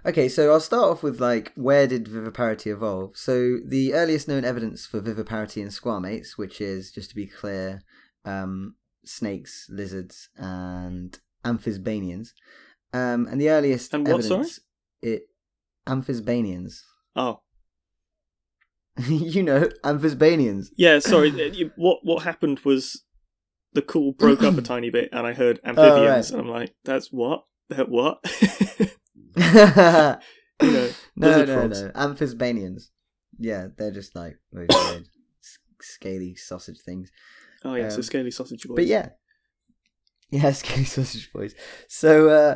Okay, 0.06 0.30
so 0.30 0.52
I'll 0.52 0.60
start 0.60 0.84
off 0.86 1.04
with 1.04 1.20
like 1.20 1.52
where 1.56 1.88
did 1.88 2.06
viviparity 2.08 2.72
evolve? 2.72 3.18
So 3.18 3.58
the 3.66 3.94
earliest 3.94 4.28
known 4.28 4.46
evidence 4.46 4.86
for 4.86 5.02
viviparity 5.02 5.62
in 5.62 5.68
squamates, 5.70 6.38
which 6.38 6.62
is 6.62 6.92
just 6.92 7.10
to 7.10 7.16
be 7.16 7.28
clear, 7.28 7.82
um, 8.26 8.76
snakes, 9.06 9.68
lizards, 9.70 10.30
and 10.38 11.18
amphisbaenians. 11.44 12.30
Um, 12.94 13.28
and 13.28 13.40
the 13.42 13.50
earliest 13.50 13.94
And 13.94 14.08
what, 14.08 14.20
evidence 14.24 14.60
it 15.02 15.24
amphisbaenians. 15.88 16.82
Oh, 17.16 17.42
you 19.08 19.44
know, 19.44 19.70
amphisbaenians. 19.84 20.68
yeah. 20.78 21.00
Sorry. 21.00 21.32
uh, 21.32 21.52
you- 21.54 21.72
what 21.78 22.00
what 22.04 22.24
happened 22.24 22.60
was 22.60 23.04
the 23.74 23.82
call 23.82 24.14
broke 24.14 24.42
up 24.44 24.58
a 24.58 24.62
tiny 24.74 24.90
bit, 24.90 25.10
and 25.12 25.28
I 25.28 25.34
heard 25.34 25.60
amphibians, 25.66 26.32
right. 26.32 26.40
and 26.40 26.42
I'm 26.42 26.48
like, 26.54 26.74
"That's 26.86 27.12
what? 27.12 27.44
That 27.70 27.90
what?" 27.90 28.24
You 30.60 30.72
know, 30.72 30.90
no, 31.16 31.46
no, 31.46 31.54
frogs. 31.60 31.82
no. 31.84 31.90
Amphisbaenians. 31.90 32.90
Yeah, 33.38 33.68
they're 33.78 33.92
just 33.92 34.16
like 34.16 34.40
very 34.52 34.66
weird, 34.92 35.08
scaly 35.82 36.36
sausage 36.36 36.80
things. 36.82 37.12
oh 37.64 37.76
yeah, 37.76 37.90
so 37.90 37.98
Um, 37.98 38.02
scaly 38.04 38.32
sausage 38.32 38.68
boys. 38.68 38.76
But 38.76 38.88
yeah, 38.88 39.10
yeah, 40.32 40.52
scaly 40.54 40.86
sausage 40.86 41.32
boys. 41.32 41.54
So 41.88 42.30
uh, 42.30 42.56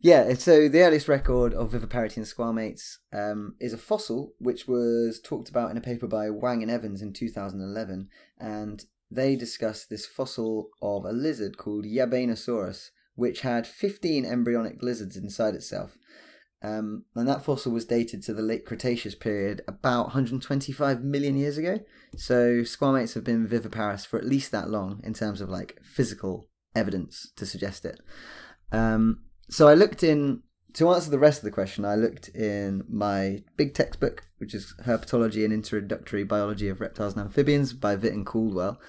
yeah, 0.00 0.34
so 0.34 0.68
the 0.68 0.82
earliest 0.82 1.08
record 1.08 1.54
of 1.54 1.72
viviparity 1.72 2.18
in 2.18 2.24
squamates 2.24 2.96
um, 3.12 3.54
is 3.58 3.72
a 3.72 3.78
fossil 3.78 4.34
which 4.38 4.68
was 4.68 5.18
talked 5.24 5.48
about 5.48 5.70
in 5.70 5.78
a 5.78 5.80
paper 5.80 6.06
by 6.06 6.28
Wang 6.28 6.60
and 6.62 6.70
Evans 6.70 7.00
in 7.00 7.14
2011, 7.14 8.08
and 8.38 8.84
they 9.10 9.34
discussed 9.34 9.88
this 9.88 10.04
fossil 10.04 10.68
of 10.82 11.06
a 11.06 11.12
lizard 11.12 11.56
called 11.56 11.86
Yabeinosaurus, 11.86 12.90
which 13.14 13.40
had 13.40 13.66
15 13.66 14.24
embryonic 14.24 14.82
lizards 14.82 15.16
inside 15.16 15.54
itself. 15.54 15.96
Um, 16.62 17.04
and 17.14 17.28
that 17.28 17.44
fossil 17.44 17.72
was 17.72 17.84
dated 17.84 18.22
to 18.22 18.32
the 18.32 18.40
late 18.40 18.64
Cretaceous 18.64 19.14
period, 19.14 19.60
about 19.68 20.06
125 20.06 21.04
million 21.04 21.36
years 21.36 21.58
ago. 21.58 21.80
So 22.16 22.62
squamates 22.62 23.12
have 23.14 23.24
been 23.24 23.46
viviparous 23.46 24.06
for 24.06 24.18
at 24.18 24.24
least 24.24 24.50
that 24.52 24.70
long 24.70 25.00
in 25.04 25.12
terms 25.12 25.42
of 25.42 25.50
like 25.50 25.78
physical 25.84 26.48
evidence 26.74 27.30
to 27.36 27.44
suggest 27.44 27.84
it. 27.84 28.00
Um, 28.72 29.24
so 29.50 29.68
I 29.68 29.74
looked 29.74 30.02
in 30.02 30.42
to 30.72 30.90
answer 30.90 31.10
the 31.10 31.18
rest 31.18 31.38
of 31.38 31.44
the 31.44 31.50
question. 31.50 31.84
I 31.84 31.96
looked 31.96 32.28
in 32.30 32.84
my 32.88 33.42
big 33.56 33.74
textbook, 33.74 34.24
which 34.38 34.54
is 34.54 34.74
Herpetology 34.84 35.44
and 35.44 35.52
Introductory 35.52 36.24
Biology 36.24 36.68
of 36.68 36.80
Reptiles 36.80 37.14
and 37.14 37.26
Amphibians 37.26 37.74
by 37.74 37.94
Vitt 37.94 38.12
and 38.12 38.26
Caldwell, 38.26 38.80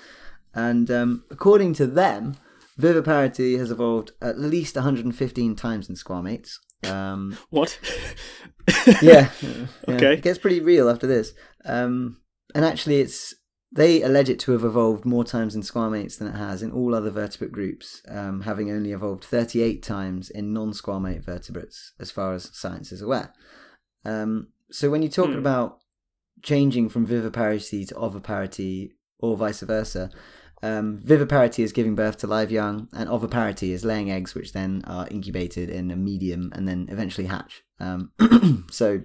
and 0.54 0.90
um, 0.90 1.26
according 1.30 1.74
to 1.74 1.86
them, 1.86 2.38
viviparity 2.78 3.58
has 3.58 3.72
evolved 3.72 4.12
at 4.22 4.40
least 4.40 4.76
115 4.76 5.56
times 5.56 5.90
in 5.90 5.96
squamates. 5.96 6.54
Um, 6.86 7.38
what? 7.50 7.80
yeah, 9.02 9.30
yeah. 9.42 9.68
Okay. 9.88 10.14
It 10.14 10.22
gets 10.22 10.40
pretty 10.40 10.60
real 10.62 10.90
after 10.90 11.08
this. 11.08 11.34
Um, 11.64 12.22
and 12.54 12.64
actually, 12.66 13.00
it's 13.02 13.34
they 13.72 14.02
allege 14.04 14.30
it 14.30 14.40
to 14.40 14.54
have 14.54 14.64
evolved 14.64 15.04
more 15.06 15.26
times 15.26 15.54
in 15.56 15.62
squamates 15.62 16.18
than 16.18 16.28
it 16.30 16.36
has 16.38 16.64
in 16.64 16.72
all 16.72 16.96
other 16.96 17.10
vertebrate 17.10 17.52
groups, 17.52 18.02
um, 18.08 18.42
having 18.42 18.72
only 18.72 18.94
evolved 18.94 19.24
38 19.26 19.84
times 19.84 20.30
in 20.30 20.54
non-squamate 20.54 21.26
vertebrates, 21.26 21.92
as 22.00 22.10
far 22.10 22.34
as 22.34 22.50
science 22.58 22.94
is 22.94 23.02
aware. 23.02 23.34
Um, 24.06 24.48
so 24.72 24.90
when 24.90 25.02
you're 25.02 25.12
talking 25.12 25.34
Hmm. 25.34 25.40
about 25.40 25.80
changing 26.42 26.88
from 26.90 27.06
viviparity 27.06 27.86
to 27.88 27.96
oviparity 27.98 28.94
or 29.20 29.36
vice 29.36 29.62
versa, 29.62 30.10
um, 30.64 31.00
viviparity 31.04 31.64
is 31.64 31.72
giving 31.72 31.96
birth 31.96 32.18
to 32.18 32.28
live 32.28 32.52
young, 32.52 32.88
and 32.94 33.10
oviparity 33.10 33.72
is 33.72 33.86
laying 33.86 34.12
eggs, 34.12 34.36
which 34.36 34.54
then 34.54 34.84
are 34.86 35.08
incubated 35.10 35.70
in 35.70 35.92
a 35.92 35.96
medium 35.96 36.52
and 36.54 36.68
then 36.68 36.88
eventually 36.90 37.28
hatch. 37.28 37.64
Um, 37.80 38.12
so 38.72 39.02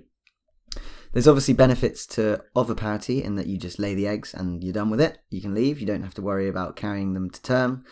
there's 1.13 1.29
obviously 1.29 1.55
benefits 1.55 2.07
to 2.07 2.43
oviparity 2.55 3.23
in 3.23 3.35
that 3.35 3.49
you 3.49 3.59
just 3.59 3.81
lay 3.81 3.95
the 3.95 4.07
eggs 4.07 4.33
and 4.33 4.63
you're 4.63 4.73
done 4.73 4.91
with 4.91 5.01
it. 5.01 5.19
You 5.29 5.41
can 5.41 5.55
leave. 5.55 5.81
You 5.81 5.87
don't 5.87 6.05
have 6.05 6.15
to 6.15 6.23
worry 6.23 6.49
about 6.49 6.77
carrying 6.77 7.15
them 7.15 7.31
to 7.31 7.43
term. 7.43 7.85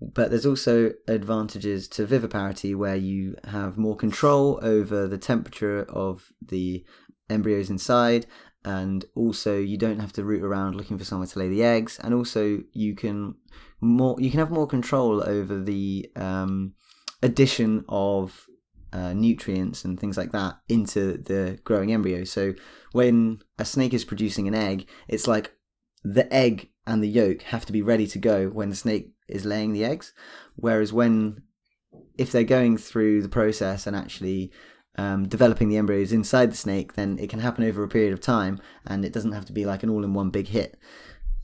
But 0.00 0.30
there's 0.30 0.46
also 0.46 0.92
advantages 1.08 1.88
to 1.88 2.06
viviparity 2.06 2.74
where 2.76 2.96
you 2.96 3.36
have 3.44 3.78
more 3.78 3.96
control 3.96 4.60
over 4.62 5.08
the 5.08 5.18
temperature 5.18 5.82
of 5.88 6.30
the 6.46 6.84
embryos 7.30 7.70
inside 7.70 8.26
and 8.64 9.04
also 9.14 9.56
you 9.56 9.76
don't 9.76 10.00
have 10.00 10.12
to 10.12 10.24
root 10.24 10.42
around 10.42 10.76
looking 10.76 10.98
for 10.98 11.04
somewhere 11.04 11.28
to 11.28 11.38
lay 11.38 11.48
the 11.48 11.62
eggs. 11.62 11.98
And 12.02 12.14
also 12.14 12.60
you 12.72 12.94
can 12.94 13.34
more 13.80 14.16
you 14.18 14.30
can 14.30 14.40
have 14.40 14.50
more 14.50 14.66
control 14.66 15.22
over 15.22 15.62
the 15.62 16.10
um, 16.16 16.74
addition 17.22 17.84
of 17.88 18.46
uh, 18.92 19.12
nutrients 19.12 19.84
and 19.84 19.98
things 19.98 20.16
like 20.16 20.32
that 20.32 20.58
into 20.68 21.18
the 21.18 21.58
growing 21.64 21.92
embryo. 21.92 22.24
So 22.24 22.54
when 22.92 23.40
a 23.58 23.64
snake 23.64 23.94
is 23.94 24.04
producing 24.04 24.48
an 24.48 24.54
egg 24.54 24.88
it's 25.08 25.26
like 25.26 25.52
the 26.02 26.32
egg 26.32 26.70
and 26.86 27.02
the 27.02 27.08
yolk 27.08 27.42
have 27.42 27.66
to 27.66 27.72
be 27.72 27.82
ready 27.82 28.06
to 28.06 28.18
go 28.18 28.48
when 28.48 28.70
the 28.70 28.76
snake 28.76 29.12
is 29.28 29.44
laying 29.44 29.72
the 29.72 29.84
eggs. 29.84 30.12
Whereas 30.56 30.92
when 30.92 31.42
if 32.16 32.32
they're 32.32 32.44
going 32.44 32.76
through 32.76 33.22
the 33.22 33.28
process 33.28 33.86
and 33.86 33.96
actually 33.96 34.50
um, 34.98 35.28
developing 35.28 35.68
the 35.68 35.76
embryos 35.76 36.12
inside 36.12 36.50
the 36.50 36.56
snake, 36.56 36.94
then 36.94 37.18
it 37.20 37.30
can 37.30 37.38
happen 37.38 37.64
over 37.64 37.84
a 37.84 37.88
period 37.88 38.12
of 38.12 38.20
time, 38.20 38.60
and 38.84 39.04
it 39.04 39.12
doesn't 39.12 39.32
have 39.32 39.46
to 39.46 39.52
be 39.52 39.64
like 39.64 39.84
an 39.84 39.88
all-in-one 39.88 40.30
big 40.30 40.48
hit. 40.48 40.76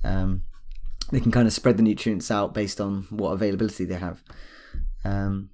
Um, 0.02 0.42
they 1.12 1.20
can 1.20 1.30
kind 1.30 1.46
of 1.46 1.52
spread 1.52 1.76
the 1.76 1.82
nutrients 1.82 2.30
out 2.32 2.52
based 2.52 2.80
on 2.80 3.06
what 3.10 3.30
availability 3.30 3.84
they 3.84 3.94
have. 3.94 4.22
Um, 5.04 5.50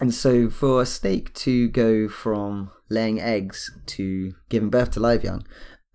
and 0.00 0.14
so, 0.14 0.48
for 0.48 0.80
a 0.80 0.86
snake 0.86 1.34
to 1.34 1.68
go 1.68 2.08
from 2.08 2.70
laying 2.88 3.20
eggs 3.20 3.70
to 3.86 4.34
giving 4.48 4.70
birth 4.70 4.92
to 4.92 5.00
live 5.00 5.24
young, 5.24 5.44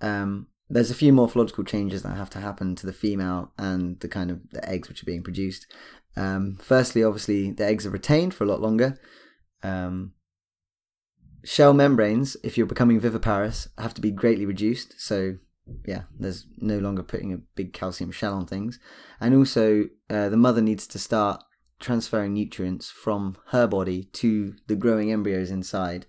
um, 0.01 0.47
there's 0.69 0.91
a 0.91 0.95
few 0.95 1.13
morphological 1.13 1.63
changes 1.63 2.03
that 2.03 2.17
have 2.17 2.29
to 2.31 2.39
happen 2.39 2.75
to 2.75 2.85
the 2.85 2.93
female 2.93 3.53
and 3.57 3.99
the 4.01 4.09
kind 4.09 4.29
of 4.29 4.41
the 4.51 4.67
eggs 4.67 4.89
which 4.89 5.01
are 5.01 5.05
being 5.05 5.23
produced. 5.23 5.67
Um, 6.17 6.57
firstly, 6.61 7.01
obviously, 7.01 7.51
the 7.51 7.65
eggs 7.65 7.85
are 7.85 7.91
retained 7.91 8.33
for 8.33 8.43
a 8.43 8.47
lot 8.47 8.61
longer. 8.61 8.99
Um, 9.63 10.13
shell 11.43 11.73
membranes, 11.73 12.37
if 12.43 12.57
you're 12.57 12.67
becoming 12.67 12.99
viviparous, 12.99 13.67
have 13.77 13.93
to 13.95 14.01
be 14.01 14.11
greatly 14.11 14.45
reduced. 14.45 14.99
So, 14.99 15.37
yeah, 15.85 16.03
there's 16.19 16.47
no 16.57 16.79
longer 16.79 17.03
putting 17.03 17.33
a 17.33 17.37
big 17.55 17.73
calcium 17.73 18.11
shell 18.11 18.33
on 18.33 18.45
things. 18.45 18.79
And 19.19 19.35
also, 19.35 19.85
uh, 20.09 20.29
the 20.29 20.37
mother 20.37 20.61
needs 20.61 20.87
to 20.87 20.99
start 20.99 21.43
transferring 21.79 22.33
nutrients 22.33 22.89
from 22.89 23.37
her 23.47 23.67
body 23.67 24.03
to 24.13 24.55
the 24.67 24.75
growing 24.75 25.11
embryos 25.11 25.49
inside. 25.49 26.05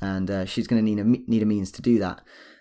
And 0.00 0.30
uh, 0.30 0.44
she's 0.44 0.66
going 0.66 0.84
to 0.84 0.90
need 0.94 1.00
a, 1.00 1.04
need 1.04 1.42
a 1.42 1.46
means 1.46 1.70
to 1.72 1.82
do 1.82 1.98
that. 1.98 2.20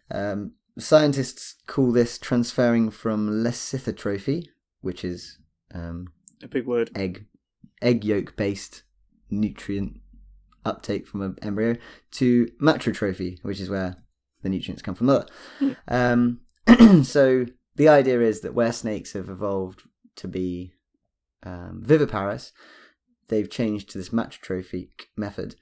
Um, 0.10 0.54
scientists 0.80 1.56
call 1.68 1.92
this 1.92 2.18
transferring 2.18 2.90
from 2.90 3.30
lecithotrophy, 3.30 4.48
which 4.82 5.04
is 5.04 5.40
um, 5.74 6.08
A 6.44 6.48
big 6.48 6.66
word. 6.66 6.92
egg 6.96 7.26
egg 7.82 8.04
yolk 8.06 8.36
based 8.36 8.84
nutrient 9.30 10.00
uptake 10.68 11.08
from 11.08 11.22
an 11.22 11.36
embryo 11.42 11.76
to 12.12 12.48
matrotrophy, 12.62 13.38
which 13.44 13.60
is 13.60 13.70
where 13.70 13.98
the 14.42 14.50
nutrients 14.50 14.82
come 14.82 14.96
from 14.96 15.08
the 15.08 15.26
mother. 15.62 15.78
Um, 15.88 17.04
so 17.04 17.46
the 17.76 17.90
idea 17.90 18.22
is 18.22 18.42
that 18.42 18.54
where 18.54 18.72
snakes 18.72 19.14
have 19.14 19.30
evolved 19.30 19.84
to 20.18 20.28
be 20.28 20.74
um, 21.44 21.84
viviparous, 21.86 22.52
they've 23.30 23.50
changed 23.50 23.90
to 23.92 23.98
this 23.98 24.10
matrotrophic 24.10 24.90
method. 25.16 25.56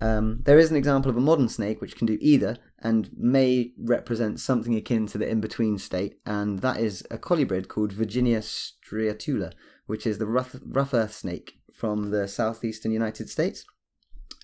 Um, 0.00 0.40
there 0.44 0.58
is 0.58 0.70
an 0.70 0.76
example 0.76 1.10
of 1.10 1.16
a 1.16 1.20
modern 1.20 1.48
snake 1.48 1.80
which 1.80 1.96
can 1.96 2.06
do 2.06 2.16
either 2.20 2.56
and 2.82 3.10
may 3.14 3.72
represent 3.78 4.40
something 4.40 4.74
akin 4.74 5.06
to 5.08 5.18
the 5.18 5.28
in 5.28 5.40
between 5.40 5.76
state, 5.78 6.18
and 6.24 6.60
that 6.60 6.78
is 6.78 7.06
a 7.10 7.18
colubrid 7.18 7.68
called 7.68 7.92
Virginia 7.92 8.40
striatula, 8.40 9.52
which 9.86 10.06
is 10.06 10.18
the 10.18 10.26
rough, 10.26 10.56
rough 10.64 10.94
earth 10.94 11.12
snake 11.12 11.60
from 11.74 12.10
the 12.10 12.26
southeastern 12.26 12.92
United 12.92 13.28
States. 13.28 13.64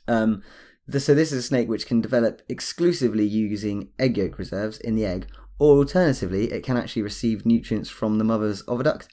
Um, 0.08 0.42
the, 0.86 1.00
so 1.00 1.14
this 1.14 1.32
is 1.32 1.38
a 1.38 1.42
snake 1.46 1.68
which 1.68 1.86
can 1.86 2.00
develop 2.00 2.42
exclusively 2.48 3.24
using 3.24 3.88
egg 3.98 4.16
yolk 4.16 4.38
reserves 4.38 4.78
in 4.78 4.94
the 4.94 5.04
egg, 5.04 5.26
or 5.58 5.78
alternatively, 5.78 6.52
it 6.52 6.62
can 6.62 6.76
actually 6.76 7.02
receive 7.02 7.46
nutrients 7.46 7.90
from 7.90 8.18
the 8.18 8.24
mother's 8.24 8.62
oviduct, 8.64 9.08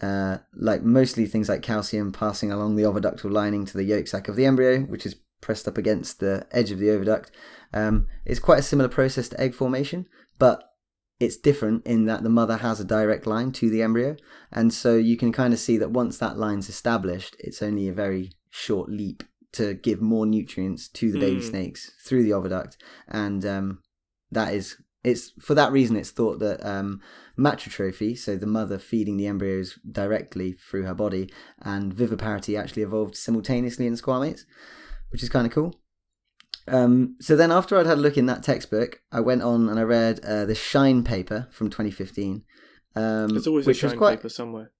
uh, 0.00 0.38
like 0.54 0.82
mostly 0.82 1.26
things 1.26 1.48
like 1.48 1.62
calcium 1.62 2.12
passing 2.12 2.50
along 2.50 2.76
the 2.76 2.84
oviductal 2.84 3.30
lining 3.30 3.64
to 3.66 3.76
the 3.76 3.84
yolk 3.84 4.06
sac 4.06 4.28
of 4.28 4.36
the 4.36 4.46
embryo, 4.46 4.80
which 4.80 5.04
is 5.04 5.16
pressed 5.40 5.68
up 5.68 5.76
against 5.76 6.20
the 6.20 6.46
edge 6.52 6.70
of 6.70 6.78
the 6.78 6.86
oviduct. 6.86 7.30
Um, 7.72 8.06
it's 8.24 8.40
quite 8.40 8.60
a 8.60 8.62
similar 8.62 8.88
process 8.88 9.28
to 9.28 9.40
egg 9.40 9.54
formation, 9.54 10.06
but 10.38 10.62
it's 11.20 11.36
different 11.36 11.86
in 11.86 12.06
that 12.06 12.22
the 12.22 12.30
mother 12.30 12.58
has 12.58 12.80
a 12.80 12.84
direct 12.84 13.26
line 13.26 13.52
to 13.52 13.68
the 13.68 13.82
embryo, 13.82 14.16
and 14.50 14.72
so 14.72 14.96
you 14.96 15.16
can 15.16 15.32
kind 15.32 15.52
of 15.52 15.60
see 15.60 15.76
that 15.76 15.90
once 15.90 16.18
that 16.18 16.38
line's 16.38 16.68
established, 16.68 17.36
it's 17.38 17.62
only 17.62 17.88
a 17.88 17.92
very 17.92 18.32
short 18.50 18.88
leap 18.88 19.22
to 19.54 19.74
give 19.74 20.00
more 20.00 20.26
nutrients 20.26 20.88
to 20.88 21.10
the 21.12 21.18
baby 21.18 21.40
Hmm. 21.40 21.48
snakes 21.48 21.90
through 22.04 22.22
the 22.22 22.30
oviduct, 22.30 22.76
and 23.08 23.44
um, 23.44 23.78
that 24.30 24.54
is 24.54 24.76
it's 25.02 25.32
for 25.40 25.54
that 25.54 25.70
reason 25.70 25.96
it's 25.96 26.10
thought 26.10 26.38
that 26.38 26.64
um, 26.66 27.00
matrotrophy, 27.38 28.16
so 28.16 28.36
the 28.36 28.46
mother 28.46 28.78
feeding 28.78 29.16
the 29.18 29.26
embryos 29.26 29.78
directly 29.90 30.52
through 30.52 30.84
her 30.84 30.94
body, 30.94 31.30
and 31.60 31.94
viviparity 31.94 32.58
actually 32.58 32.82
evolved 32.82 33.14
simultaneously 33.16 33.86
in 33.86 33.94
squamates, 33.94 34.42
which 35.10 35.22
is 35.22 35.28
kind 35.28 35.46
of 35.46 35.52
cool. 35.52 35.74
Um, 36.66 37.16
so 37.20 37.36
then, 37.36 37.52
after 37.52 37.76
I'd 37.78 37.86
had 37.86 37.98
a 37.98 38.00
look 38.00 38.16
in 38.16 38.24
that 38.26 38.42
textbook, 38.42 39.02
I 39.12 39.20
went 39.20 39.42
on 39.42 39.68
and 39.68 39.78
I 39.78 39.82
read 39.82 40.20
uh, 40.24 40.46
the 40.46 40.54
Shine 40.54 41.04
paper 41.04 41.48
from 41.50 41.68
2015. 41.68 42.42
Um, 42.96 43.28
There's 43.28 43.46
always 43.46 43.68
a 43.68 43.74
Shine 43.74 43.98
quite, 43.98 44.16
paper 44.18 44.30
somewhere. 44.30 44.72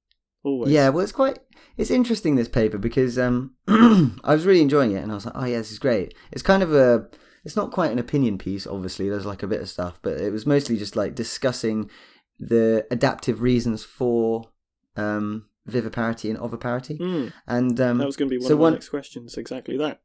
Always. 0.45 0.71
yeah, 0.71 0.91
well, 0.91 1.03
it's 1.03 1.13
quite 1.13 1.39
it's 1.77 1.91
interesting 1.91 2.37
this 2.37 2.49
paper 2.49 2.79
because 2.79 3.19
um, 3.19 3.55
I 3.69 4.33
was 4.35 4.47
really 4.47 4.61
enjoying 4.63 4.93
it, 4.93 5.03
and 5.03 5.11
I 5.11 5.15
was 5.17 5.25
like, 5.27 5.35
oh 5.37 5.45
yeah, 5.47 5.59
this 5.59 5.73
is 5.73 5.79
great. 5.79 6.15
It's 6.31 6.43
kind 6.43 6.63
of 6.63 6.73
a 6.73 7.09
it's 7.45 7.57
not 7.57 7.73
quite 7.73 7.91
an 7.93 7.99
opinion 7.99 8.39
piece, 8.39 8.67
obviously. 8.67 9.09
There's 9.09 9.27
like 9.27 9.43
a 9.43 9.47
bit 9.49 9.61
of 9.61 9.69
stuff, 9.69 9.99
but 10.03 10.21
it 10.21 10.31
was 10.33 10.47
mostly 10.47 10.77
just 10.77 10.97
like 10.97 11.15
discussing 11.15 11.91
the 12.39 12.87
adaptive 12.91 13.41
reasons 13.43 13.85
for 13.85 14.51
um, 14.97 15.47
viviparity 15.69 16.31
and 16.31 16.39
oviparity, 16.39 16.97
Hmm, 16.97 17.29
and 17.47 17.81
um, 17.81 17.99
that 17.99 18.07
was 18.07 18.17
going 18.17 18.29
to 18.29 18.35
be 18.35 18.39
one 18.39 18.47
so 18.49 18.55
of 18.55 18.59
my 18.59 18.63
one- 18.65 18.73
next 18.75 18.91
questions. 18.91 19.37
Exactly 19.37 19.77
that. 19.79 20.01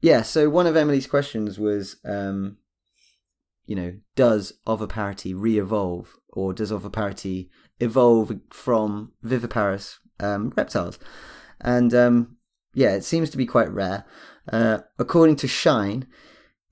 yeah. 0.00 0.22
So 0.22 0.48
one 0.48 0.66
of 0.66 0.76
Emily's 0.76 1.06
questions 1.06 1.58
was, 1.58 1.96
um, 2.04 2.56
you 3.66 3.76
know, 3.76 3.94
does 4.16 4.52
oviparity 4.66 5.32
re-evolve, 5.34 6.14
or 6.30 6.52
does 6.52 6.70
oviparity 6.72 7.50
evolve 7.80 8.38
from 8.50 9.12
viviparous 9.22 9.98
um, 10.20 10.52
reptiles? 10.56 10.98
And 11.60 11.94
um, 11.94 12.36
yeah, 12.74 12.94
it 12.94 13.04
seems 13.04 13.30
to 13.30 13.36
be 13.36 13.46
quite 13.46 13.70
rare. 13.72 14.04
Uh, 14.52 14.78
according 14.98 15.36
to 15.36 15.48
Shine, 15.48 16.06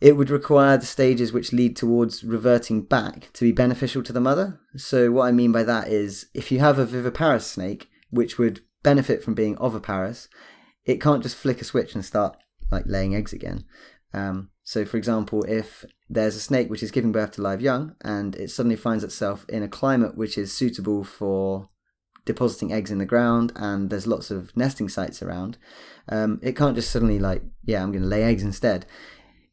it 0.01 0.17
would 0.17 0.31
require 0.31 0.77
the 0.77 0.87
stages 0.87 1.33
which 1.33 1.53
lead 1.53 1.77
towards 1.77 2.25
reverting 2.25 2.83
back 2.83 3.31
to 3.35 3.45
be 3.45 3.53
beneficial 3.53 4.03
to 4.03 4.13
the 4.13 4.21
mother. 4.21 4.61
So 4.77 5.13
what 5.13 5.27
I 5.27 5.33
mean 5.33 5.53
by 5.53 5.63
that 5.63 5.89
is, 5.89 6.27
if 6.35 6.51
you 6.51 6.59
have 6.59 6.79
a 6.79 6.85
viviparous 6.85 7.47
snake 7.47 7.89
which 8.11 8.37
would 8.37 8.61
benefit 8.83 9.23
from 9.23 9.35
being 9.35 9.57
oviparous, 9.59 10.29
it 10.85 11.01
can't 11.01 11.23
just 11.23 11.37
flick 11.37 11.61
a 11.61 11.65
switch 11.65 11.95
and 11.95 12.05
start 12.05 12.37
like 12.71 12.85
laying 12.87 13.15
eggs 13.15 13.33
again. 13.33 13.65
Um, 14.13 14.51
so, 14.65 14.85
for 14.85 14.97
example, 14.97 15.43
if 15.45 15.85
there's 16.09 16.37
a 16.37 16.41
snake 16.41 16.71
which 16.71 16.83
is 16.83 16.91
giving 16.91 17.13
birth 17.13 17.33
to 17.33 17.43
live 17.43 17.61
young 17.61 17.97
and 18.03 18.37
it 18.37 18.51
suddenly 18.51 18.77
finds 18.77 19.03
itself 19.03 19.45
in 19.49 19.63
a 19.63 19.69
climate 19.69 20.17
which 20.17 20.39
is 20.39 20.53
suitable 20.53 21.03
for 21.05 21.69
depositing 22.25 22.73
eggs 22.73 22.91
in 22.91 22.99
the 22.99 23.07
ground 23.07 23.53
and 23.57 23.91
there's 23.91 24.07
lots 24.07 24.31
of 24.31 24.57
nesting 24.57 24.89
sites 24.89 25.23
around, 25.23 25.59
um, 26.09 26.39
it 26.43 26.57
can't 26.57 26.77
just 26.77 26.91
suddenly 26.91 27.19
like, 27.19 27.43
yeah, 27.65 27.83
I'm 27.83 27.91
going 27.91 28.03
to 28.03 28.09
lay 28.09 28.23
eggs 28.23 28.45
instead. 28.45 28.87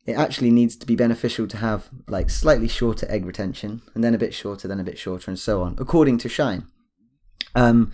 It 0.05 0.14
actually 0.14 0.51
needs 0.51 0.76
to 0.76 0.86
be 0.86 0.95
beneficial 0.95 1.47
to 1.47 1.57
have 1.57 1.89
like 2.07 2.30
slightly 2.30 2.68
shorter 2.68 3.07
egg 3.10 3.26
retention 3.26 3.82
and 3.95 4.03
then 4.03 4.14
a 4.14 4.20
bit 4.20 4.34
shorter, 4.34 4.68
then 4.68 4.80
a 4.80 4.84
bit 4.84 4.97
shorter, 4.97 5.32
and 5.32 5.39
so 5.39 5.62
on, 5.62 5.76
according 5.80 6.20
to 6.20 6.30
Shine. 6.30 6.68
Um, 7.55 7.91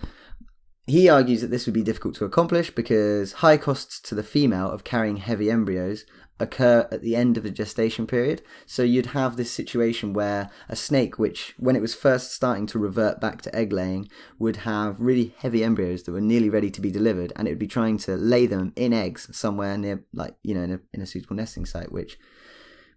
he 0.86 1.08
argues 1.08 1.40
that 1.40 1.48
this 1.48 1.66
would 1.66 1.74
be 1.74 1.82
difficult 1.82 2.14
to 2.16 2.24
accomplish 2.24 2.70
because 2.70 3.34
high 3.34 3.56
costs 3.56 4.00
to 4.00 4.14
the 4.14 4.22
female 4.22 4.70
of 4.70 4.84
carrying 4.84 5.16
heavy 5.16 5.50
embryos 5.50 6.04
occur 6.38 6.86
at 6.90 7.02
the 7.02 7.16
end 7.16 7.36
of 7.36 7.42
the 7.42 7.50
gestation 7.50 8.06
period. 8.06 8.42
So 8.66 8.82
you'd 8.82 9.06
have 9.06 9.36
this 9.36 9.50
situation 9.50 10.12
where 10.12 10.50
a 10.68 10.76
snake, 10.76 11.18
which 11.18 11.54
when 11.58 11.76
it 11.76 11.82
was 11.82 11.94
first 11.94 12.32
starting 12.32 12.66
to 12.66 12.78
revert 12.78 13.20
back 13.20 13.42
to 13.42 13.56
egg 13.56 13.72
laying, 13.72 14.08
would 14.38 14.56
have 14.56 15.00
really 15.00 15.34
heavy 15.38 15.64
embryos 15.64 16.02
that 16.02 16.12
were 16.12 16.20
nearly 16.20 16.50
ready 16.50 16.70
to 16.70 16.80
be 16.80 16.90
delivered, 16.90 17.32
and 17.36 17.48
it 17.48 17.52
would 17.52 17.58
be 17.58 17.66
trying 17.66 17.98
to 17.98 18.16
lay 18.16 18.46
them 18.46 18.72
in 18.76 18.92
eggs 18.92 19.28
somewhere 19.36 19.78
near, 19.78 20.04
like 20.12 20.36
you 20.42 20.54
know, 20.54 20.62
in 20.62 20.72
a, 20.72 20.80
in 20.92 21.00
a 21.00 21.06
suitable 21.06 21.36
nesting 21.36 21.64
site, 21.64 21.92
which 21.92 22.18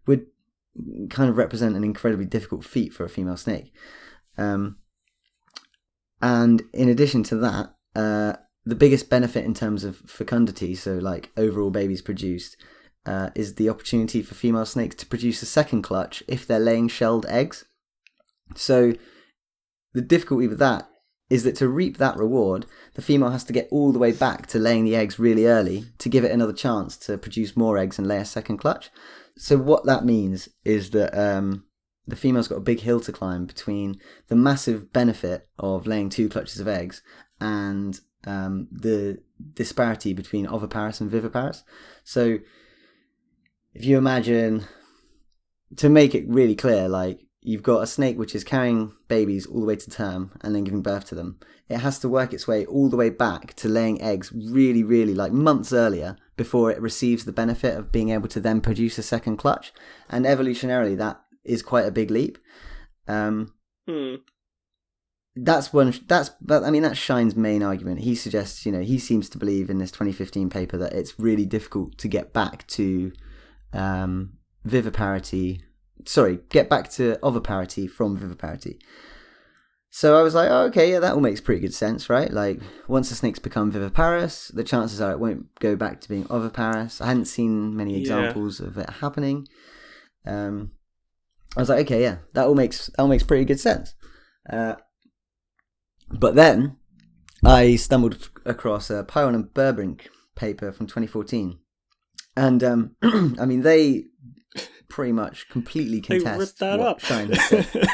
would 0.05 0.25
kind 1.09 1.29
of 1.29 1.37
represent 1.37 1.75
an 1.75 1.83
incredibly 1.83 2.25
difficult 2.25 2.63
feat 2.63 2.93
for 2.93 3.03
a 3.03 3.09
female 3.09 3.37
snake. 3.37 3.73
Um, 4.37 4.77
and 6.21 6.63
in 6.73 6.89
addition 6.89 7.23
to 7.23 7.35
that, 7.37 7.75
uh, 7.95 8.33
the 8.65 8.75
biggest 8.75 9.09
benefit 9.09 9.45
in 9.45 9.53
terms 9.53 9.83
of 9.83 9.97
fecundity, 10.05 10.75
so 10.75 10.97
like 10.97 11.31
overall 11.37 11.71
babies 11.71 12.01
produced, 12.01 12.57
uh, 13.09 13.31
is 13.33 13.55
the 13.55 13.69
opportunity 13.69 14.21
for 14.21 14.35
female 14.35 14.67
snakes 14.67 14.95
to 14.95 15.05
produce 15.07 15.41
a 15.41 15.47
second 15.47 15.81
clutch 15.81 16.21
if 16.27 16.45
they're 16.45 16.59
laying 16.59 16.87
shelled 16.87 17.25
eggs. 17.27 17.65
So 18.55 18.93
the 19.93 20.01
difficulty 20.01 20.47
with 20.47 20.59
that 20.59 20.87
is 21.27 21.43
that 21.43 21.55
to 21.55 21.67
reap 21.67 21.97
that 21.97 22.17
reward, 22.17 22.67
the 22.93 23.01
female 23.01 23.31
has 23.31 23.43
to 23.45 23.53
get 23.53 23.67
all 23.71 23.91
the 23.91 23.97
way 23.99 24.11
back 24.11 24.45
to 24.47 24.59
laying 24.59 24.83
the 24.83 24.95
eggs 24.95 25.17
really 25.17 25.47
early 25.47 25.85
to 25.97 26.07
give 26.07 26.23
it 26.23 26.31
another 26.31 26.53
chance 26.53 26.97
to 26.97 27.17
produce 27.17 27.57
more 27.57 27.79
eggs 27.79 27.97
and 27.97 28.07
lay 28.07 28.17
a 28.17 28.25
second 28.25 28.57
clutch. 28.57 28.91
So 29.37 29.57
what 29.57 29.85
that 29.87 30.05
means 30.05 30.47
is 30.63 30.91
that 30.91 31.17
um, 31.19 31.65
the 32.05 32.15
female's 32.15 32.47
got 32.47 32.57
a 32.57 32.61
big 32.61 32.81
hill 32.81 32.99
to 33.01 33.11
climb 33.11 33.45
between 33.47 33.99
the 34.27 34.35
massive 34.35 34.93
benefit 34.93 35.47
of 35.57 35.87
laying 35.87 36.09
two 36.09 36.29
clutches 36.29 36.59
of 36.59 36.67
eggs 36.67 37.01
and 37.41 37.99
um, 38.25 38.67
the 38.71 39.17
disparity 39.53 40.13
between 40.13 40.45
oviparous 40.45 41.01
and 41.01 41.09
viviparous. 41.09 41.63
So 42.03 42.39
if 43.73 43.85
you 43.85 43.97
imagine, 43.97 44.65
to 45.77 45.89
make 45.89 46.15
it 46.15 46.27
really 46.27 46.55
clear, 46.55 46.87
like 46.87 47.21
you've 47.41 47.63
got 47.63 47.81
a 47.81 47.87
snake 47.87 48.17
which 48.17 48.35
is 48.35 48.43
carrying 48.43 48.93
babies 49.07 49.45
all 49.45 49.61
the 49.61 49.65
way 49.65 49.75
to 49.75 49.89
term 49.89 50.31
and 50.41 50.53
then 50.53 50.63
giving 50.63 50.81
birth 50.81 51.05
to 51.05 51.15
them. 51.15 51.39
It 51.69 51.77
has 51.77 51.99
to 51.99 52.09
work 52.09 52.33
its 52.33 52.47
way 52.47 52.65
all 52.65 52.89
the 52.89 52.97
way 52.97 53.09
back 53.09 53.53
to 53.55 53.69
laying 53.69 54.01
eggs 54.01 54.31
really, 54.33 54.83
really 54.83 55.13
like 55.13 55.31
months 55.31 55.71
earlier 55.71 56.17
before 56.35 56.71
it 56.71 56.81
receives 56.81 57.25
the 57.25 57.31
benefit 57.31 57.77
of 57.77 57.91
being 57.91 58.09
able 58.09 58.27
to 58.29 58.39
then 58.39 58.59
produce 58.59 58.97
a 58.97 59.03
second 59.03 59.37
clutch. 59.37 59.71
And 60.09 60.25
evolutionarily, 60.25 60.97
that 60.97 61.21
is 61.43 61.61
quite 61.61 61.85
a 61.85 61.91
big 61.91 62.11
leap. 62.11 62.37
Um, 63.07 63.53
Hmm. 63.87 64.15
that's 65.35 65.71
one. 65.73 65.93
That's 66.07 66.29
but 66.41 66.63
I 66.63 66.69
mean 66.71 66.83
that's 66.83 66.99
Shine's 66.99 67.35
main 67.35 67.63
argument. 67.63 68.01
He 68.01 68.13
suggests, 68.15 68.65
you 68.65 68.71
know, 68.71 68.81
he 68.81 68.99
seems 68.99 69.29
to 69.29 69.37
believe 69.37 69.69
in 69.69 69.79
this 69.79 69.91
2015 69.91 70.49
paper 70.49 70.77
that 70.77 70.93
it's 70.93 71.19
really 71.19 71.45
difficult 71.45 71.97
to 71.99 72.07
get 72.07 72.33
back 72.33 72.67
to 72.67 73.11
um, 73.73 74.33
viviparity. 74.65 75.61
Sorry, 76.05 76.39
get 76.49 76.69
back 76.69 76.89
to 76.91 77.17
oviparity 77.23 77.87
from 77.87 78.17
viviparity. 78.17 78.79
So 79.91 80.17
I 80.17 80.21
was 80.21 80.35
like, 80.35 80.49
oh, 80.51 80.65
okay, 80.65 80.91
yeah, 80.91 80.99
that 80.99 81.13
all 81.15 81.19
makes 81.19 81.41
pretty 81.41 81.61
good 81.61 81.73
sense, 81.73 82.09
right? 82.11 82.31
Like, 82.31 82.61
once 82.87 83.09
the 83.09 83.15
snakes 83.15 83.39
become 83.39 83.71
viviparous, 83.71 84.49
the 84.49 84.63
chances 84.63 85.01
are 85.01 85.11
it 85.11 85.19
won't 85.19 85.53
go 85.59 85.75
back 85.75 85.99
to 86.01 86.09
being 86.09 86.27
oviparous. 86.29 87.01
I 87.01 87.07
hadn't 87.07 87.25
seen 87.25 87.75
many 87.75 87.93
Yeah. 87.93 87.99
examples 87.99 88.59
of 88.59 88.77
it 88.77 88.89
happening. 89.01 89.47
Um, 90.27 90.71
I 91.57 91.61
was 91.61 91.69
like, 91.69 91.79
okay, 91.85 92.03
yeah, 92.03 92.17
that 92.33 92.45
all 92.45 92.53
makes 92.53 92.85
that 92.87 92.99
all 92.99 93.07
makes 93.07 93.23
pretty 93.23 93.45
good 93.45 93.59
sense. 93.59 93.95
Uh, 94.47 94.75
but 96.11 96.35
then 96.35 96.77
I 97.43 97.75
stumbled 97.75 98.29
across 98.45 98.91
a 98.91 99.03
Pyron 99.03 99.33
and 99.33 99.45
Burbrink 99.45 100.01
paper 100.35 100.71
from 100.71 100.85
2014, 100.85 101.57
and 102.39 102.63
um, 102.63 102.95
I 103.39 103.45
mean 103.45 103.61
they 103.61 104.05
pretty 104.87 105.11
much 105.11 105.49
completely 105.49 106.01
contest 106.01 106.59
that 106.59 106.79
what 106.79 106.87
up. 106.87 106.99
Shine 106.99 107.33
said. 107.35 107.67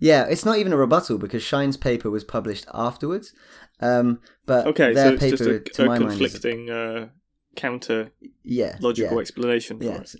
Yeah, 0.00 0.26
it's 0.26 0.44
not 0.44 0.58
even 0.58 0.72
a 0.72 0.76
rebuttal 0.76 1.16
because 1.18 1.42
Shine's 1.42 1.76
paper 1.78 2.10
was 2.10 2.24
published 2.24 2.66
afterwards. 2.74 3.32
Um, 3.80 4.20
but 4.44 4.66
okay, 4.66 4.92
so 4.92 4.94
their 4.94 5.12
it's 5.14 5.20
paper, 5.20 5.36
just 5.36 5.48
a, 5.50 5.60
to 5.60 5.82
a 5.84 5.86
my 5.86 5.98
mind, 5.98 6.18
conflicting 6.18 6.68
uh, 6.68 7.08
counter 7.56 8.10
yeah, 8.42 8.76
logical 8.80 9.14
yeah, 9.16 9.20
explanation 9.20 9.78
for 9.78 9.84
yeah, 9.84 10.00
it. 10.00 10.14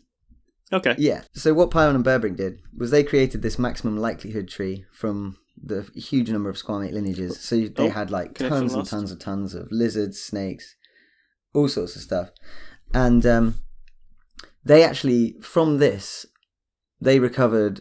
Okay. 0.73 0.95
yeah. 0.97 1.23
So 1.33 1.53
what 1.53 1.71
Pyron 1.71 1.97
and 1.97 2.05
Burbrink 2.05 2.37
did 2.37 2.61
was 2.75 2.91
they 2.93 3.03
created 3.03 3.43
this 3.43 3.59
maximum 3.59 3.99
likelihood 3.99 4.49
tree 4.49 4.87
from 4.93 5.37
the 5.63 5.83
huge 5.95 6.31
number 6.31 6.49
of 6.49 6.57
squamate 6.57 6.93
lineages. 6.93 7.39
So 7.41 7.57
they 7.57 7.73
Oh, 7.77 7.91
had 7.91 8.11
like 8.11 8.35
tons 8.35 8.73
and 8.73 8.87
tons 8.87 9.11
and 9.11 9.21
tons 9.21 9.55
of 9.55 9.69
lizards, 9.71 10.21
snakes, 10.23 10.77
all 11.53 11.69
sorts 11.69 11.95
of 11.97 12.03
stuff, 12.03 12.31
and 12.93 13.25
um, 13.25 13.55
they 14.65 14.83
actually 14.83 15.37
from 15.41 15.79
this 15.79 16.27
they 17.01 17.19
recovered 17.19 17.81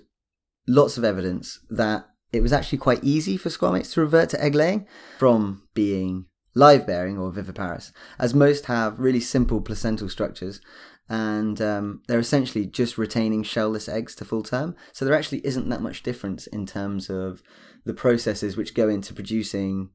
lots 0.67 0.97
of 0.97 1.03
evidence 1.03 1.59
that 1.69 2.07
it 2.31 2.41
was 2.41 2.53
actually 2.53 2.79
quite 2.79 3.03
easy 3.03 3.37
for 3.37 3.49
squamates 3.49 3.93
to 3.93 4.01
revert 4.01 4.29
to 4.29 4.43
egg 4.43 4.55
laying 4.55 4.87
from 5.19 5.63
being 5.73 6.25
live 6.55 6.85
bearing 6.85 7.17
or 7.17 7.31
viviparous, 7.31 7.91
as 8.19 8.33
most 8.33 8.65
have 8.65 8.99
really 8.99 9.19
simple 9.19 9.61
placental 9.61 10.09
structures 10.09 10.61
and 11.09 11.61
um, 11.61 12.01
they're 12.07 12.19
essentially 12.19 12.65
just 12.65 12.97
retaining 12.97 13.43
shellless 13.43 13.91
eggs 13.91 14.15
to 14.15 14.25
full 14.25 14.41
term. 14.41 14.75
So 14.93 15.03
there 15.03 15.13
actually 15.13 15.45
isn't 15.45 15.69
that 15.69 15.81
much 15.81 16.03
difference 16.03 16.47
in 16.47 16.65
terms 16.65 17.09
of 17.09 17.43
the 17.85 17.93
processes 17.93 18.55
which 18.55 18.73
go 18.73 18.87
into 18.87 19.13
producing 19.13 19.89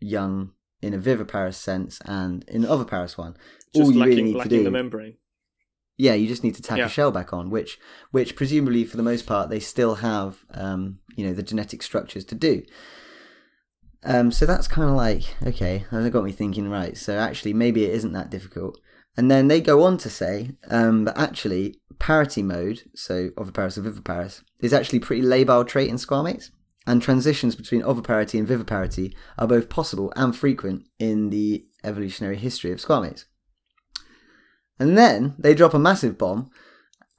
young 0.00 0.52
in 0.84 0.94
a 0.94 0.98
viviparous 0.98 1.56
sense 1.56 2.00
and 2.04 2.44
in 2.48 2.64
an 2.64 2.70
oviparous 2.70 3.16
one. 3.18 3.36
Just 3.74 3.86
All 3.86 3.92
you 3.92 3.98
lacking, 4.00 4.16
really 4.16 4.32
need 4.34 4.42
to 4.42 4.48
do, 4.48 4.62
the 4.64 4.70
membrane. 4.70 5.16
yeah, 5.96 6.14
you 6.14 6.26
just 6.28 6.44
need 6.44 6.54
to 6.56 6.62
tack 6.62 6.78
Yeah. 6.78 6.86
a 6.86 6.88
shell 6.88 7.10
back 7.10 7.32
on, 7.32 7.50
which 7.50 7.78
which 8.10 8.36
presumably 8.36 8.84
for 8.84 8.96
the 8.96 9.02
most 9.02 9.26
part 9.26 9.50
they 9.50 9.60
still 9.60 9.96
have, 9.96 10.44
um, 10.52 10.98
you 11.16 11.26
know, 11.26 11.32
the 11.34 11.42
genetic 11.42 11.82
structures 11.82 12.24
to 12.26 12.34
do. 12.34 12.62
Um, 14.06 14.30
so 14.30 14.44
that's 14.44 14.68
kind 14.68 14.88
of 14.90 14.96
like 14.96 15.22
okay, 15.46 15.86
that 15.90 16.10
got 16.12 16.24
me 16.24 16.32
thinking. 16.32 16.68
Right, 16.68 16.96
so 16.96 17.16
actually 17.16 17.54
maybe 17.54 17.84
it 17.84 17.94
isn't 17.94 18.12
that 18.12 18.30
difficult. 18.30 18.78
And 19.16 19.30
then 19.30 19.46
they 19.48 19.60
go 19.60 19.82
on 19.84 19.96
to 19.98 20.10
say 20.10 20.50
um, 20.68 21.04
that 21.04 21.16
actually 21.16 21.76
parity 22.00 22.42
mode, 22.42 22.82
so 22.94 23.30
oviparous 23.38 23.76
and 23.76 23.84
viviparous, 23.86 24.42
is 24.60 24.72
actually 24.74 24.98
a 24.98 25.02
pretty 25.02 25.22
labile 25.22 25.64
trait 25.66 25.88
in 25.88 25.96
squamates, 25.96 26.50
and 26.86 27.00
transitions 27.00 27.54
between 27.54 27.82
oviparity 27.82 28.38
and 28.38 28.46
viviparity 28.48 29.14
are 29.38 29.46
both 29.46 29.68
possible 29.68 30.12
and 30.16 30.36
frequent 30.36 30.86
in 30.98 31.30
the 31.30 31.64
evolutionary 31.82 32.36
history 32.36 32.72
of 32.72 32.78
squamates. 32.78 33.24
And 34.78 34.98
then 34.98 35.34
they 35.38 35.54
drop 35.54 35.74
a 35.74 35.78
massive 35.78 36.18
bomb 36.18 36.50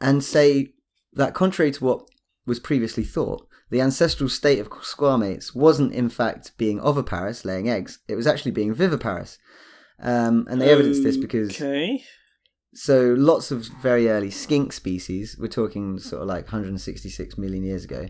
and 0.02 0.24
say 0.24 0.74
that 1.14 1.34
contrary 1.34 1.72
to 1.72 1.84
what 1.84 2.08
was 2.46 2.60
previously 2.60 3.04
thought, 3.04 3.48
the 3.70 3.82
ancestral 3.82 4.30
state 4.30 4.60
of 4.60 4.70
squamates 4.70 5.56
wasn't 5.56 5.94
in 5.94 6.10
fact 6.10 6.52
being 6.58 6.80
oviparous, 6.82 7.46
laying 7.46 7.70
eggs, 7.70 8.00
it 8.08 8.16
was 8.16 8.28
actually 8.28 8.52
being 8.52 8.74
viviparous. 8.74 9.38
Um, 10.00 10.46
and 10.50 10.62
they 10.62 10.70
evidence 10.70 11.02
this 11.02 11.16
because 11.18 11.50
Okay. 11.50 12.04
so 12.74 13.16
lots 13.18 13.50
of 13.50 13.66
very 13.82 14.10
early 14.10 14.30
skink 14.30 14.74
species, 14.74 15.38
we're 15.40 15.48
talking 15.48 15.98
sort 16.00 16.22
of 16.22 16.28
like 16.28 16.46
166 16.46 17.38
million 17.38 17.64
years 17.64 17.86
ago, 17.86 18.08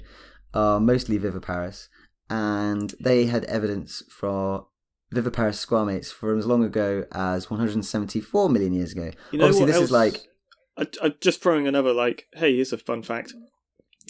are 0.56 0.80
mostly 0.80 1.18
viviparous, 1.18 1.90
and 2.30 2.94
they 3.00 3.26
had 3.28 3.44
evidence 3.46 4.02
for 4.10 4.68
viviparous 5.12 5.64
squamates 5.64 6.12
from 6.12 6.40
as 6.40 6.46
long 6.48 6.64
ago 6.64 7.06
as 7.12 7.50
174 7.50 8.50
million 8.50 8.74
years 8.74 8.94
ago. 8.94 9.12
You 9.32 9.40
know 9.40 9.46
Obviously, 9.46 9.66
this 9.68 9.76
else? 9.76 9.86
is 9.86 9.92
like 9.92 10.28
I, 10.78 10.88
I, 11.04 11.10
just 11.22 11.42
throwing 11.42 11.68
another 11.68 11.94
like, 11.94 12.28
hey, 12.34 12.56
here's 12.56 12.74
a 12.74 12.78
fun 12.78 13.04
fact. 13.04 13.34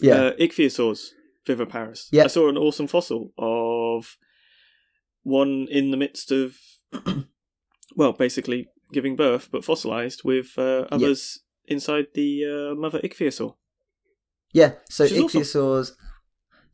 yeah, 0.01 0.15
Uh, 0.15 0.31
ichthyosaurs, 0.33 1.09
viviparous. 1.45 2.07
Yeah. 2.11 2.23
I 2.23 2.27
saw 2.27 2.49
an 2.49 2.57
awesome 2.57 2.87
fossil 2.87 3.33
of 3.37 4.17
one 5.23 5.67
in 5.69 5.91
the 5.91 5.97
midst 5.97 6.31
of, 6.31 6.55
well, 7.95 8.13
basically 8.13 8.67
giving 8.91 9.15
birth, 9.15 9.49
but 9.51 9.65
fossilized 9.65 10.23
with 10.23 10.53
uh, 10.57 10.85
others 10.91 11.39
inside 11.67 12.07
the 12.13 12.45
uh, 12.71 12.75
mother 12.75 12.99
ichthyosaur. 12.99 13.55
yeah. 14.53 14.71
So 14.89 15.05
ichthyosaurs 15.05 15.91
awesome. 15.91 15.95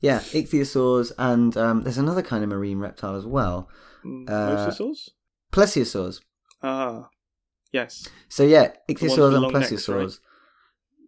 Yeah, 0.02 0.20
ichthyosaurs, 0.20 1.12
and 1.18 1.56
um, 1.58 1.82
there's 1.84 1.98
another 1.98 2.22
kind 2.22 2.44
of 2.44 2.50
marine 2.50 2.80
reptile 2.80 3.16
as 3.16 3.26
well, 3.26 3.70
Mm, 4.06 4.28
Uh, 4.30 4.48
Mosasaurs? 4.72 5.10
plesiosaurs. 5.52 6.22
Ah, 6.64 7.10
yes. 7.72 8.08
So 8.30 8.44
yeah, 8.44 8.72
ichthyosaurs 8.90 9.34
and 9.34 9.42
long 9.44 9.54
necks, 9.54 9.72
plesiosaurs. 9.72 9.96
right? 10.04 10.20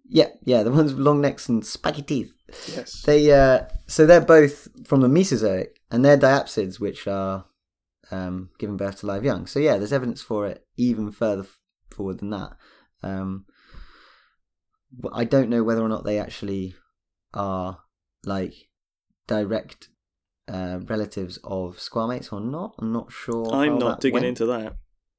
Yeah, 0.08 0.28
yeah, 0.44 0.62
the 0.64 0.72
ones 0.72 0.94
with 0.94 1.04
long 1.06 1.22
necks 1.22 1.50
and 1.50 1.66
spiky 1.66 2.04
teeth. 2.04 2.34
Yes. 2.72 3.02
They 3.02 3.32
uh, 3.32 3.64
so 3.88 4.06
they're 4.06 4.22
both 4.22 4.68
from 4.86 5.02
the 5.02 5.08
Mesozoic, 5.10 5.80
and 5.90 6.06
they're 6.06 6.18
diapsids, 6.18 6.80
which 6.80 7.08
are 7.08 7.46
um, 8.12 8.50
giving 8.60 8.78
birth 8.78 9.00
to 9.00 9.08
live 9.08 9.24
young. 9.26 9.48
So 9.48 9.60
yeah, 9.60 9.78
there's 9.78 9.94
evidence 9.94 10.22
for 10.22 10.46
it 10.46 10.66
even 10.78 11.12
further 11.12 11.44
f- 11.44 11.58
forward 11.90 12.20
than 12.20 12.30
that. 12.30 12.52
Um, 13.02 13.46
but 14.92 15.14
I 15.16 15.24
don't 15.24 15.50
know 15.50 15.64
whether 15.64 15.82
or 15.82 15.90
not 15.90 16.04
they 16.04 16.20
actually 16.20 16.76
are 17.34 17.80
like 18.26 18.54
direct 19.28 19.90
uh, 20.48 20.80
relatives 20.86 21.38
of 21.44 21.78
squamates 21.78 22.32
or 22.32 22.42
not. 22.42 22.76
I'm 22.80 22.92
not 22.92 23.12
sure. 23.12 23.54
I'm 23.54 23.78
not 23.78 24.02
digging 24.02 24.14
went. 24.14 24.26
into 24.26 24.46
that. 24.48 24.78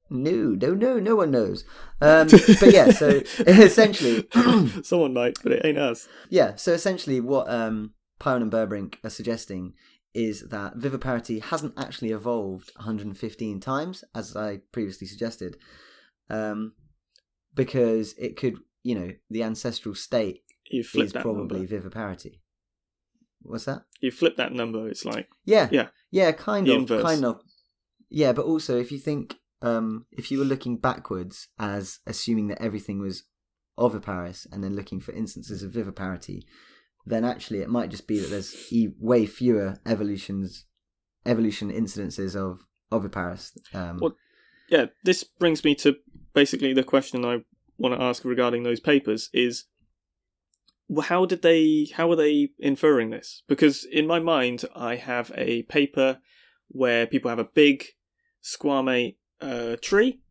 No, 0.09 0.31
no, 0.31 0.73
no, 0.73 0.99
no 0.99 1.15
one 1.15 1.31
knows. 1.31 1.63
Um, 2.01 2.27
but 2.27 2.73
yeah, 2.73 2.91
so 2.91 3.07
essentially, 3.39 4.27
Someone 4.83 5.13
might, 5.13 5.37
but 5.41 5.53
it 5.53 5.65
ain't 5.65 5.77
us. 5.77 6.09
yeah, 6.29 6.55
so 6.55 6.73
essentially, 6.73 7.21
what 7.21 7.49
um, 7.49 7.93
Pyron 8.19 8.41
and 8.41 8.51
Burbrink 8.51 8.95
are 9.03 9.09
suggesting 9.09 9.73
is 10.13 10.49
that 10.49 10.75
viviparity 10.77 11.41
hasn't 11.41 11.73
actually 11.77 12.11
evolved 12.11 12.71
115 12.75 13.61
times, 13.61 14.03
as 14.13 14.35
I 14.35 14.59
previously 14.73 15.07
suggested, 15.07 15.57
um, 16.29 16.73
because 17.53 18.13
it 18.17 18.35
could, 18.35 18.57
you 18.83 18.93
know, 18.93 19.11
the 19.29 19.43
ancestral 19.43 19.95
state 19.95 20.43
is 20.69 21.13
probably 21.13 21.65
viviparity. 21.65 22.41
What's 23.45 23.65
that? 23.65 23.83
You 24.01 24.11
flip 24.11 24.35
that 24.37 24.53
number. 24.53 24.87
It's 24.87 25.05
like 25.05 25.27
Yeah, 25.45 25.69
Yeah. 25.71 25.87
yeah, 26.11 26.31
kind 26.31 26.65
The 26.67 26.71
of, 26.73 26.77
inverse. 26.81 27.03
kind 27.03 27.25
of. 27.25 27.41
Yeah, 28.09 28.33
but 28.33 28.45
also 28.45 28.77
if 28.79 28.91
you 28.91 28.97
think, 28.99 29.35
um, 29.61 30.05
if 30.11 30.31
you 30.31 30.39
were 30.39 30.45
looking 30.45 30.77
backwards 30.77 31.47
as 31.59 31.99
assuming 32.05 32.47
that 32.49 32.61
everything 32.61 32.99
was 32.99 33.23
oviparous 33.77 34.47
and 34.51 34.63
then 34.63 34.75
looking 34.75 34.99
for 35.01 35.11
instances 35.11 35.63
of 35.63 35.71
viviparity, 35.71 36.43
then 37.05 37.23
actually 37.25 37.59
it 37.59 37.69
might 37.69 37.89
just 37.89 38.07
be 38.07 38.19
that 38.19 38.29
there's 38.29 38.71
e- 38.71 38.93
way 38.99 39.25
fewer 39.25 39.77
evolutions, 39.85 40.65
evolution 41.25 41.71
incidences 41.71 42.35
of 42.35 42.61
oviparous. 42.91 43.51
Um, 43.73 43.97
Well, 44.01 44.15
yeah. 44.69 44.85
This 45.03 45.23
brings 45.23 45.63
me 45.63 45.75
to 45.75 45.95
basically 46.33 46.73
the 46.73 46.83
question 46.83 47.25
I 47.25 47.43
want 47.77 47.93
to 47.95 48.01
ask 48.01 48.23
regarding 48.23 48.63
those 48.63 48.79
papers 48.79 49.29
is 49.33 49.65
how 51.03 51.25
did 51.25 51.41
they 51.41 51.87
how 51.93 52.11
are 52.11 52.15
they 52.15 52.49
inferring 52.59 53.09
this? 53.09 53.43
Because 53.47 53.85
in 53.85 54.05
my 54.07 54.19
mind 54.19 54.65
i 54.75 54.95
have 54.95 55.31
a 55.35 55.63
paper 55.63 56.19
where 56.67 57.07
people 57.07 57.29
have 57.29 57.39
a 57.39 57.45
big 57.45 57.85
squamate 58.43 59.15
uh, 59.41 59.75
tree. 59.81 60.21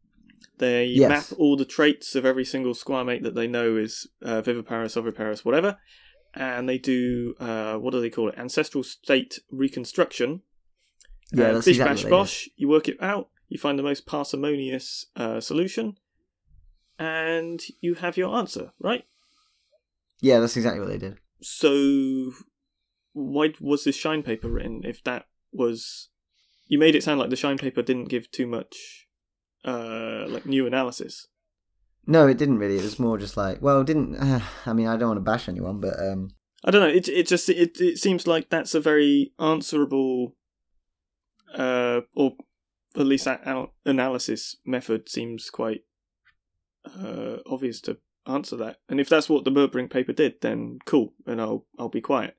They 0.59 0.87
Yes. 0.87 1.09
map 1.09 1.39
all 1.39 1.57
the 1.57 1.65
traits 1.65 2.15
of 2.15 2.25
every 2.25 2.45
single 2.45 2.75
squamate 2.75 3.23
that 3.23 3.35
they 3.35 3.49
know 3.49 3.77
is 3.77 4.07
uh, 4.23 4.41
viviparous 4.41 4.97
oviparous 4.97 5.45
whatever. 5.45 5.79
And 6.35 6.69
they 6.69 6.79
do 6.79 7.35
uh, 7.41 7.77
what 7.77 7.93
do 7.93 8.01
they 8.01 8.11
call 8.11 8.29
it? 8.29 8.39
Ancestral 8.39 8.85
state 8.85 9.41
reconstruction. 9.51 10.43
Yeah, 11.33 11.53
bish 11.55 11.67
exactly 11.67 12.03
bash 12.03 12.11
bosh, 12.11 12.49
you 12.57 12.69
work 12.69 12.89
it 12.89 13.03
out, 13.03 13.29
you 13.49 13.59
find 13.59 13.77
the 13.79 13.83
most 13.83 14.07
parsimonious 14.07 15.07
uh, 15.17 15.41
solution, 15.41 15.99
and 16.99 17.61
you 17.81 17.95
have 17.95 18.17
your 18.17 18.37
answer, 18.37 18.73
right? 18.79 19.05
Yeah, 20.21 20.41
that's 20.41 20.57
exactly 20.57 20.81
what 20.81 20.89
they 20.89 20.99
did. 20.99 21.19
So, 21.43 22.33
why 23.13 23.53
was 23.61 23.85
this 23.85 23.97
Shine 23.97 24.23
paper 24.23 24.49
written 24.49 24.83
if 24.85 25.03
that 25.05 25.27
was. 25.53 26.09
You 26.67 26.79
made 26.79 26.95
it 26.95 27.05
sound 27.05 27.21
like 27.21 27.31
the 27.31 27.37
Shine 27.37 27.59
paper 27.59 27.83
didn't 27.83 28.09
give 28.09 28.31
too 28.31 28.47
much, 28.47 29.07
uh, 29.67 30.25
like, 30.27 30.47
new 30.47 30.67
analysis. 30.67 31.29
No, 32.07 32.27
it 32.27 32.39
didn't 32.39 32.59
really. 32.59 32.79
It 32.79 32.83
was 32.83 32.99
more 32.99 33.19
just 33.19 33.37
like, 33.37 33.61
well, 33.61 33.81
it 33.81 33.87
didn't. 33.87 34.17
Uh, 34.17 34.41
I 34.67 34.73
mean, 34.73 34.87
I 34.87 34.97
don't 34.97 35.09
want 35.09 35.19
to 35.19 35.31
bash 35.31 35.49
anyone, 35.49 35.81
but 35.81 35.99
um, 35.99 36.31
I 36.65 36.71
don't 36.71 36.83
know. 36.83 36.95
It 36.95 37.09
it 37.09 37.27
just 37.27 37.49
it 37.49 37.81
it 37.81 37.99
seems 37.99 38.27
like 38.27 38.51
that's 38.51 38.75
a 38.75 38.81
very 38.81 39.33
answerable, 39.39 40.37
uh, 41.55 42.01
or 42.15 42.33
at 42.97 43.07
least 43.07 43.27
that 43.27 43.47
an- 43.47 43.69
analysis 43.85 44.57
method 44.65 45.09
seems 45.09 45.51
quite 45.51 45.83
uh, 46.87 47.37
obvious 47.47 47.81
to 47.83 47.99
answer 48.27 48.57
that. 48.57 48.79
And 48.89 49.01
if 49.01 49.09
that's 49.09 49.29
what 49.29 49.45
the 49.45 49.51
Burbrink 49.51 49.91
paper 49.91 50.13
did, 50.13 50.41
then 50.41 50.79
cool, 50.87 51.13
and 51.27 51.41
I'll 51.41 51.67
I'll 51.79 51.89
be 51.89 52.01
quiet. 52.01 52.37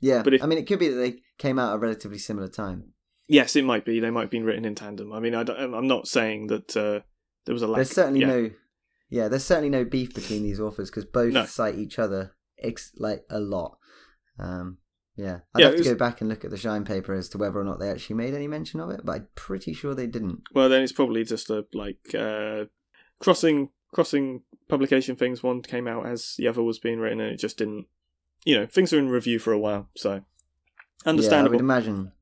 yeah. 0.00 0.22
But 0.22 0.34
if- 0.34 0.42
I 0.42 0.46
mean, 0.46 0.58
it 0.58 0.66
could 0.66 0.78
be 0.78 0.88
that 0.88 0.96
they 0.96 1.22
came 1.38 1.58
out 1.58 1.70
at 1.72 1.76
a 1.76 1.78
relatively 1.78 2.18
similar 2.18 2.48
time. 2.48 2.92
Yes, 3.28 3.54
it 3.54 3.64
might 3.64 3.84
be. 3.84 4.00
They 4.00 4.10
might 4.10 4.22
have 4.22 4.30
been 4.30 4.44
written 4.44 4.64
in 4.64 4.74
tandem. 4.74 5.12
I 5.12 5.20
mean, 5.20 5.34
I 5.36 5.44
don't, 5.44 5.72
I'm 5.74 5.86
not 5.86 6.08
saying 6.08 6.48
that 6.48 6.76
uh, 6.76 7.00
there 7.46 7.52
was 7.52 7.62
a 7.62 7.68
lack. 7.68 7.76
There's 7.76 7.90
certainly 7.92 8.20
yeah. 8.20 8.26
no, 8.26 8.50
yeah, 9.08 9.28
there's 9.28 9.44
certainly 9.44 9.70
no 9.70 9.84
beef 9.84 10.14
between 10.14 10.42
these 10.42 10.58
authors 10.60 10.90
because 10.90 11.04
both 11.04 11.32
No. 11.32 11.44
cite 11.46 11.76
each 11.76 11.98
other 11.98 12.34
ex- 12.60 12.92
like 12.96 13.22
a 13.30 13.38
lot. 13.38 13.78
Um, 14.38 14.78
yeah, 15.16 15.40
I'd 15.54 15.60
Yeah, 15.60 15.66
have 15.66 15.74
to 15.76 15.78
was- 15.80 15.88
go 15.88 15.94
back 15.94 16.20
and 16.20 16.28
look 16.28 16.44
at 16.44 16.50
the 16.50 16.56
Shine 16.56 16.84
paper 16.84 17.14
as 17.14 17.28
to 17.28 17.38
whether 17.38 17.58
or 17.60 17.64
not 17.64 17.78
they 17.78 17.88
actually 17.90 18.16
made 18.16 18.34
any 18.34 18.48
mention 18.48 18.80
of 18.80 18.90
it, 18.90 19.02
but 19.04 19.12
I'm 19.12 19.28
pretty 19.36 19.74
sure 19.74 19.94
they 19.94 20.06
didn't. 20.08 20.40
Well, 20.54 20.68
then 20.68 20.82
it's 20.82 20.92
probably 20.92 21.22
just 21.22 21.50
a 21.50 21.66
like 21.72 21.98
uh, 22.18 22.64
crossing 23.20 23.68
crossing 23.92 24.42
publication 24.68 25.16
things. 25.16 25.42
One 25.42 25.62
came 25.62 25.86
out 25.88 26.06
as 26.06 26.34
the 26.38 26.48
other 26.48 26.62
was 26.62 26.78
being 26.78 26.98
written, 27.00 27.20
and 27.20 27.32
it 27.32 27.38
just 27.38 27.58
didn't. 27.58 27.86
You 28.44 28.58
know, 28.58 28.66
things 28.66 28.92
are 28.92 28.98
in 28.98 29.10
review 29.10 29.38
for 29.38 29.52
a 29.52 29.58
while, 29.58 29.88
so 29.96 30.14
Yeah, 30.14 30.20
I 31.06 31.10
understandable. 31.10 31.52
would 31.52 31.60
imagine. 31.60 32.12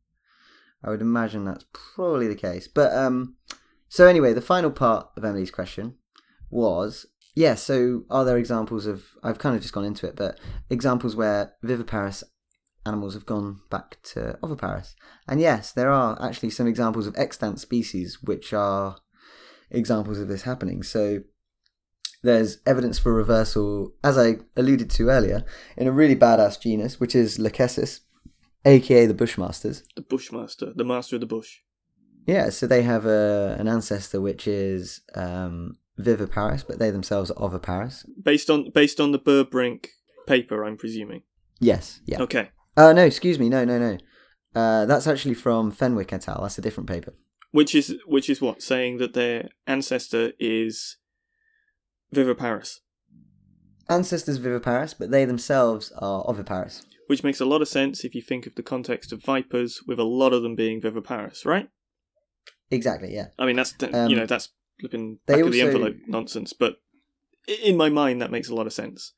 I 0.82 0.90
would 0.90 1.00
imagine 1.00 1.44
that's 1.44 1.64
probably 1.72 2.28
the 2.28 2.34
case. 2.34 2.68
But 2.68 2.92
um, 2.92 3.36
so 3.88 4.06
anyway, 4.06 4.32
the 4.32 4.40
final 4.40 4.70
part 4.70 5.08
of 5.16 5.24
Emily's 5.24 5.50
question 5.50 5.94
was 6.50 7.06
yeah. 7.34 7.54
So 7.54 8.02
are 8.10 8.24
there 8.24 8.36
examples 8.38 8.86
of? 8.86 9.04
I've 9.22 9.38
kind 9.38 9.54
of 9.56 9.62
just 9.62 9.74
gone 9.74 9.84
into 9.84 10.06
it, 10.08 10.16
but 10.16 10.38
examples 10.70 11.14
where 11.14 11.54
viviparous 11.62 12.24
animals 12.86 13.14
have 13.14 13.26
gone 13.26 13.60
back 13.70 13.98
to 14.02 14.38
oviparous. 14.42 14.96
And 15.28 15.40
yes, 15.40 15.72
there 15.72 15.90
are 15.90 16.20
actually 16.22 16.50
some 16.50 16.66
examples 16.66 17.06
of 17.06 17.14
extant 17.18 17.60
species 17.60 18.18
which 18.22 18.52
are 18.52 18.96
examples 19.70 20.18
of 20.18 20.28
this 20.28 20.42
happening. 20.42 20.82
So 20.82 21.20
there's 22.22 22.58
evidence 22.66 22.98
for 22.98 23.12
reversal, 23.12 23.92
as 24.02 24.18
I 24.18 24.36
alluded 24.56 24.90
to 24.90 25.08
earlier, 25.08 25.44
in 25.76 25.86
a 25.86 25.92
really 25.92 26.16
badass 26.16 26.60
genus, 26.60 26.98
which 26.98 27.14
is 27.14 27.38
Lachesis, 27.38 28.00
aka 28.64 29.06
the 29.06 29.14
Bushmasters. 29.14 29.82
The 29.96 30.02
Bushmaster, 30.02 30.72
the 30.74 30.84
master 30.84 31.16
of 31.16 31.20
the 31.20 31.26
bush. 31.26 31.58
Yeah, 32.26 32.50
so 32.50 32.66
they 32.66 32.82
have 32.82 33.06
a, 33.06 33.56
an 33.58 33.68
ancestor 33.68 34.20
which 34.20 34.46
is 34.46 35.00
um, 35.14 35.78
viviparous, 35.96 36.62
but 36.62 36.78
they 36.78 36.90
themselves 36.90 37.30
are 37.30 37.42
oviparous. 37.42 38.04
Based 38.22 38.50
on 38.50 38.70
based 38.70 39.00
on 39.00 39.12
the 39.12 39.18
Burbrink 39.18 39.86
paper, 40.26 40.64
I'm 40.64 40.76
presuming. 40.76 41.22
Yes, 41.58 42.00
yeah. 42.04 42.20
Okay. 42.20 42.50
Uh, 42.76 42.92
no, 42.92 43.04
excuse 43.04 43.38
me, 43.38 43.48
no, 43.48 43.64
no, 43.64 43.78
no. 43.78 43.98
Uh, 44.54 44.84
that's 44.84 45.06
actually 45.06 45.34
from 45.34 45.70
Fenwick 45.70 46.12
et 46.12 46.28
al. 46.28 46.42
That's 46.42 46.58
a 46.58 46.60
different 46.60 46.88
paper. 46.88 47.14
Which 47.50 47.74
is 47.74 47.96
which 48.06 48.28
is 48.28 48.42
what 48.42 48.60
saying 48.60 48.98
that 48.98 49.14
their 49.14 49.48
ancestor 49.66 50.32
is 50.38 50.97
viviparous, 52.12 52.80
Ancestors 53.88 54.36
viviparous, 54.36 54.92
but 54.94 55.10
they 55.10 55.24
themselves 55.24 55.92
are 55.98 56.22
oviparous. 56.28 56.84
which 57.06 57.24
makes 57.24 57.40
a 57.40 57.46
lot 57.46 57.62
of 57.62 57.68
sense 57.68 58.04
if 58.04 58.14
you 58.14 58.20
think 58.20 58.46
of 58.46 58.54
the 58.54 58.62
context 58.62 59.12
of 59.12 59.22
vipers, 59.24 59.80
with 59.86 59.98
a 59.98 60.04
lot 60.04 60.32
of 60.32 60.42
them 60.42 60.54
being 60.54 60.80
viviparous, 60.80 61.46
right? 61.46 61.70
Exactly, 62.70 63.14
yeah. 63.14 63.28
I 63.38 63.46
mean, 63.46 63.56
that's 63.56 63.74
Um, 63.92 64.10
you 64.10 64.16
know 64.16 64.26
that's 64.26 64.50
flipping 64.78 65.18
back 65.26 65.40
of 65.40 65.52
the 65.52 65.62
envelope 65.62 65.96
nonsense, 66.06 66.52
but 66.52 66.76
in 67.64 67.76
my 67.76 67.88
mind 67.88 68.20
that 68.20 68.30
makes 68.30 68.48
a 68.48 68.54
lot 68.54 68.66
of 68.66 68.72
sense. 68.72 69.14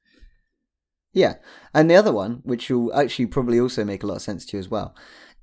Yeah, 1.12 1.34
and 1.74 1.90
the 1.90 1.96
other 1.96 2.12
one, 2.12 2.40
which 2.44 2.70
will 2.70 2.94
actually 2.94 3.26
probably 3.26 3.58
also 3.58 3.84
make 3.84 4.04
a 4.04 4.06
lot 4.06 4.14
of 4.16 4.22
sense 4.22 4.46
to 4.46 4.56
you 4.56 4.60
as 4.60 4.68
well, 4.68 4.94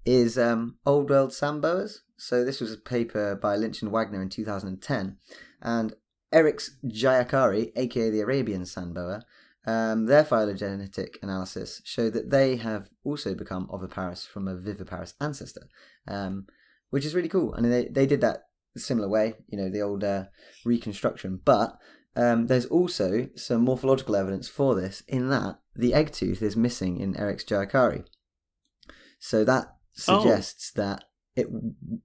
is 0.06 0.38
um, 0.38 0.78
Old 0.86 1.10
World 1.10 1.32
Sandboas. 1.32 1.98
So 2.16 2.45
this 2.45 2.62
was 2.62 2.72
a 2.72 2.78
paper 2.78 3.36
by 3.36 3.58
Lynch 3.58 3.82
and 3.82 3.91
Wagner 3.91 4.22
in 4.22 4.30
2010, 4.30 5.18
and 5.62 5.93
Eryx 6.34 6.72
jayakari, 6.86 7.72
aka 7.76 8.10
the 8.10 8.22
Arabian 8.22 8.64
sandboa, 8.64 9.22
um, 9.66 10.06
their 10.06 10.24
phylogenetic 10.24 11.20
analysis 11.22 11.82
showed 11.84 12.14
that 12.14 12.30
they 12.30 12.56
have 12.58 12.90
also 13.04 13.34
become 13.34 13.68
oviparous 13.70 14.26
from 14.26 14.48
a 14.48 14.56
viviparous 14.56 15.14
ancestor, 15.20 15.68
um, 16.08 16.46
which 16.90 17.06
is 17.06 17.16
really 17.16 17.30
cool. 17.30 17.54
I 17.54 17.58
And 17.58 17.72
they 17.72 17.86
they 17.86 18.06
did 18.06 18.22
that 18.22 18.44
similar 18.76 19.10
way, 19.10 19.36
you 19.48 19.58
know, 19.58 19.70
the 19.70 19.82
old 19.82 20.04
uh, 20.04 20.26
reconstruction, 20.66 21.42
but 21.44 21.78
um, 22.16 22.48
there's 22.48 22.66
also 22.66 23.30
some 23.36 23.62
morphological 23.62 24.16
evidence 24.16 24.48
for 24.48 24.74
this 24.76 25.02
in 25.08 25.30
that 25.30 25.60
the 25.76 25.94
egg 25.94 26.12
tooth 26.12 26.42
is 26.42 26.56
missing 26.56 27.00
in 27.00 27.14
Eryx 27.14 27.46
jayakari. 27.46 28.06
So 29.20 29.44
that 29.44 29.68
Oh. 29.68 29.74
suggests 29.94 30.72
that 30.74 31.06
it 31.36 31.48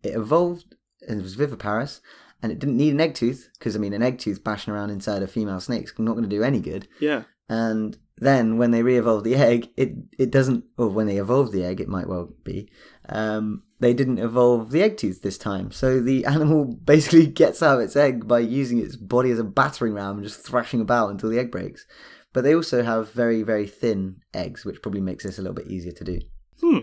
it 0.03 0.15
evolved 0.15 0.77
and 1.07 1.23
was 1.23 1.35
viviparous 1.35 2.01
and 2.43 2.51
it 2.53 2.59
didn't 2.59 2.77
need 2.77 2.93
an 2.93 3.01
egg 3.01 3.15
tooth 3.15 3.49
because 3.59 3.77
I 3.77 3.79
mean 3.79 3.93
an 3.93 4.03
egg 4.03 4.19
tooth 4.19 4.43
bashing 4.43 4.73
around 4.75 4.91
inside 4.91 5.23
a 5.23 5.27
female 5.29 5.61
snake's 5.61 5.93
not 5.99 6.13
going 6.15 6.29
to 6.29 6.37
do 6.37 6.43
any 6.43 6.61
good. 6.61 6.89
Yeah, 7.01 7.23
And 7.49 7.97
then 8.19 8.57
when 8.59 8.71
they 8.73 8.83
re-evolved 8.83 9.25
the 9.25 9.35
egg, 9.37 9.69
it 9.77 9.95
it 10.19 10.31
doesn't. 10.31 10.65
Or 10.77 10.89
when 10.89 11.07
they 11.07 11.17
evolved 11.19 11.53
the 11.53 11.65
egg, 11.65 11.81
it 11.81 11.89
might 11.89 12.09
well 12.09 12.35
be. 12.45 12.69
Um, 13.09 13.63
they 13.81 13.95
didn't 13.95 14.19
evolve 14.19 14.71
the 14.71 14.83
egg 14.83 14.97
tooth 14.97 15.23
this 15.23 15.39
time, 15.39 15.73
so 15.73 16.01
the 16.01 16.25
animal 16.35 16.65
basically 16.65 17.27
gets 17.27 17.63
out 17.63 17.79
of 17.79 17.85
its 17.85 17.97
egg 17.97 18.29
by 18.29 18.39
using 18.41 18.79
its 18.79 18.97
body 18.97 19.31
as 19.33 19.39
a 19.41 19.45
battering 19.45 19.95
ram 19.95 20.17
and 20.19 20.25
just 20.25 20.41
thrashing 20.47 20.81
about 20.81 21.11
until 21.11 21.31
the 21.31 21.39
egg 21.39 21.51
breaks. 21.51 21.85
But 22.33 22.45
they 22.45 22.55
also 22.55 22.83
have 22.83 23.13
very 23.13 23.43
very 23.43 23.67
thin 23.67 24.23
eggs, 24.33 24.65
which 24.65 24.83
probably 24.83 25.01
makes 25.01 25.25
this 25.25 25.39
a 25.39 25.43
little 25.43 25.55
bit 25.55 25.67
easier 25.67 25.93
to 25.93 26.05
do. 26.05 26.21
Hmm. 26.61 26.79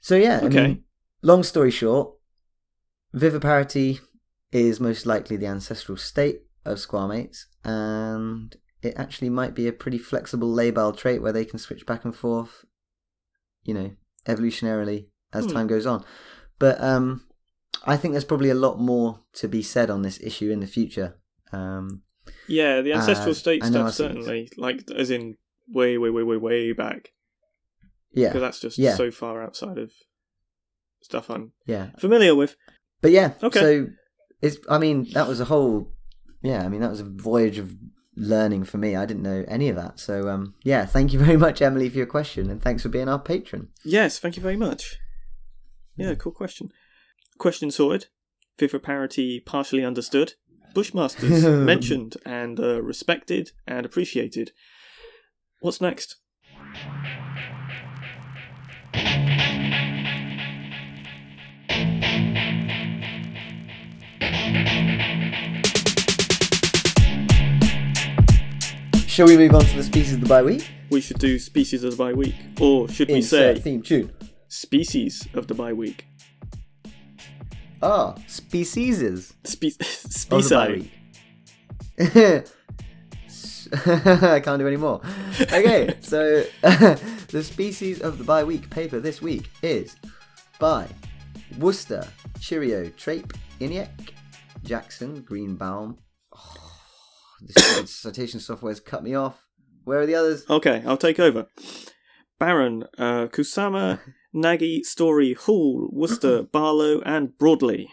So 0.00 0.16
yeah, 0.16 0.40
I 0.42 0.46
Okay. 0.46 0.66
mean, 0.66 0.84
long 1.22 1.42
story 1.42 1.70
short, 1.70 2.14
viviparity 3.14 4.00
is 4.52 4.80
most 4.80 5.06
likely 5.06 5.36
the 5.36 5.46
ancestral 5.46 5.96
state 5.96 6.42
of 6.64 6.78
squamates, 6.78 7.44
and 7.64 8.56
it 8.82 8.94
actually 8.96 9.30
might 9.30 9.54
be 9.54 9.68
a 9.68 9.72
pretty 9.72 9.98
flexible 9.98 10.48
labile 10.48 10.96
trait 10.96 11.22
where 11.22 11.32
they 11.32 11.44
can 11.44 11.58
switch 11.58 11.86
back 11.86 12.04
and 12.04 12.14
forth, 12.16 12.64
you 13.62 13.74
know, 13.74 13.90
evolutionarily 14.26 15.06
as 15.32 15.44
Hmm. 15.46 15.52
time 15.52 15.66
goes 15.66 15.86
on. 15.86 16.04
But 16.58 16.80
um, 16.82 17.26
I 17.84 17.96
think 17.96 18.12
there's 18.12 18.24
probably 18.24 18.50
a 18.50 18.54
lot 18.54 18.78
more 18.80 19.20
to 19.34 19.48
be 19.48 19.62
said 19.62 19.90
on 19.90 20.02
this 20.02 20.20
issue 20.20 20.50
in 20.50 20.60
the 20.60 20.66
future. 20.66 21.18
Um, 21.52 22.02
yeah. 22.48 22.80
The 22.80 22.92
ancestral 22.92 23.30
Uh, 23.30 23.34
state 23.34 23.64
stuff 23.64 23.94
certainly, 23.94 24.50
like 24.56 24.90
as 24.90 25.10
in 25.10 25.36
way, 25.68 25.96
way, 25.98 26.10
way, 26.10 26.22
way, 26.22 26.36
way 26.36 26.72
back, 26.72 27.12
yeah, 28.12 28.28
because 28.28 28.40
that's 28.42 28.60
just 28.60 28.78
Yeah. 28.78 28.96
so 28.96 29.10
far 29.10 29.42
outside 29.42 29.78
of 29.78 29.92
stuff 31.02 31.30
I'm 31.30 31.52
yeah. 31.66 31.90
familiar 31.98 32.34
with. 32.34 32.56
But 33.00 33.12
yeah, 33.12 33.34
Okay. 33.42 33.60
so 33.60 33.86
it's. 34.42 34.58
I 34.68 34.78
mean, 34.78 35.08
that 35.12 35.28
was 35.28 35.40
a 35.40 35.44
whole. 35.44 35.92
Yeah, 36.42 36.64
I 36.64 36.68
mean, 36.68 36.80
that 36.80 36.90
was 36.90 37.00
a 37.00 37.04
voyage 37.04 37.58
of 37.58 37.76
learning 38.16 38.64
for 38.64 38.78
me. 38.78 38.96
I 38.96 39.06
didn't 39.06 39.22
know 39.22 39.44
any 39.48 39.68
of 39.68 39.76
that. 39.76 39.98
So 39.98 40.28
um, 40.28 40.54
yeah, 40.62 40.86
thank 40.86 41.12
you 41.12 41.18
very 41.18 41.36
much, 41.36 41.62
Emily, 41.62 41.88
for 41.88 41.98
your 41.98 42.06
question, 42.06 42.50
and 42.50 42.62
thanks 42.62 42.82
for 42.82 42.88
being 42.88 43.08
our 43.08 43.18
patron. 43.18 43.68
Yes, 43.84 44.18
thank 44.18 44.36
you 44.36 44.42
very 44.42 44.56
much. 44.56 44.98
Yeah, 45.96 46.14
cool 46.14 46.32
question. 46.32 46.70
Question 47.38 47.70
sorted. 47.70 48.06
parity 48.82 49.40
partially 49.40 49.84
understood. 49.84 50.34
Bushmasters 50.74 51.64
mentioned 51.64 52.16
and 52.24 52.60
uh, 52.60 52.80
respected 52.80 53.52
and 53.66 53.84
appreciated. 53.84 54.52
What's 55.60 55.80
next? 55.80 56.16
Shall 69.10 69.26
we 69.26 69.36
move 69.36 69.54
on 69.54 69.62
to 69.62 69.76
the 69.76 69.82
species 69.82 70.14
of 70.14 70.20
the 70.20 70.28
bye 70.28 70.42
week? 70.42 70.70
We 70.88 71.00
should 71.00 71.18
do 71.18 71.36
species 71.38 71.82
of 71.82 71.90
the 71.90 71.96
bye 71.96 72.12
week, 72.12 72.34
or 72.60 72.88
should 72.88 73.08
we 73.08 73.14
Insert 73.16 73.56
say 73.56 73.62
theme 73.62 73.82
tune. 73.82 74.12
species 74.46 75.26
of 75.34 75.48
the 75.48 75.54
bye 75.54 75.72
week? 75.72 76.06
Ah, 77.82 78.14
specieses. 78.28 79.32
Spe- 79.44 79.80
of 80.32 80.48
the 80.48 80.54
bye 80.54 80.86
Species. 81.98 82.14
week. 82.14 82.44
I 84.32 84.40
can't 84.40 84.58
do 84.60 84.66
any 84.68 84.76
more. 84.76 85.00
Okay, 85.40 85.94
so 86.00 86.44
the 86.62 87.42
species 87.42 88.00
of 88.00 88.16
the 88.18 88.24
bye 88.24 88.44
week 88.44 88.70
paper 88.70 89.00
this 89.00 89.20
week 89.20 89.50
is 89.62 89.96
by 90.60 90.86
Wüster, 91.58 92.06
Chirio, 92.38 92.94
Trape, 92.96 93.32
Ineich, 93.60 94.10
Jackson, 94.62 95.20
Greenbaum. 95.22 95.98
This 97.40 97.94
citation 97.94 98.40
software's 98.40 98.80
cut 98.80 99.02
me 99.02 99.14
off. 99.14 99.42
Where 99.84 100.00
are 100.00 100.06
the 100.06 100.14
others? 100.14 100.44
Okay, 100.48 100.82
I'll 100.86 100.96
take 100.96 101.18
over. 101.18 101.46
Barron, 102.38 102.84
uh, 102.98 103.26
Kusama, 103.26 104.00
Nagy, 104.32 104.82
Storey, 104.82 105.34
Hall, 105.34 105.90
Wüster, 105.94 106.50
Barlow, 106.52 107.00
and 107.02 107.30
Broadley. 107.38 107.88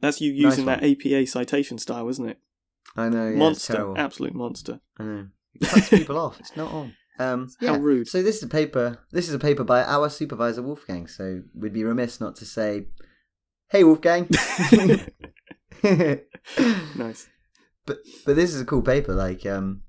That's 0.00 0.20
you 0.20 0.32
Nice 0.32 0.58
using 0.58 0.66
that 0.66 0.82
APA 0.82 1.26
citation 1.26 1.78
style, 1.78 2.08
isn't 2.08 2.28
it? 2.28 2.38
I 2.96 3.08
know, 3.08 3.28
yeah, 3.28 3.36
monster, 3.36 3.96
absolute 3.96 4.34
monster. 4.34 4.80
I 4.98 5.04
know. 5.04 5.26
It 5.54 5.68
cuts 5.68 5.88
people 5.88 6.18
off. 6.18 6.40
It's 6.40 6.56
not 6.56 6.72
on. 6.72 6.94
Um, 7.18 7.48
How 7.60 7.76
rude. 7.76 8.08
So 8.08 8.22
this 8.22 8.36
is 8.36 8.42
a 8.42 8.48
paper. 8.48 8.98
This 9.12 9.28
is 9.28 9.34
a 9.34 9.38
paper 9.38 9.64
by 9.64 9.82
our 9.84 10.10
supervisor 10.10 10.62
Wolfgang. 10.62 11.06
So 11.06 11.42
we'd 11.54 11.72
be 11.72 11.84
remiss 11.84 12.20
not 12.20 12.36
to 12.36 12.44
say, 12.44 12.86
"Hey 13.70 13.84
Wolfgang." 13.84 14.28
Nice. 16.94 17.28
But 17.86 17.98
but 18.24 18.36
this 18.36 18.54
is 18.54 18.60
a 18.60 18.64
cool 18.64 18.82
paper. 18.82 19.12
Like 19.14 19.44
um, 19.46 19.82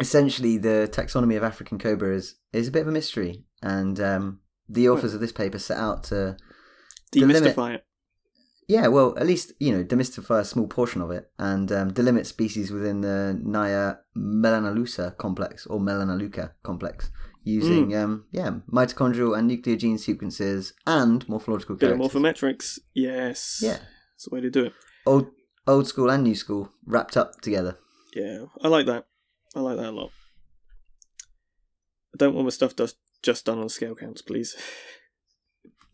essentially 0.00 0.58
the 0.58 0.88
taxonomy 0.92 1.36
of 1.36 1.42
African 1.44 1.78
cobra 1.78 2.14
is 2.14 2.36
is 2.52 2.68
a 2.68 2.70
bit 2.70 2.82
of 2.82 2.88
a 2.88 2.92
mystery, 2.92 3.44
and 3.62 3.98
um, 4.00 4.40
the 4.68 4.88
authors 4.88 5.14
of 5.14 5.20
this 5.20 5.32
paper 5.32 5.58
set 5.58 5.78
out 5.78 6.04
to 6.04 6.36
Delimit- 7.14 7.40
Demystify 7.54 7.74
it. 7.76 7.84
yeah, 8.68 8.86
well, 8.88 9.16
at 9.18 9.26
least 9.26 9.52
you 9.58 9.72
know 9.72 9.82
demystify 9.82 10.40
a 10.40 10.44
small 10.44 10.66
portion 10.66 11.00
of 11.00 11.10
it 11.10 11.30
and 11.38 11.72
um, 11.72 11.90
delimit 11.92 12.26
species 12.26 12.70
within 12.70 13.00
the 13.00 13.38
Naya 13.42 13.94
melanalusa 14.16 15.16
complex 15.16 15.66
or 15.66 15.80
melanoleuca 15.80 16.52
complex 16.62 17.10
using 17.44 17.96
um, 17.96 18.26
yeah 18.30 18.50
mitochondrial 18.70 19.36
and 19.38 19.48
nuclear 19.48 19.76
gene 19.76 19.96
sequences 19.96 20.74
and 20.86 21.26
morphological 21.30 21.76
Bit 21.76 21.92
of 21.92 21.98
morphometrics. 21.98 22.78
Yes. 22.94 23.60
Yeah. 23.62 23.78
That's 23.78 24.24
the 24.28 24.34
way 24.34 24.40
to 24.42 24.50
do 24.50 24.66
it. 24.66 24.72
old 25.06 25.28
old 25.68 25.86
school 25.86 26.10
and 26.10 26.24
new 26.24 26.34
school 26.34 26.72
wrapped 26.84 27.16
up 27.16 27.40
together. 27.40 27.78
Yeah, 28.14 28.46
I 28.62 28.68
like 28.68 28.86
that. 28.86 29.06
I 29.54 29.60
like 29.60 29.76
that 29.76 29.90
a 29.90 29.92
lot. 29.92 30.10
I 32.14 32.16
don't 32.16 32.34
want 32.34 32.46
my 32.46 32.50
stuff 32.50 32.74
just 32.74 32.96
just 33.22 33.44
done 33.44 33.58
on 33.58 33.68
scale 33.68 33.94
counts, 33.94 34.22
please. 34.22 34.56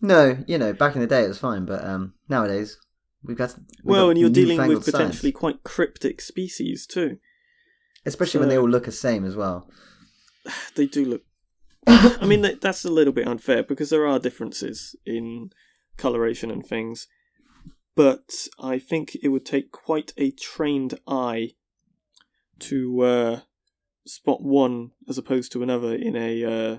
No, 0.01 0.37
you 0.47 0.59
know, 0.59 0.75
back 0.75 0.95
in 0.97 1.01
the 1.01 1.07
day 1.07 1.25
it 1.25 1.29
was 1.29 1.39
fine, 1.39 1.65
but 1.65 1.83
um, 1.83 2.13
nowadays 2.29 2.79
we've 3.23 3.39
got 3.39 3.57
we've 3.57 3.95
well, 3.95 4.07
got 4.07 4.11
and 4.11 4.19
you're 4.19 4.29
dealing 4.29 4.59
with 4.59 4.67
newfangled 4.67 4.85
science. 4.85 4.97
potentially 4.99 5.33
quite 5.33 5.65
cryptic 5.65 6.21
species 6.21 6.87
too. 6.87 7.17
especially 8.05 8.41
when 8.41 8.51
they 8.51 8.59
all 8.59 8.69
look 8.69 8.85
the 8.85 8.93
same 8.93 9.25
as 9.25 9.35
well. 9.35 9.71
They 10.75 10.87
do 10.87 11.07
look 11.07 11.23
I 11.87 12.27
mean, 12.27 12.59
that's 12.61 12.85
a 12.85 12.91
little 12.91 13.13
bit 13.13 13.27
unfair 13.27 13.63
because 13.63 13.91
there 13.91 14.07
are 14.07 14.19
differences 14.19 14.97
in 15.05 15.51
coloration 15.97 16.51
and 16.51 16.65
things, 16.65 17.07
but 17.97 18.49
I 18.59 18.79
think 18.79 19.17
it 19.23 19.29
would 19.29 19.45
take 19.45 19.71
quite 19.73 20.13
a 20.17 20.31
trained 20.33 20.99
eye 21.07 21.53
to 22.61 23.01
uh, 23.03 23.41
spot 24.07 24.43
one 24.43 24.91
as 25.09 25.19
opposed 25.19 25.53
to 25.53 25.63
another 25.63 25.95
in 25.95 26.17
a 26.17 26.45
uh, 26.45 26.79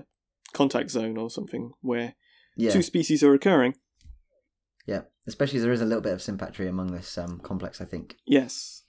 contact 0.52 0.90
zone 0.90 1.16
or 1.16 1.30
something 1.30 1.72
where 1.80 2.14
yeah, 2.56 2.70
two 2.70 2.82
species 2.82 3.22
are 3.22 3.34
occurring. 3.34 3.76
yeah. 4.86 5.02
Especially 5.26 5.56
as 5.56 5.64
there 5.64 5.72
is 5.72 5.80
a 5.80 5.84
little 5.84 6.02
bit 6.02 6.12
of 6.12 6.20
sympatry 6.20 6.68
among 6.68 6.92
this 6.92 7.18
um, 7.18 7.40
complex, 7.40 7.80
I 7.80 7.84
think. 7.84 8.16
Yes, 8.26 8.84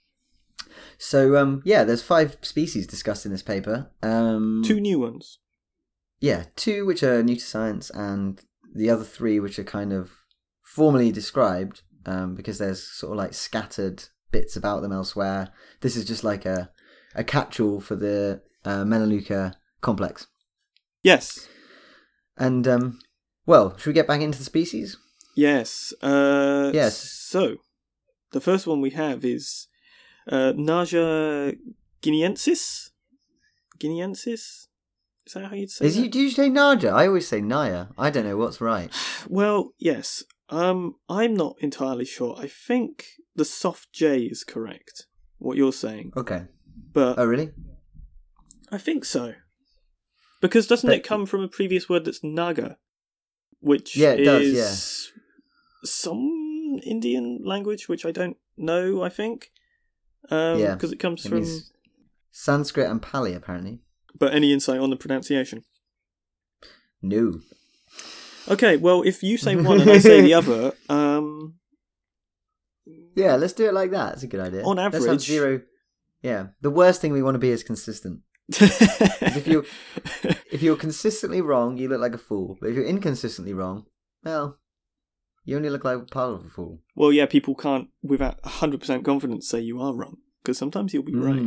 So 0.98 1.36
um, 1.36 1.62
yeah, 1.64 1.82
there's 1.84 2.02
five 2.02 2.36
species 2.42 2.86
discussed 2.86 3.26
in 3.26 3.32
this 3.32 3.42
paper. 3.42 3.90
Um, 4.02 4.62
two 4.64 4.80
new 4.80 5.00
ones. 5.00 5.40
Yeah, 6.20 6.44
two 6.56 6.86
which 6.86 7.02
are 7.02 7.22
new 7.22 7.36
to 7.36 7.40
science, 7.40 7.90
and 7.90 8.40
the 8.74 8.90
other 8.90 9.04
three 9.04 9.40
which 9.40 9.58
are 9.58 9.64
kind 9.64 9.92
of 9.92 10.12
formally 10.62 11.10
described 11.10 11.82
um, 12.08 12.34
because 12.34 12.58
there's 12.58 12.82
sort 12.82 13.12
of 13.12 13.18
like 13.18 13.34
scattered 13.34 14.04
bits 14.32 14.56
about 14.56 14.80
them 14.80 14.92
elsewhere. 14.92 15.50
This 15.80 15.94
is 15.96 16.04
just 16.04 16.24
like 16.24 16.46
a 16.46 16.70
a 17.14 17.22
catch-all 17.24 17.80
for 17.80 17.96
the 17.96 18.42
uh, 18.64 18.84
melanoleuca 18.84 19.54
complex. 19.80 20.26
Yes, 21.02 21.48
And 22.36 22.66
um, 22.68 22.98
well, 23.46 23.76
should 23.76 23.90
we 23.90 23.92
get 23.94 24.06
back 24.08 24.20
into 24.20 24.38
the 24.38 24.44
species? 24.44 24.96
yes, 25.36 25.92
uh, 26.02 26.70
Yes. 26.74 26.96
So, 26.96 27.58
the 28.32 28.40
first 28.40 28.66
one 28.66 28.80
we 28.80 28.90
have 28.90 29.24
is 29.24 29.68
uh, 30.30 30.52
Naja 30.56 31.56
guineensis. 32.02 32.90
Guineensis. 33.78 34.66
Is 35.26 35.34
that 35.34 35.44
how 35.44 35.54
you'd 35.54 35.70
say? 35.70 35.86
Is 35.86 35.96
that? 35.96 36.02
you 36.02 36.08
do 36.08 36.20
you 36.20 36.30
say 36.30 36.48
Naja? 36.48 36.92
I 36.92 37.06
always 37.06 37.28
say 37.28 37.40
Naya. 37.40 37.86
I 37.98 38.10
don't 38.10 38.24
know 38.24 38.36
what's 38.36 38.60
right. 38.60 38.90
Well, 39.28 39.72
yes. 39.78 40.24
Um, 40.50 40.96
I'm 41.08 41.34
not 41.34 41.56
entirely 41.60 42.04
sure. 42.04 42.34
I 42.38 42.46
think 42.46 43.06
the 43.36 43.44
soft 43.44 43.92
J 43.92 44.22
is 44.24 44.44
correct. 44.44 45.06
What 45.38 45.56
you're 45.56 45.72
saying, 45.72 46.12
Okay. 46.16 46.46
but 46.92 47.18
Oh 47.18 47.26
really? 47.26 47.52
I 48.72 48.78
think 48.78 49.04
so. 49.04 49.34
Because 50.40 50.66
doesn't 50.66 50.88
But- 50.88 50.96
it 50.96 51.04
come 51.04 51.26
from 51.26 51.42
a 51.42 51.48
previous 51.48 51.88
word 51.88 52.04
that's 52.04 52.24
Naga, 52.24 52.78
which 53.60 53.96
Yeah, 53.96 54.12
it 54.12 54.24
does, 54.24 54.42
is 54.46 55.12
some 55.84 56.78
Indian 56.84 57.40
language 57.44 57.88
which 57.88 58.04
I 58.04 58.10
don't 58.10 58.36
know. 58.56 59.02
I 59.02 59.08
think. 59.10 59.52
Um, 60.30 60.58
Yeah, 60.58 60.74
because 60.74 60.92
it 60.92 60.98
comes 60.98 61.24
It 61.24 61.28
from. 61.28 61.44
Sanskrit 62.32 62.90
and 62.90 63.00
Pali 63.02 63.34
apparently. 63.34 63.80
But 64.18 64.34
any 64.34 64.52
insight 64.52 64.80
on 64.80 64.90
the 64.90 64.96
pronunciation? 64.96 65.64
No. 67.02 67.40
Okay, 68.50 68.76
well, 68.76 69.02
if 69.02 69.22
you 69.22 69.36
say 69.36 69.56
one 69.56 69.80
and 69.80 69.90
I 69.90 69.98
say 69.98 70.20
the 70.20 70.34
other, 70.34 70.72
um, 70.88 71.54
Yeah, 73.14 73.36
let's 73.36 73.52
do 73.52 73.66
it 73.68 73.74
like 73.74 73.90
that. 73.90 74.14
It's 74.14 74.22
a 74.22 74.26
good 74.26 74.40
idea. 74.40 74.62
On 74.62 74.76
let's 74.76 74.94
have 74.94 75.04
average- 75.04 75.20
zero. 75.26 75.60
Yeah, 76.22 76.48
the 76.60 76.70
worst 76.70 77.00
thing 77.00 77.12
we 77.12 77.22
want 77.22 77.36
to 77.36 77.38
be 77.38 77.50
is 77.50 77.62
consistent. 77.62 78.20
if 78.48 79.46
you 79.46 79.64
if 80.50 80.62
you're 80.62 80.76
consistently 80.76 81.40
wrong, 81.40 81.76
you 81.76 81.88
look 81.88 82.00
like 82.00 82.14
a 82.14 82.18
fool. 82.18 82.56
But 82.60 82.70
if 82.70 82.76
you're 82.76 82.86
inconsistently 82.86 83.52
wrong, 83.54 83.84
well, 84.24 84.58
you 85.44 85.56
only 85.56 85.70
look 85.70 85.84
like 85.84 86.08
part 86.10 86.32
of 86.34 86.44
a 86.44 86.48
fool. 86.48 86.80
Well, 86.96 87.12
yeah, 87.12 87.26
people 87.26 87.54
can't, 87.54 87.88
without 88.02 88.42
100% 88.42 89.04
confidence, 89.04 89.48
say 89.48 89.60
you 89.60 89.80
are 89.80 89.94
wrong, 89.94 90.16
because 90.42 90.58
sometimes 90.58 90.92
you'll 90.92 91.04
be 91.04 91.14
right. 91.14 91.40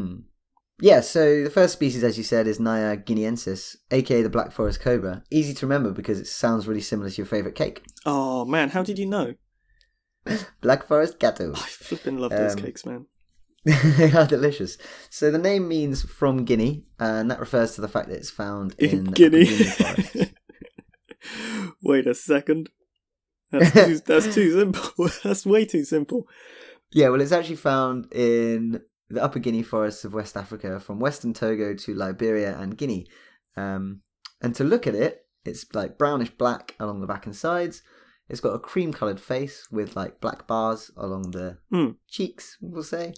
Yeah, 0.80 1.02
so 1.02 1.44
the 1.44 1.50
first 1.52 1.74
species, 1.74 2.04
as 2.04 2.18
you 2.18 2.24
said, 2.24 2.48
is 2.48 2.60
Naya 2.60 2.98
guineensis, 2.98 3.76
aka 3.92 4.22
the 4.24 4.30
black 4.30 4.52
forest 4.52 4.82
cobra. 4.82 5.24
Easy 5.30 5.54
to 5.54 5.66
remember 5.68 5.92
because 5.92 6.20
it 6.20 6.28
sounds 6.28 6.68
really 6.68 6.82
similar 6.82 7.10
to 7.10 7.18
your 7.18 7.26
favourite 7.28 7.56
cake. 7.56 7.84
Oh, 8.06 8.46
man, 8.46 8.70
how 8.70 8.82
did 8.84 8.98
you 8.98 9.06
know? 9.06 9.36
Black 10.62 10.88
forest 10.88 11.18
gato. 11.20 11.52
I 11.54 11.60
flipping 11.60 12.18
love 12.18 12.32
those 12.32 12.54
Um, 12.54 12.60
cakes, 12.60 12.86
man. 12.86 13.06
they 13.66 14.12
are 14.12 14.26
delicious. 14.26 14.78
So 15.10 15.30
the 15.32 15.38
name 15.38 15.68
means 15.68 16.02
from 16.04 16.46
Guinea, 16.46 16.84
and 17.00 17.30
that 17.30 17.40
refers 17.40 17.76
to 17.76 17.82
the 17.82 17.88
fact 17.88 18.10
that 18.10 18.18
it's 18.18 18.30
found 18.32 18.74
in, 18.80 18.90
In 18.90 19.04
the 19.06 19.12
Guinea. 19.12 20.32
Wait 21.84 22.08
a 22.08 22.14
second. 22.16 22.70
That's 23.52 23.72
too, 23.74 24.00
that's 24.00 24.34
too 24.34 24.58
simple. 24.60 25.10
that's 25.24 25.46
way 25.46 25.66
too 25.66 25.84
simple. 25.84 26.28
Yeah, 26.92 27.10
well, 27.10 27.22
it's 27.22 27.32
actually 27.32 27.56
found 27.58 28.12
in 28.14 28.82
the 29.12 29.24
Upper 29.24 29.40
Guinea 29.40 29.64
forests 29.64 30.04
of 30.06 30.14
West 30.14 30.36
Africa, 30.38 30.80
from 30.80 31.00
Western 31.00 31.34
Togo 31.34 31.74
to 31.76 31.94
Liberia 31.94 32.58
and 32.58 32.78
Guinea. 32.78 33.08
Um, 33.58 34.02
and 34.42 34.56
to 34.56 34.64
look 34.64 34.88
at 34.88 34.96
it, 34.96 35.26
it's 35.46 35.66
like 35.74 35.98
brownish 35.98 36.30
black 36.32 36.76
along 36.80 37.02
the 37.02 37.08
back 37.08 37.26
and 37.26 37.36
sides. 37.36 37.84
It's 38.30 38.40
got 38.40 38.54
a 38.54 38.60
cream 38.60 38.94
coloured 38.94 39.20
face 39.20 39.68
with 39.72 39.96
like 39.96 40.22
black 40.22 40.48
bars 40.48 40.90
along 40.96 41.32
the 41.32 41.58
Hmm. 41.72 41.92
cheeks, 42.08 42.58
we'll 42.62 42.84
say. 42.84 43.14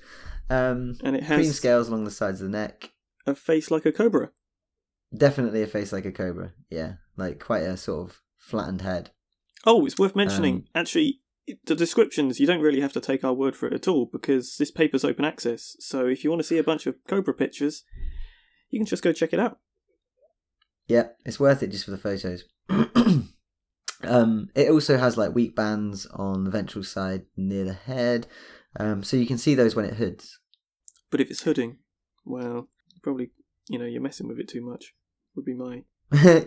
Um, 0.49 0.95
And 1.03 1.15
it 1.15 1.23
has 1.23 1.37
cream 1.37 1.51
scales 1.51 1.87
along 1.87 2.05
the 2.05 2.11
sides 2.11 2.41
of 2.41 2.51
the 2.51 2.57
neck. 2.57 2.91
a 3.25 3.35
face 3.35 3.69
like 3.71 3.85
a 3.85 3.91
cobra. 3.91 4.31
Definitely 5.15 5.61
a 5.61 5.67
face 5.67 5.93
like 5.93 6.05
a 6.05 6.11
cobra. 6.11 6.53
Yeah, 6.69 6.93
like 7.15 7.39
quite 7.39 7.63
a 7.63 7.77
sort 7.77 8.09
of 8.09 8.21
flattened 8.37 8.81
head. 8.81 9.11
Oh, 9.65 9.85
it's 9.85 9.97
worth 9.99 10.15
mentioning. 10.15 10.55
Um, 10.55 10.63
Actually, 10.75 11.21
the 11.65 11.75
descriptions, 11.75 12.39
you 12.39 12.47
don't 12.47 12.61
really 12.61 12.81
have 12.81 12.93
to 12.93 13.01
take 13.01 13.23
our 13.23 13.33
word 13.33 13.55
for 13.55 13.67
it 13.67 13.73
at 13.73 13.87
all 13.87 14.09
because 14.11 14.57
this 14.57 14.71
paper's 14.71 15.03
open 15.03 15.25
access. 15.25 15.75
So 15.79 16.07
if 16.07 16.23
you 16.23 16.29
want 16.29 16.41
to 16.41 16.47
see 16.47 16.57
a 16.57 16.63
bunch 16.63 16.87
of 16.87 16.95
cobra 17.07 17.33
pictures, 17.33 17.83
you 18.69 18.79
can 18.79 18.85
just 18.85 19.03
go 19.03 19.11
check 19.11 19.33
it 19.33 19.39
out. 19.39 19.59
Yeah, 20.87 21.09
it's 21.25 21.39
worth 21.39 21.63
it 21.63 21.71
just 21.71 21.85
for 21.85 21.91
the 21.91 21.97
photos. 21.97 22.43
um, 24.03 24.49
it 24.55 24.69
also 24.69 24.97
has 24.97 25.17
like 25.17 25.33
weak 25.33 25.55
bands 25.55 26.05
on 26.07 26.43
the 26.43 26.51
ventral 26.51 26.83
side 26.83 27.23
near 27.37 27.63
the 27.65 27.73
head, 27.73 28.27
um, 28.79 29.03
so 29.03 29.17
you 29.17 29.25
can 29.25 29.37
see 29.37 29.55
those 29.55 29.75
when 29.75 29.85
it 29.85 29.95
hoods. 29.95 30.39
But 31.09 31.21
if 31.21 31.29
it's 31.29 31.43
hooding, 31.43 31.77
well, 32.25 32.69
probably, 33.01 33.31
you 33.69 33.79
know, 33.79 33.85
you're 33.85 34.01
messing 34.01 34.27
with 34.27 34.39
it 34.39 34.47
too 34.49 34.65
much, 34.65 34.93
would 35.35 35.45
be 35.45 35.53
my. 35.53 35.83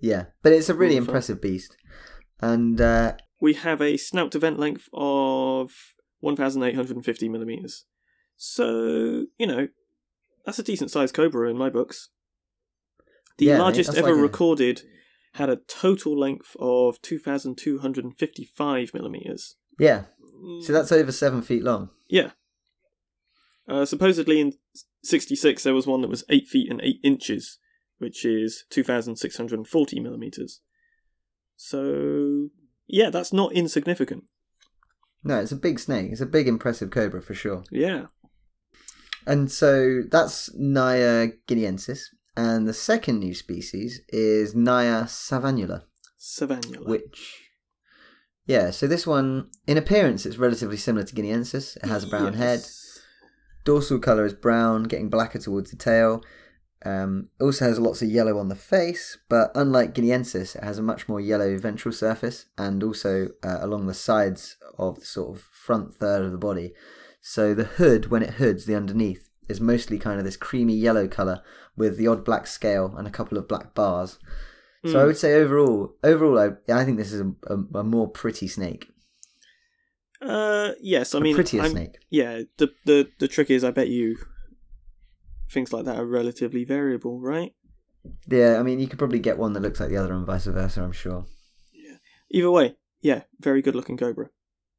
yeah, 0.00 0.26
but 0.42 0.52
it's 0.52 0.68
a 0.68 0.74
really 0.74 0.94
Rule 0.94 1.02
of 1.02 1.06
thumb. 1.06 1.10
impressive 1.14 1.40
beast, 1.40 1.76
and 2.40 2.80
uh, 2.80 3.14
We 3.40 3.54
have 3.54 3.80
a 3.80 3.96
snout 3.96 4.32
to 4.32 4.38
vent 4.38 4.58
length 4.58 4.88
of 4.92 5.72
1,850 6.20 7.28
millimeters. 7.28 7.84
So, 8.36 9.26
you 9.38 9.46
know, 9.46 9.68
that's 10.44 10.58
a 10.58 10.62
decent 10.62 10.90
sized 10.90 11.14
cobra 11.14 11.48
in 11.50 11.56
my 11.56 11.70
books. 11.70 12.10
The 13.38 13.46
Yeah, 13.46 13.58
largest 13.58 13.94
ever 13.94 14.08
like 14.10 14.18
a- 14.18 14.22
recorded 14.22 14.82
had 15.34 15.48
a 15.48 15.56
total 15.56 16.18
length 16.18 16.54
of 16.58 17.00
2,255 17.02 18.92
millimeters. 18.94 19.56
yeah, 19.78 20.04
so 20.62 20.72
that's 20.72 20.90
over 20.92 21.12
seven 21.12 21.40
feet 21.42 21.62
long. 21.62 21.90
Yeah. 22.08 22.32
Uh, 23.68 23.84
supposedly 23.84 24.40
in 24.40 24.54
66, 25.04 25.62
there 25.62 25.74
was 25.74 25.86
one 25.86 26.00
that 26.02 26.08
was 26.08 26.24
8 26.28 26.48
feet 26.48 26.68
and 26.70 26.80
8 26.82 26.98
inches, 27.04 27.58
which 27.98 28.24
is 28.24 28.64
2,640 28.70 30.00
millimeters. 30.00 30.60
So, 31.56 32.48
yeah, 32.92 33.10
that's 33.10 33.32
not 33.32 33.52
insignificant. 33.52 34.24
No, 35.22 35.38
it's 35.40 35.52
a 35.52 35.56
big 35.56 35.78
snake. 35.78 36.12
It's 36.12 36.20
a 36.20 36.26
big, 36.26 36.48
impressive 36.48 36.90
cobra 36.90 37.22
for 37.22 37.34
sure. 37.34 37.64
Yeah. 37.70 38.06
And 39.26 39.50
so 39.50 40.02
that's 40.10 40.50
Naya 40.54 41.28
guineensis, 41.46 42.04
and 42.36 42.66
the 42.66 42.72
second 42.72 43.20
new 43.20 43.34
species 43.34 44.00
is 44.08 44.54
Naya 44.54 45.04
savannula. 45.04 45.82
Savannula. 46.20 46.86
which 46.86 47.48
yeah 48.44 48.70
so 48.70 48.86
this 48.86 49.06
one 49.06 49.48
in 49.66 49.78
appearance 49.78 50.26
it's 50.26 50.36
relatively 50.36 50.76
similar 50.76 51.04
to 51.04 51.14
guineensis 51.14 51.76
it 51.78 51.86
has 51.86 52.04
a 52.04 52.08
brown 52.08 52.34
head 52.34 52.60
dorsal 53.64 53.98
color 53.98 54.26
is 54.26 54.34
brown 54.34 54.82
getting 54.82 55.08
blacker 55.08 55.38
towards 55.38 55.70
the 55.70 55.76
tail 55.78 56.22
um, 56.84 57.28
it 57.38 57.44
also 57.44 57.66
has 57.66 57.78
lots 57.78 58.00
of 58.02 58.08
yellow 58.08 58.38
on 58.38 58.48
the 58.48 58.54
face 58.56 59.18
but 59.28 59.50
unlike 59.54 59.94
guineensis 59.94 60.56
it 60.56 60.64
has 60.64 60.78
a 60.78 60.82
much 60.82 61.08
more 61.08 61.20
yellow 61.20 61.58
ventral 61.58 61.92
surface 61.92 62.46
and 62.56 62.82
also 62.82 63.28
uh, 63.42 63.58
along 63.60 63.86
the 63.86 63.94
sides 63.94 64.56
of 64.78 64.98
the 65.00 65.04
sort 65.06 65.36
of 65.36 65.42
front 65.52 65.94
third 65.94 66.22
of 66.24 66.32
the 66.32 66.38
body 66.38 66.72
so 67.20 67.52
the 67.54 67.64
hood 67.64 68.06
when 68.06 68.22
it 68.22 68.34
hoods 68.34 68.64
the 68.64 68.74
underneath 68.74 69.28
is 69.48 69.60
mostly 69.60 69.98
kind 69.98 70.18
of 70.18 70.24
this 70.24 70.36
creamy 70.38 70.74
yellow 70.74 71.06
color 71.06 71.42
with 71.76 71.96
the 71.98 72.06
odd 72.06 72.24
black 72.24 72.46
scale 72.46 72.94
and 72.96 73.06
a 73.06 73.10
couple 73.10 73.36
of 73.36 73.46
black 73.48 73.74
bars 73.74 74.18
so 74.86 74.98
I 74.98 75.02
Mm. 75.02 75.06
would 75.08 75.18
say 75.18 75.34
overall, 75.34 75.94
overall, 76.02 76.38
I, 76.38 76.72
I 76.72 76.86
think 76.86 76.96
this 76.96 77.12
is 77.12 77.20
a, 77.20 77.30
a, 77.54 77.80
a 77.80 77.84
more 77.84 78.08
pretty 78.08 78.48
snake, 78.48 78.88
Uh, 80.22 80.72
yes, 80.80 81.14
I 81.14 81.18
a 81.18 81.20
mean, 81.20 81.34
prettier 81.34 81.62
I'm- 81.62 81.70
snake. 81.72 81.98
Yeah, 82.10 82.42
the, 82.58 82.70
the 82.86 83.08
the 83.18 83.28
trick 83.28 83.50
is, 83.50 83.64
I 83.64 83.70
bet 83.70 83.88
you 83.88 84.16
things 85.50 85.72
like 85.72 85.84
that 85.84 85.98
are 85.98 86.06
relatively 86.06 86.64
variable, 86.64 87.20
right? 87.20 87.52
Yeah, 88.28 88.58
I 88.58 88.62
mean, 88.62 88.80
you 88.80 88.88
could 88.88 88.98
probably 88.98 89.18
get 89.18 89.38
one 89.38 89.52
that 89.52 89.60
looks 89.60 89.80
like 89.80 89.90
the 89.90 89.96
other, 89.96 90.12
and 90.12 90.26
vice 90.26 90.46
versa. 90.46 90.82
I'm 90.82 90.92
sure. 90.92 91.26
Yeah. 91.74 91.96
Either 92.30 92.50
way, 92.50 92.76
yeah, 93.02 93.22
very 93.38 93.62
good 93.62 93.74
looking 93.74 93.96
cobra, 93.96 94.30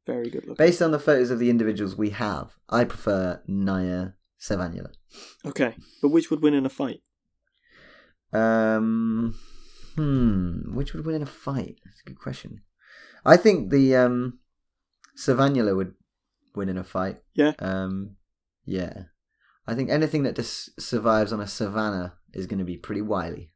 very 0.07 0.29
good 0.29 0.47
looking. 0.47 0.65
Based 0.65 0.81
on 0.81 0.91
the 0.91 0.99
photos 0.99 1.29
of 1.29 1.39
the 1.39 1.49
individuals 1.49 1.95
we 1.95 2.09
have, 2.11 2.53
I 2.69 2.85
prefer 2.85 3.41
Naya 3.47 4.09
savannula. 4.39 4.93
Okay, 5.45 5.75
but 6.01 6.09
which 6.09 6.31
would 6.31 6.41
win 6.41 6.53
in 6.53 6.65
a 6.65 6.69
fight? 6.69 7.01
Um, 8.33 9.35
hmm, 9.95 10.73
which 10.75 10.93
would 10.93 11.05
win 11.05 11.15
in 11.15 11.21
a 11.21 11.27
fight? 11.27 11.79
That's 11.83 12.01
a 12.01 12.09
good 12.09 12.19
question. 12.19 12.61
I 13.25 13.37
think 13.37 13.69
the 13.69 13.95
um, 13.95 14.39
Savannula 15.15 15.75
would 15.75 15.93
win 16.55 16.69
in 16.69 16.77
a 16.77 16.83
fight. 16.83 17.21
Yeah. 17.33 17.53
Um, 17.59 18.15
yeah. 18.65 19.03
I 19.67 19.75
think 19.75 19.89
anything 19.89 20.23
that 20.23 20.35
just 20.35 20.79
survives 20.81 21.31
on 21.31 21.39
a 21.39 21.47
savannah 21.47 22.13
is 22.33 22.47
going 22.47 22.59
to 22.59 22.65
be 22.65 22.77
pretty 22.77 23.01
wily. 23.01 23.51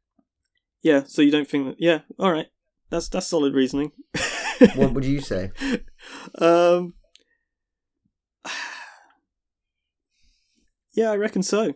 Yeah, 0.82 1.02
so 1.06 1.20
you 1.22 1.30
don't 1.32 1.48
think 1.48 1.66
that? 1.66 1.76
Yeah, 1.80 2.00
all 2.18 2.30
right. 2.32 2.46
That's 2.90 3.08
that's 3.08 3.26
solid 3.26 3.54
reasoning. 3.54 3.92
What 4.74 4.94
would 4.94 5.04
you 5.04 5.20
say? 5.20 5.50
um, 6.38 6.94
yeah, 10.94 11.10
I 11.10 11.16
reckon 11.16 11.42
so. 11.42 11.74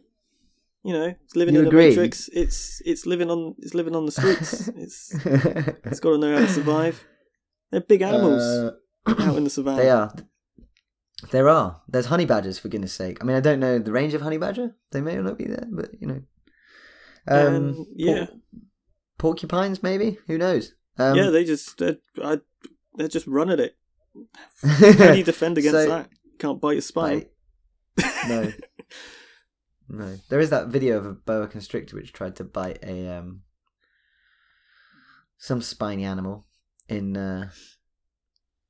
You 0.82 0.92
know, 0.94 1.14
it's 1.24 1.36
living 1.36 1.54
You 1.54 1.60
in 1.62 1.66
agree? 1.66 1.84
a 1.84 1.88
matrix. 1.88 2.28
It's 2.32 2.80
it's 2.86 3.04
living 3.04 3.30
on 3.30 3.54
it's 3.58 3.74
living 3.74 3.94
on 3.94 4.06
the 4.06 4.12
streets. 4.12 4.68
it's 4.76 5.12
it's 5.84 6.00
got 6.00 6.12
to 6.12 6.18
know 6.18 6.32
how 6.34 6.40
to 6.46 6.48
survive. 6.48 7.04
They're 7.70 7.82
big 7.82 8.00
animals 8.02 8.42
Uh, 8.42 8.70
out 9.06 9.36
in 9.36 9.44
the 9.44 9.50
savannah. 9.58 9.76
They 9.82 9.90
are. 9.90 10.14
There 11.30 11.48
are. 11.48 11.80
There's 11.88 12.06
honey 12.06 12.24
badgers, 12.24 12.58
for 12.58 12.68
goodness 12.68 12.92
sake. 12.94 13.18
I 13.20 13.24
mean, 13.24 13.36
I 13.36 13.40
don't 13.40 13.60
know 13.60 13.78
the 13.78 13.92
range 13.92 14.14
of 14.14 14.22
honey 14.22 14.38
badger. 14.38 14.74
They 14.90 15.00
may 15.00 15.16
or 15.16 15.22
not 15.22 15.38
be 15.38 15.44
there, 15.44 15.66
but 15.70 15.90
you 16.00 16.06
know. 16.06 16.22
Um, 17.28 17.54
Um, 17.56 17.86
yeah. 17.94 18.26
por- 18.26 18.38
porcupines, 19.18 19.82
maybe. 19.82 20.18
Who 20.26 20.38
knows? 20.38 20.72
Um, 20.98 21.16
yeah, 21.16 21.30
they 21.30 21.44
just 21.44 21.76
they're, 21.78 21.98
I, 22.22 22.40
they're 22.94 23.08
just 23.08 23.26
run 23.26 23.50
at 23.50 23.60
it. 23.60 23.76
How 24.62 25.12
do 25.12 25.18
you 25.18 25.24
defend 25.24 25.58
against 25.58 25.74
So- 25.76 25.88
that? 25.88 26.10
Can't 26.38 26.60
bite 26.60 26.72
your 26.72 26.80
spine. 26.82 27.26
No, 28.28 28.52
no. 29.90 30.18
There 30.30 30.40
is 30.40 30.48
that 30.50 30.68
video 30.68 30.96
of 30.96 31.04
a 31.04 31.12
boa 31.12 31.46
constrictor 31.46 31.96
which 31.96 32.14
tried 32.14 32.36
to 32.36 32.44
bite 32.44 32.78
a 32.82 33.08
um 33.18 33.42
some 35.36 35.60
spiny 35.60 36.04
animal 36.04 36.46
in 36.88 37.16
uh, 37.16 37.50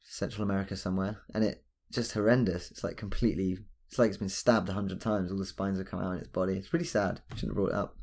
Central 0.05 0.43
America 0.43 0.77
somewhere, 0.77 1.21
and 1.33 1.45
it 1.45 1.65
just 1.91 2.13
horrendous. 2.13 2.71
It's 2.71 2.85
like 2.85 2.97
completely. 2.97 3.59
It's 3.89 3.99
like 3.99 4.09
it's 4.09 4.19
been 4.19 4.29
stabbed 4.29 4.69
a 4.69 4.73
hundred 4.73 5.01
times. 5.01 5.33
All 5.33 5.39
the 5.39 5.47
spines 5.47 5.79
have 5.79 5.89
come 5.89 6.01
out 6.01 6.13
in 6.13 6.19
its 6.19 6.29
body. 6.29 6.55
It's 6.57 6.73
really 6.73 6.87
sad. 6.87 7.21
Shouldn't 7.35 7.51
have 7.51 7.57
brought 7.57 7.71
it 7.71 7.75
up. 7.75 7.97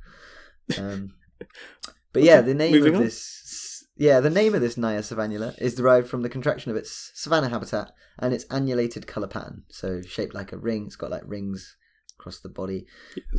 Um, 0.78 1.14
but 2.14 2.24
yeah, 2.24 2.42
the 2.42 2.54
name 2.54 2.74
moving 2.74 2.94
of 2.96 3.00
on. 3.00 3.06
this. 3.06 3.86
Yeah, 3.96 4.20
the 4.20 4.30
name 4.30 4.54
of 4.54 4.62
this 4.62 4.76
Naja 4.76 5.00
savannula 5.00 5.60
is 5.60 5.74
derived 5.74 6.08
from 6.08 6.22
the 6.22 6.30
contraction 6.30 6.70
of 6.70 6.78
its 6.78 7.12
savanna 7.16 7.50
habitat 7.50 7.92
and 8.20 8.34
its 8.34 8.46
annulated 8.52 9.08
colour 9.08 9.28
pattern. 9.28 9.64
So 9.70 10.02
shaped 10.02 10.36
like 10.36 10.52
a 10.52 10.58
ring. 10.58 10.86
It's 10.86 10.96
got 10.96 11.10
like 11.10 11.24
rings 11.26 11.76
across 12.20 12.40
the 12.40 12.50
body. 12.50 12.86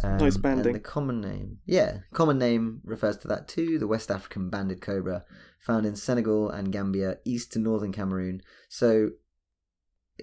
nice 0.03 0.37
Um, 0.37 0.43
banding. 0.43 0.67
And 0.67 0.75
the 0.75 0.81
common 0.81 1.21
name, 1.21 1.59
yeah, 1.67 1.99
common 2.13 2.39
name 2.39 2.81
refers 2.85 3.17
to 3.19 3.29
that 3.29 3.49
too. 3.49 3.79
The 3.79 3.87
West 3.87 4.11
African 4.11 4.51
banded 4.51 4.81
cobra, 4.81 5.25
found 5.61 5.85
in 5.87 5.97
Senegal 5.97 6.51
and 6.51 6.73
Gambia, 6.73 7.19
east 7.25 7.53
to 7.53 7.59
northern 7.59 7.93
Cameroon. 7.93 8.41
So, 8.69 9.11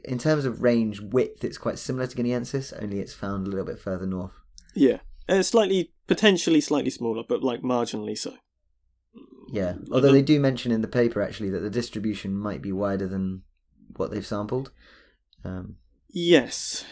in 0.03 0.17
terms 0.17 0.45
of 0.45 0.61
range 0.61 0.99
width, 0.99 1.43
it's 1.43 1.57
quite 1.57 1.79
similar 1.79 2.07
to 2.07 2.15
Guineensis, 2.15 2.73
only 2.81 2.99
it's 2.99 3.13
found 3.13 3.47
a 3.47 3.49
little 3.49 3.65
bit 3.65 3.79
further 3.79 4.05
north. 4.05 4.33
Yeah, 4.75 4.99
uh, 5.29 5.41
slightly 5.41 5.93
potentially 6.07 6.61
slightly 6.61 6.89
smaller, 6.91 7.23
but 7.27 7.43
like 7.43 7.61
marginally 7.61 8.17
so. 8.17 8.33
Yeah, 9.51 9.75
although 9.91 10.07
the- 10.07 10.13
they 10.13 10.21
do 10.21 10.39
mention 10.39 10.71
in 10.71 10.81
the 10.81 10.87
paper 10.87 11.21
actually 11.21 11.49
that 11.51 11.59
the 11.61 11.69
distribution 11.69 12.37
might 12.37 12.61
be 12.61 12.71
wider 12.71 13.07
than 13.07 13.43
what 13.95 14.11
they've 14.11 14.25
sampled. 14.25 14.71
Um, 15.43 15.77
Yes, 16.09 16.85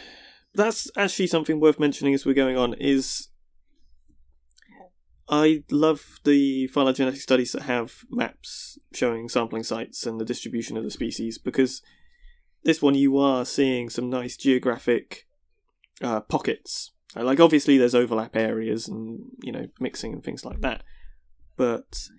that's 0.53 0.91
actually 0.97 1.27
something 1.27 1.59
worth 1.59 1.79
mentioning 1.79 2.13
as 2.13 2.25
we're 2.25 2.33
going 2.33 2.57
on. 2.57 2.73
Is 2.73 3.29
I 5.29 5.63
love 5.71 6.19
the 6.25 6.67
phylogenetic 6.67 7.21
studies 7.21 7.53
that 7.53 7.63
have 7.63 7.99
maps 8.09 8.77
showing 8.93 9.29
sampling 9.29 9.63
sites 9.63 10.05
and 10.05 10.19
the 10.19 10.25
distribution 10.25 10.75
of 10.75 10.83
the 10.83 10.91
species 10.91 11.37
because 11.37 11.81
this 12.63 12.81
one 12.81 12.95
you 12.95 13.17
are 13.17 13.45
seeing 13.45 13.89
some 13.89 14.09
nice 14.09 14.37
geographic 14.37 15.27
uh, 16.01 16.21
pockets. 16.21 16.91
Uh, 17.15 17.23
Like 17.23 17.39
obviously 17.39 17.77
there's 17.77 17.95
overlap 17.95 18.35
areas 18.35 18.87
and 18.87 19.19
you 19.41 19.51
know 19.51 19.67
mixing 19.79 20.13
and 20.13 20.23
things 20.23 20.45
like 20.45 20.61
that, 20.61 20.83
but 21.57 22.09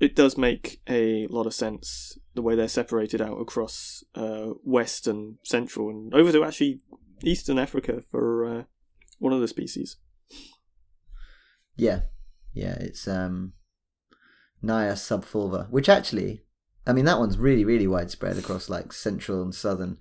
it 0.00 0.16
does 0.16 0.38
make 0.38 0.80
a 0.88 1.26
lot 1.28 1.46
of 1.46 1.54
sense 1.54 2.18
the 2.34 2.42
way 2.42 2.54
they're 2.54 2.68
separated 2.68 3.20
out 3.20 3.36
across 3.40 4.02
uh, 4.14 4.50
West 4.64 5.06
and 5.06 5.36
Central 5.44 5.90
and 5.90 6.14
over 6.14 6.32
to 6.32 6.44
actually 6.44 6.80
Eastern 7.22 7.58
Africa 7.58 8.02
for 8.10 8.44
uh, 8.44 8.62
one 9.18 9.32
of 9.32 9.40
the 9.40 9.48
species. 9.48 9.96
yeah, 11.76 12.00
yeah, 12.54 12.76
it's 12.80 13.06
um, 13.06 13.52
Naja 14.62 14.92
subfulva, 14.94 15.68
which 15.70 15.88
actually, 15.88 16.42
I 16.86 16.92
mean, 16.92 17.04
that 17.04 17.18
one's 17.18 17.38
really, 17.38 17.64
really 17.64 17.86
widespread 17.86 18.38
across 18.38 18.68
like 18.68 18.92
central 18.92 19.42
and 19.42 19.54
southern 19.54 19.98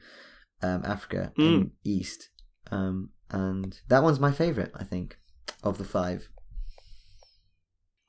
um, 0.62 0.84
Africa 0.86 1.34
and 1.38 1.72
east. 1.84 2.30
Um, 2.72 3.10
and 3.32 3.80
that 3.88 4.04
one's 4.04 4.20
my 4.20 4.32
favourite, 4.32 4.72
I 4.76 4.84
think, 4.84 5.18
of 5.64 5.78
the 5.78 5.84
five. 5.84 6.30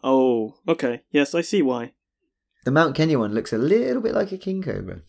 Oh, 0.03 0.57
okay. 0.66 1.03
Yes, 1.11 1.35
I 1.35 1.43
see 1.43 1.62
why. 1.62 1.93
The 2.64 2.71
Mount 2.71 2.95
Kenya 2.95 3.18
one 3.18 3.35
looks 3.35 3.53
a 3.53 3.59
little 3.59 4.03
bit 4.03 4.14
like 4.14 4.33
a 4.33 4.39
king 4.39 4.62
cobra. 4.62 5.03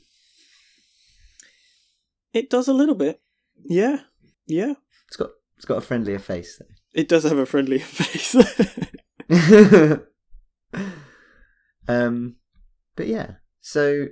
It 2.33 2.49
does 2.49 2.67
a 2.67 2.73
little 2.73 2.95
bit. 2.95 3.21
Yeah, 3.63 4.01
yeah. 4.47 4.73
It's 5.07 5.17
got 5.17 5.31
it's 5.57 5.65
got 5.65 5.77
a 5.77 5.81
friendlier 5.81 6.19
face 6.19 6.61
It 6.93 7.07
does 7.07 7.23
have 7.23 7.37
a 7.37 7.45
friendlier 7.45 7.79
face. 7.79 8.35
um, 11.87 12.35
but 12.95 13.07
yeah, 13.07 13.35
so 13.61 14.07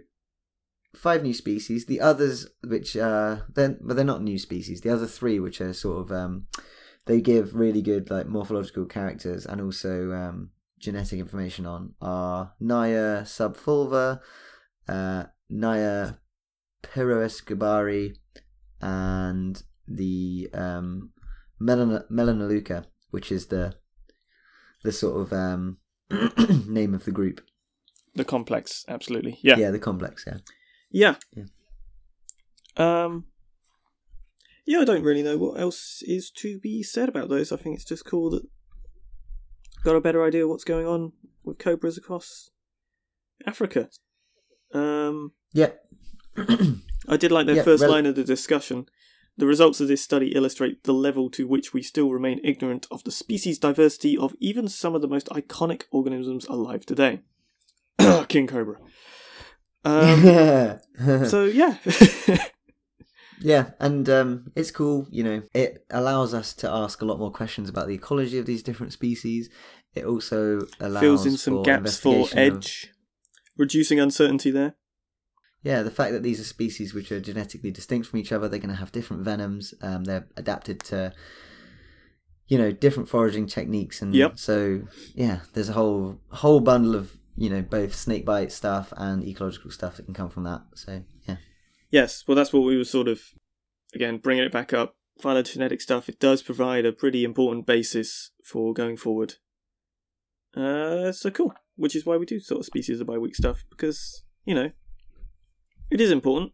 five 0.95 1.24
new 1.24 1.34
species. 1.34 1.86
The 1.86 2.02
others, 2.02 2.47
which 2.64 2.95
uh, 2.95 3.38
they're 3.54 3.78
but 3.82 3.95
they're 3.95 4.06
not 4.06 4.24
new 4.24 4.39
species. 4.39 4.82
The 4.82 4.91
other 4.91 5.08
three, 5.08 5.39
which 5.39 5.62
are 5.62 5.74
sort 5.74 6.02
of 6.02 6.12
um, 6.12 6.47
they 7.06 7.22
give 7.22 7.56
really 7.56 7.82
good 7.82 8.10
like 8.10 8.28
morphological 8.28 8.86
characters 8.86 9.45
and 9.45 9.62
also 9.62 10.12
um, 10.12 10.52
genetic 10.80 11.20
information 11.20 11.66
on 11.66 11.93
are 12.02 12.54
Naja 12.62 13.24
subfulva, 13.24 14.20
uh, 14.88 15.24
Naja 15.52 16.18
peroescobari, 16.84 18.16
and 18.82 19.62
the 19.88 20.50
um, 20.54 21.12
Melan- 21.62 22.10
Melanoleuca, 22.12 22.86
which 23.12 23.32
is 23.32 23.47
the 23.47 23.76
the 24.84 24.91
sort 24.91 25.22
of 25.22 25.34
um, 25.34 25.78
name 26.68 26.93
of 26.93 27.06
the 27.06 27.12
group. 27.12 27.41
The 28.20 28.26
complex, 28.26 28.86
absolutely. 28.88 29.39
Yeah. 29.41 29.57
Yeah, 29.57 29.72
the 29.72 29.80
complex. 29.80 30.24
Yeah. 30.28 30.38
Yeah. 30.91 31.15
Yeah. 31.36 33.03
Um. 33.03 33.26
Yeah, 34.65 34.80
I 34.82 34.86
don't 34.86 35.03
really 35.03 35.24
know 35.24 35.38
what 35.38 35.59
else 35.59 36.03
is 36.03 36.30
to 36.38 36.59
be 36.59 36.84
said 36.84 37.09
about 37.09 37.30
those. 37.30 37.51
I 37.51 37.55
think 37.57 37.76
it's 37.76 37.86
just 37.86 38.05
cool 38.05 38.30
that 38.30 38.43
got 39.84 39.95
a 39.95 40.01
better 40.01 40.24
idea 40.24 40.43
of 40.43 40.49
what's 40.49 40.63
going 40.63 40.86
on 40.86 41.13
with 41.43 41.57
cobras 41.57 41.97
across 41.97 42.51
Africa. 43.47 43.89
Um, 44.74 45.32
Yeah. 45.53 45.72
I 47.07 47.17
did 47.17 47.32
like 47.32 47.47
the 47.47 47.55
Yeah, 47.55 47.63
first 47.63 47.82
rel- 47.82 47.91
line 47.91 48.05
of 48.05 48.13
the 48.15 48.24
discussion. 48.24 48.86
The 49.38 49.47
results 49.47 49.80
of 49.82 49.88
this 49.88 50.03
study 50.03 50.34
illustrate 50.36 50.84
the 50.84 50.93
level 50.93 51.30
to 51.32 51.47
which 51.47 51.74
we 51.74 51.82
still 51.82 52.11
remain 52.11 52.39
ignorant 52.43 52.86
of 52.91 53.03
the 53.05 53.11
species 53.11 53.57
diversity 53.57 54.15
of 54.17 54.36
even 54.39 54.67
some 54.67 54.93
of 54.93 55.01
the 55.01 55.07
most 55.07 55.28
iconic 55.30 55.84
organisms 55.91 56.45
alive 56.45 56.86
today. 56.86 57.22
King 58.30 58.47
Cobra. 58.47 58.77
Um, 59.86 61.25
so 61.25 61.45
yeah, 61.61 61.77
yeah, 63.41 63.71
and 63.80 64.09
um, 64.09 64.51
it's 64.55 64.71
cool. 64.71 65.07
You 65.09 65.23
know, 65.23 65.41
it 65.53 65.86
allows 65.89 66.34
us 66.34 66.53
to 66.55 66.69
ask 66.69 67.01
a 67.01 67.05
lot 67.05 67.17
more 67.17 67.32
questions 67.32 67.69
about 67.69 67.88
the 67.88 67.93
ecology 67.93 68.38
of 68.38 68.45
these 68.45 68.61
different 68.61 68.91
species. 68.91 69.49
It 69.95 70.03
also 70.05 70.59
allows 70.82 71.01
fills 71.01 71.25
in 71.25 71.38
some 71.38 71.55
for 71.55 71.63
gaps 71.63 71.97
for 71.97 72.09
investigation 72.13 72.39
of- 72.53 72.57
edge, 72.57 72.91
reducing 73.57 73.99
uncertainty 74.01 74.51
there. 74.51 74.75
yeah, 75.63 75.82
the 75.82 75.91
fact 75.91 76.11
that 76.11 76.23
these 76.23 76.41
are 76.41 76.43
species 76.43 76.93
which 76.93 77.09
are 77.13 77.21
genetically 77.21 77.71
distinct 77.71 78.07
from 78.09 78.19
each 78.19 78.34
other, 78.34 78.49
they're 78.49 78.59
going 78.59 78.69
to 78.69 78.75
have 78.75 78.91
different 78.91 79.23
venoms. 79.23 79.73
Um, 79.82 80.03
they're 80.03 80.27
adapted 80.36 80.82
to, 80.86 81.13
you 82.47 82.57
know, 82.57 82.71
different 82.73 83.07
foraging 83.07 83.47
techniques, 83.47 84.01
and 84.01 84.13
Yep. 84.13 84.38
so 84.39 84.82
yeah, 85.15 85.39
there's 85.53 85.69
a 85.69 85.73
whole 85.73 86.19
whole 86.32 86.59
bundle 86.59 86.95
of 86.95 87.15
you 87.40 87.50
know 87.50 87.62
both 87.62 87.96
snake 87.96 88.26
bite 88.26 88.52
stuff 88.52 88.94
and 88.98 89.24
ecological 89.24 89.72
stuff 89.72 89.96
that 89.96 90.04
can 90.06 90.14
come 90.14 90.30
from 90.30 90.44
that. 90.44 90.62
So 90.76 91.04
yeah, 91.28 91.38
Yes, 91.90 92.24
well, 92.28 92.36
that's 92.36 92.54
what 92.54 92.64
we 92.64 92.78
were 92.78 92.84
sort 92.84 93.08
of 93.08 93.22
again 93.96 94.18
bringing 94.18 94.44
it 94.44 94.52
back 94.52 94.74
up. 94.74 94.96
Phylogenetic 95.22 95.82
stuff. 95.82 96.08
It 96.08 96.20
does 96.20 96.42
provide 96.42 96.86
a 96.86 96.94
pretty 96.94 97.24
important 97.24 97.66
basis 97.66 98.32
for 98.44 98.74
going 98.74 98.96
forward. 98.96 99.36
Uh, 100.56 101.12
so 101.12 101.30
cool. 101.30 101.54
Which 101.76 101.96
is 101.96 102.06
why 102.06 102.18
we 102.18 102.26
do 102.26 102.40
sort 102.40 102.60
of 102.60 102.66
species 102.66 103.00
of 103.02 103.08
by 103.08 103.18
week 103.18 103.36
stuff 103.36 103.64
because 103.70 104.24
you 104.46 104.54
know 104.54 104.72
it 105.90 106.02
is 106.02 106.12
important. 106.12 106.52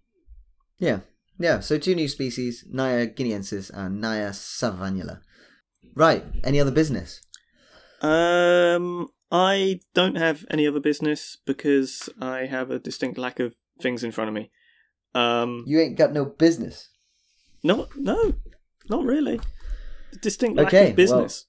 yeah, 0.80 1.00
yeah. 1.40 1.60
So 1.60 1.78
two 1.78 1.96
new 1.96 2.08
species: 2.08 2.64
Naja 2.72 3.14
guineensis 3.16 3.72
and 3.74 4.04
Naja 4.04 4.30
savannula. 4.32 5.22
Right. 5.96 6.24
Any 6.44 6.60
other 6.60 6.72
business? 6.72 7.22
Um, 8.02 9.08
I 9.32 9.80
don't 9.94 10.16
have 10.16 10.46
any 10.50 10.68
other 10.68 10.80
business 10.80 11.38
because 11.46 12.10
I 12.22 12.46
have 12.46 12.72
a 12.72 12.80
distinct 12.80 13.18
lack 13.18 13.40
of 13.40 13.56
things 13.82 14.04
in 14.04 14.12
front 14.12 14.28
of 14.30 14.34
me. 14.34 14.52
Um, 15.14 15.64
You 15.68 15.80
ain't 15.80 15.98
got 15.98 16.14
no 16.14 16.26
business. 16.26 16.90
no, 17.64 17.88
no, 17.96 18.34
not 18.90 19.04
really. 19.04 19.40
Distinct 20.22 20.58
lack 20.58 20.68
Okay, 20.68 20.92
of 20.92 20.96
business. 20.96 21.46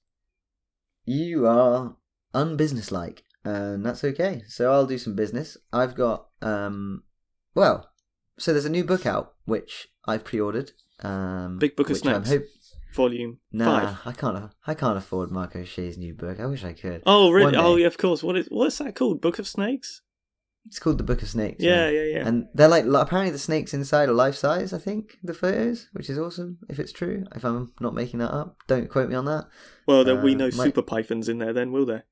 Well, 1.05 1.15
You 1.15 1.47
are 1.47 1.95
unbusinesslike, 2.33 3.19
and 3.45 3.85
that's 3.85 4.03
okay. 4.03 4.43
So 4.47 4.71
I'll 4.71 4.85
do 4.87 4.97
some 4.97 5.15
business. 5.15 5.57
I've 5.71 5.95
got 5.95 6.27
um, 6.41 7.03
well, 7.55 7.89
so 8.37 8.51
there's 8.51 8.65
a 8.65 8.69
new 8.69 8.83
book 8.83 9.05
out 9.05 9.33
which 9.45 9.89
I've 10.05 10.23
pre-ordered. 10.25 10.71
Um, 11.01 11.59
Big 11.59 11.75
Book 11.75 11.89
of 11.89 11.95
which 12.01 12.03
hope- 12.05 12.43
Volume 12.97 13.39
Nah, 13.53 13.65
five. 13.65 13.97
I 14.05 14.11
can't. 14.11 14.51
I 14.65 14.73
can't 14.73 14.97
afford 14.97 15.31
Mark 15.31 15.55
O'Shea's 15.55 15.97
new 15.97 16.13
book. 16.13 16.39
I 16.39 16.45
wish 16.47 16.65
I 16.65 16.73
could. 16.73 17.03
Oh, 17.05 17.31
really? 17.31 17.55
Oh, 17.55 17.77
yeah, 17.77 17.87
of 17.87 17.97
course. 17.97 18.21
What 18.23 18.35
is 18.35 18.47
what's 18.49 18.79
that 18.79 18.95
called? 18.95 19.21
Book 19.21 19.39
of 19.39 19.47
Snakes? 19.47 20.01
It's 20.65 20.79
called 20.79 20.97
the 20.97 21.03
Book 21.03 21.21
of 21.21 21.29
Snakes. 21.29 21.63
Yeah, 21.63 21.87
yeah, 21.89 22.03
yeah. 22.03 22.27
And 22.27 22.47
they're 22.53 22.67
like 22.67 22.83
apparently 22.85 23.31
the 23.31 23.37
snakes 23.39 23.73
inside 23.73 24.09
are 24.09 24.13
life 24.13 24.35
size. 24.35 24.73
I 24.73 24.79
think 24.79 25.17
the 25.23 25.33
photos, 25.33 25.87
which 25.93 26.09
is 26.09 26.19
awesome 26.19 26.57
if 26.67 26.77
it's 26.77 26.91
true. 26.91 27.23
If 27.33 27.45
I'm 27.45 27.71
not 27.79 27.93
making 27.93 28.19
that 28.19 28.33
up, 28.33 28.57
don't 28.67 28.89
quote 28.89 29.07
me 29.09 29.15
on 29.15 29.25
that. 29.25 29.45
well, 29.87 30.03
then 30.03 30.21
we 30.21 30.33
uh, 30.33 30.37
know 30.39 30.45
might- 30.45 30.65
super 30.65 30.81
pythons 30.81 31.29
in 31.29 31.37
there. 31.37 31.53
Then 31.53 31.71
will 31.71 31.85
there? 31.85 32.05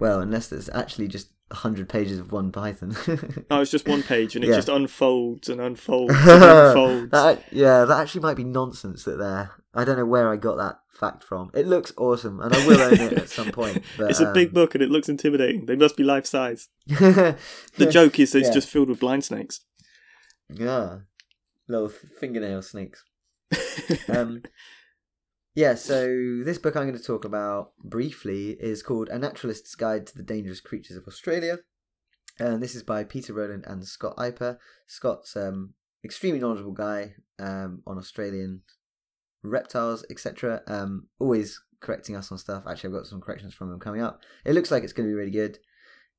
Well, 0.00 0.20
unless 0.20 0.48
there's 0.48 0.68
actually 0.70 1.08
just 1.08 1.28
hundred 1.52 1.88
pages 1.88 2.18
of 2.18 2.30
one 2.32 2.52
python. 2.52 2.94
Oh, 3.50 3.60
it's 3.60 3.70
just 3.70 3.88
one 3.88 4.02
page, 4.02 4.34
and 4.36 4.44
it 4.44 4.48
Yeah. 4.50 4.56
just 4.56 4.68
unfolds 4.68 5.48
and 5.48 5.60
unfolds 5.60 6.14
and 6.16 6.42
unfolds. 6.42 7.10
that, 7.12 7.42
yeah, 7.50 7.84
that 7.84 8.00
actually 8.00 8.20
might 8.22 8.36
be 8.36 8.44
nonsense. 8.44 9.04
That 9.04 9.18
there, 9.18 9.50
I 9.74 9.84
don't 9.84 9.96
know 9.96 10.06
where 10.06 10.28
I 10.28 10.36
got 10.36 10.56
that 10.56 10.78
fact 10.90 11.22
from. 11.24 11.50
It 11.54 11.66
looks 11.66 11.92
awesome, 11.96 12.40
and 12.40 12.54
I 12.54 12.66
will 12.66 12.80
own 12.80 12.92
it 12.94 13.12
at 13.14 13.28
some 13.30 13.50
point. 13.52 13.82
But, 13.98 14.10
it's 14.10 14.20
a 14.20 14.32
big 14.32 14.48
um, 14.48 14.54
book, 14.54 14.74
and 14.74 14.82
it 14.82 14.90
looks 14.90 15.08
intimidating. 15.08 15.66
They 15.66 15.76
must 15.76 15.96
be 15.96 16.02
life 16.04 16.26
size. 16.26 16.68
The 16.86 17.36
joke 17.90 18.18
is 18.20 18.34
it's 18.34 18.48
Yeah. 18.48 18.54
just 18.54 18.68
filled 18.68 18.88
with 18.88 19.00
blind 19.00 19.24
snakes. 19.24 19.60
Yeah, 20.50 20.98
little 21.68 21.88
fingernail 22.20 22.62
snakes. 22.62 23.04
Um, 24.08 24.42
yeah, 25.54 25.74
so 25.74 26.06
this 26.44 26.58
book 26.58 26.76
I'm 26.76 26.86
going 26.86 26.98
to 26.98 27.02
talk 27.02 27.24
about 27.24 27.72
briefly 27.82 28.50
is 28.60 28.82
called 28.82 29.08
A 29.08 29.18
Naturalist's 29.18 29.74
Guide 29.74 30.06
to 30.06 30.16
the 30.16 30.22
Dangerous 30.22 30.60
Creatures 30.60 30.96
of 30.96 31.06
Australia. 31.06 31.58
And 32.38 32.62
this 32.62 32.74
is 32.74 32.82
by 32.82 33.02
Peter 33.02 33.32
Rowland 33.32 33.64
and 33.66 33.84
Scott 33.84 34.16
Eipper. 34.16 34.58
Scott's 34.86 35.36
um 35.36 35.74
extremely 36.04 36.40
knowledgeable 36.40 36.72
guy 36.72 37.14
um, 37.38 37.82
on 37.86 37.98
Australian 37.98 38.62
reptiles, 39.42 40.04
etc. 40.10 40.62
Um, 40.66 41.08
always 41.18 41.60
correcting 41.80 42.16
us 42.16 42.30
on 42.30 42.38
stuff. 42.38 42.64
Actually, 42.66 42.88
I've 42.88 43.00
got 43.00 43.06
some 43.06 43.20
corrections 43.20 43.54
from 43.54 43.72
him 43.72 43.80
coming 43.80 44.02
up. 44.02 44.20
It 44.44 44.52
looks 44.52 44.70
like 44.70 44.84
it's 44.84 44.92
going 44.92 45.08
to 45.08 45.12
be 45.12 45.18
really 45.18 45.30
good. 45.30 45.58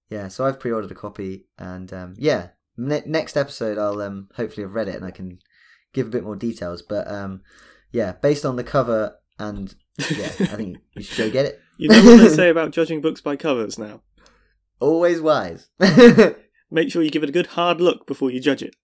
Yeah, 0.09 0.27
so 0.27 0.45
I've 0.45 0.59
pre-ordered 0.59 0.91
a 0.91 0.95
copy, 0.95 1.45
and 1.57 1.93
um, 1.93 2.15
yeah, 2.17 2.49
ne- 2.77 3.03
next 3.05 3.37
episode 3.37 3.77
I'll 3.77 4.01
um, 4.01 4.27
hopefully 4.35 4.63
have 4.63 4.73
read 4.73 4.87
it 4.87 4.95
and 4.95 5.05
I 5.05 5.11
can 5.11 5.39
give 5.93 6.07
a 6.07 6.11
bit 6.11 6.23
more 6.23 6.35
details. 6.35 6.81
But 6.81 7.09
um, 7.09 7.41
yeah, 7.91 8.13
based 8.13 8.45
on 8.45 8.55
the 8.55 8.63
cover 8.63 9.18
and 9.39 9.73
yeah, 9.97 10.25
I 10.25 10.29
think 10.55 10.77
you 10.95 11.03
should 11.03 11.17
go 11.17 11.29
get 11.31 11.45
it. 11.45 11.59
You 11.77 11.89
know 11.89 12.03
what 12.03 12.17
they 12.17 12.29
say 12.29 12.49
about 12.51 12.71
judging 12.71 13.01
books 13.01 13.21
by 13.21 13.35
covers 13.35 13.79
now? 13.79 14.01
Always 14.79 15.21
wise. 15.21 15.69
Make 16.71 16.91
sure 16.91 17.01
you 17.01 17.09
give 17.09 17.23
it 17.23 17.29
a 17.29 17.33
good 17.33 17.47
hard 17.47 17.81
look 17.81 18.05
before 18.05 18.29
you 18.29 18.39
judge 18.39 18.63
it. 18.63 18.75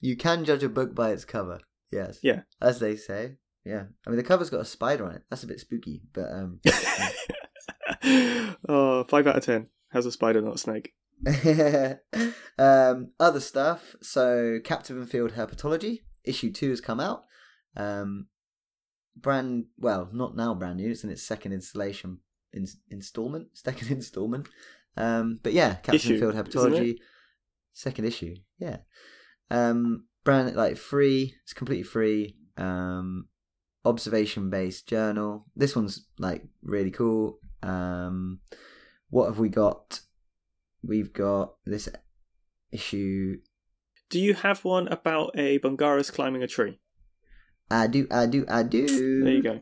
you 0.00 0.16
can 0.16 0.44
judge 0.44 0.62
a 0.62 0.68
book 0.68 0.94
by 0.94 1.10
its 1.10 1.24
cover. 1.24 1.60
Yes. 1.90 2.20
Yeah. 2.22 2.42
As 2.60 2.78
they 2.78 2.96
say. 2.96 3.38
Yeah. 3.64 3.84
I 4.06 4.10
mean, 4.10 4.16
the 4.16 4.22
cover's 4.22 4.50
got 4.50 4.60
a 4.60 4.64
spider 4.64 5.04
on 5.04 5.12
it. 5.12 5.22
That's 5.28 5.42
a 5.42 5.48
bit 5.48 5.60
spooky, 5.60 6.02
but 6.12 6.30
um. 6.30 6.60
oh, 8.68 9.04
five 9.08 9.26
out 9.26 9.36
of 9.36 9.44
ten. 9.44 9.66
How's 9.90 10.06
a 10.06 10.12
spider, 10.12 10.40
not 10.40 10.54
a 10.54 10.58
snake? 10.58 10.92
um, 12.58 13.10
other 13.18 13.40
stuff. 13.40 13.96
So, 14.00 14.58
Captive 14.64 14.96
and 14.96 15.10
Field 15.10 15.32
Herpetology 15.32 16.00
issue 16.24 16.52
two 16.52 16.70
has 16.70 16.80
come 16.80 17.00
out. 17.00 17.24
Um, 17.76 18.26
brand 19.22 19.66
well, 19.78 20.08
not 20.12 20.36
now 20.36 20.54
brand 20.54 20.78
new. 20.78 20.90
It's 20.90 21.04
in 21.04 21.10
its 21.10 21.22
second 21.22 21.52
installation 21.52 22.18
in, 22.52 22.66
installment, 22.90 23.48
second 23.54 23.90
installment. 23.90 24.48
Um, 24.96 25.40
but 25.42 25.52
yeah, 25.52 25.74
Captive 25.74 25.94
Issue, 25.94 26.18
Field 26.18 26.48
isn't 26.48 26.98
second 27.72 28.04
issue. 28.04 28.36
Yeah. 28.58 28.78
Um, 29.50 30.06
brand 30.24 30.54
like 30.56 30.76
free. 30.76 31.34
It's 31.42 31.52
completely 31.52 31.84
free. 31.84 32.36
Um, 32.56 33.28
observation 33.84 34.50
based 34.50 34.86
journal. 34.86 35.46
This 35.56 35.74
one's 35.74 36.06
like 36.18 36.44
really 36.62 36.90
cool. 36.90 37.38
Um, 37.62 38.40
what 39.08 39.26
have 39.26 39.38
we 39.38 39.48
got? 39.48 40.00
We've 40.82 41.12
got 41.12 41.54
this 41.64 41.88
issue. 42.72 43.38
Do 44.08 44.18
you 44.18 44.34
have 44.34 44.64
one 44.64 44.88
about 44.88 45.32
a 45.34 45.58
Bungarus 45.58 46.12
climbing 46.12 46.42
a 46.42 46.46
tree? 46.46 46.80
I 47.70 47.86
do, 47.86 48.06
I 48.10 48.26
do, 48.26 48.44
I 48.48 48.62
do. 48.62 49.22
There 49.24 49.32
you 49.32 49.42
go. 49.42 49.60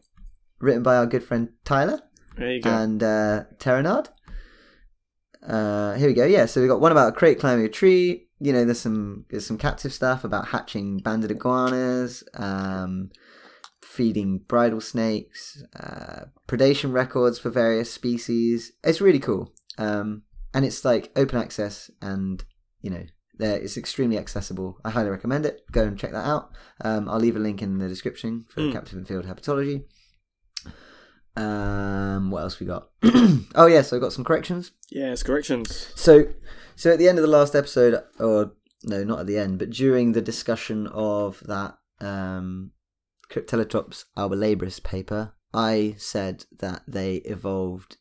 Written 0.60 0.82
by 0.82 0.96
our 0.96 1.06
good 1.06 1.22
friend 1.22 1.50
Tyler 1.64 2.00
There 2.36 2.52
you 2.52 2.62
go. 2.62 2.70
and 2.70 3.02
uh, 3.02 3.44
Terranard. 3.58 4.08
Uh, 5.46 5.94
here 5.94 6.08
we 6.08 6.14
go. 6.14 6.24
Yeah, 6.26 6.46
so 6.46 6.60
we 6.60 6.66
got 6.68 6.80
one 6.80 6.92
about 6.92 7.16
a 7.16 7.18
krait 7.18 7.38
climbing 7.38 7.64
a 7.64 7.68
tree. 7.68 8.28
You 8.40 8.52
know, 8.52 8.64
there's 8.64 8.80
some 8.80 9.24
there's 9.30 9.46
some 9.46 9.58
captive 9.58 9.92
stuff 9.92 10.24
about 10.24 10.48
hatching 10.48 10.98
banded 10.98 11.30
iguanas, 11.30 12.24
um, 12.34 13.10
feeding 13.82 14.38
bridle 14.48 14.80
snakes, 14.80 15.62
uh, 15.78 16.26
predation 16.46 16.92
records 16.92 17.38
for 17.38 17.50
various 17.50 17.92
species. 17.92 18.72
It's 18.84 19.00
really 19.00 19.18
cool, 19.20 19.52
um, 19.76 20.22
and 20.54 20.64
it's 20.64 20.84
like 20.84 21.10
open 21.16 21.38
access, 21.38 21.90
and 22.02 22.44
you 22.80 22.90
know, 22.90 23.04
there 23.38 23.56
it's 23.58 23.76
extremely 23.76 24.18
accessible. 24.18 24.78
I 24.84 24.90
highly 24.90 25.10
recommend 25.10 25.46
it. 25.46 25.62
Go 25.72 25.84
and 25.84 25.98
check 25.98 26.12
that 26.12 26.26
out. 26.26 26.50
Um, 26.82 27.08
I'll 27.08 27.18
leave 27.20 27.36
a 27.36 27.40
link 27.40 27.62
in 27.62 27.78
the 27.78 27.88
description 27.88 28.44
for 28.48 28.60
Mm. 28.60 28.72
Captive 28.72 28.98
and 28.98 29.06
Field 29.08 29.24
Herpetology. 29.26 29.84
Um, 31.36 32.30
what 32.30 32.42
else 32.42 32.58
we 32.58 32.66
got? 32.66 32.88
oh 33.54 33.66
yeah, 33.66 33.82
so 33.82 33.96
I 33.96 34.00
got 34.00 34.12
some 34.12 34.24
corrections. 34.24 34.72
yes, 34.90 35.22
corrections. 35.22 35.92
So, 35.94 36.24
so 36.74 36.92
at 36.92 36.98
the 36.98 37.08
end 37.08 37.18
of 37.18 37.22
the 37.22 37.30
last 37.30 37.54
episode, 37.54 38.02
or 38.18 38.52
no, 38.84 39.04
not 39.04 39.20
at 39.20 39.26
the 39.26 39.38
end, 39.38 39.58
but 39.58 39.70
during 39.70 40.12
the 40.12 40.20
discussion 40.20 40.88
of 40.88 41.40
that 41.46 41.78
um, 42.00 42.72
Cryptelytrops 43.30 44.04
albolabris 44.16 44.82
paper, 44.82 45.34
I 45.54 45.94
said 45.98 46.44
that 46.58 46.82
they 46.88 47.16
evolved 47.16 47.98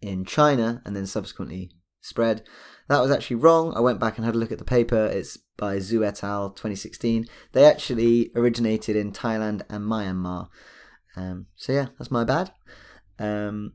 in 0.00 0.24
China 0.24 0.82
and 0.84 0.96
then 0.96 1.06
subsequently 1.06 1.70
spread. 2.00 2.42
That 2.88 3.00
was 3.00 3.10
actually 3.10 3.36
wrong. 3.36 3.74
I 3.76 3.80
went 3.80 4.00
back 4.00 4.16
and 4.16 4.24
had 4.24 4.34
a 4.34 4.38
look 4.38 4.52
at 4.52 4.58
the 4.58 4.64
paper. 4.64 5.06
It's 5.06 5.36
by 5.56 5.76
Zhu 5.76 6.06
et 6.06 6.24
al. 6.24 6.50
2016. 6.50 7.26
They 7.52 7.64
actually 7.64 8.30
originated 8.34 8.96
in 8.96 9.12
Thailand 9.12 9.62
and 9.68 9.84
Myanmar. 9.84 10.48
Um, 11.16 11.46
so 11.56 11.72
yeah, 11.72 11.88
that's 11.98 12.10
my 12.10 12.24
bad. 12.24 12.52
Um, 13.18 13.72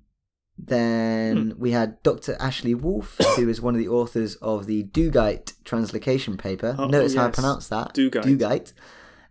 then 0.58 1.54
we 1.58 1.72
had 1.72 2.02
Dr. 2.04 2.38
Ashley 2.40 2.74
Wolf, 2.74 3.18
who 3.36 3.50
is 3.50 3.62
one 3.62 3.76
of 3.76 3.80
the 3.80 3.88
authors 3.88 4.36
of 4.36 4.66
the 4.66 4.84
Dugite 4.84 5.54
translocation 5.64 6.38
paper. 6.38 6.76
Oh, 6.78 6.88
Notice 6.88 7.16
how 7.16 7.28
I 7.28 7.32
pronounced 7.32 7.70
that. 7.70 7.94
Dugite. 7.94 8.24
Dugite. 8.24 8.74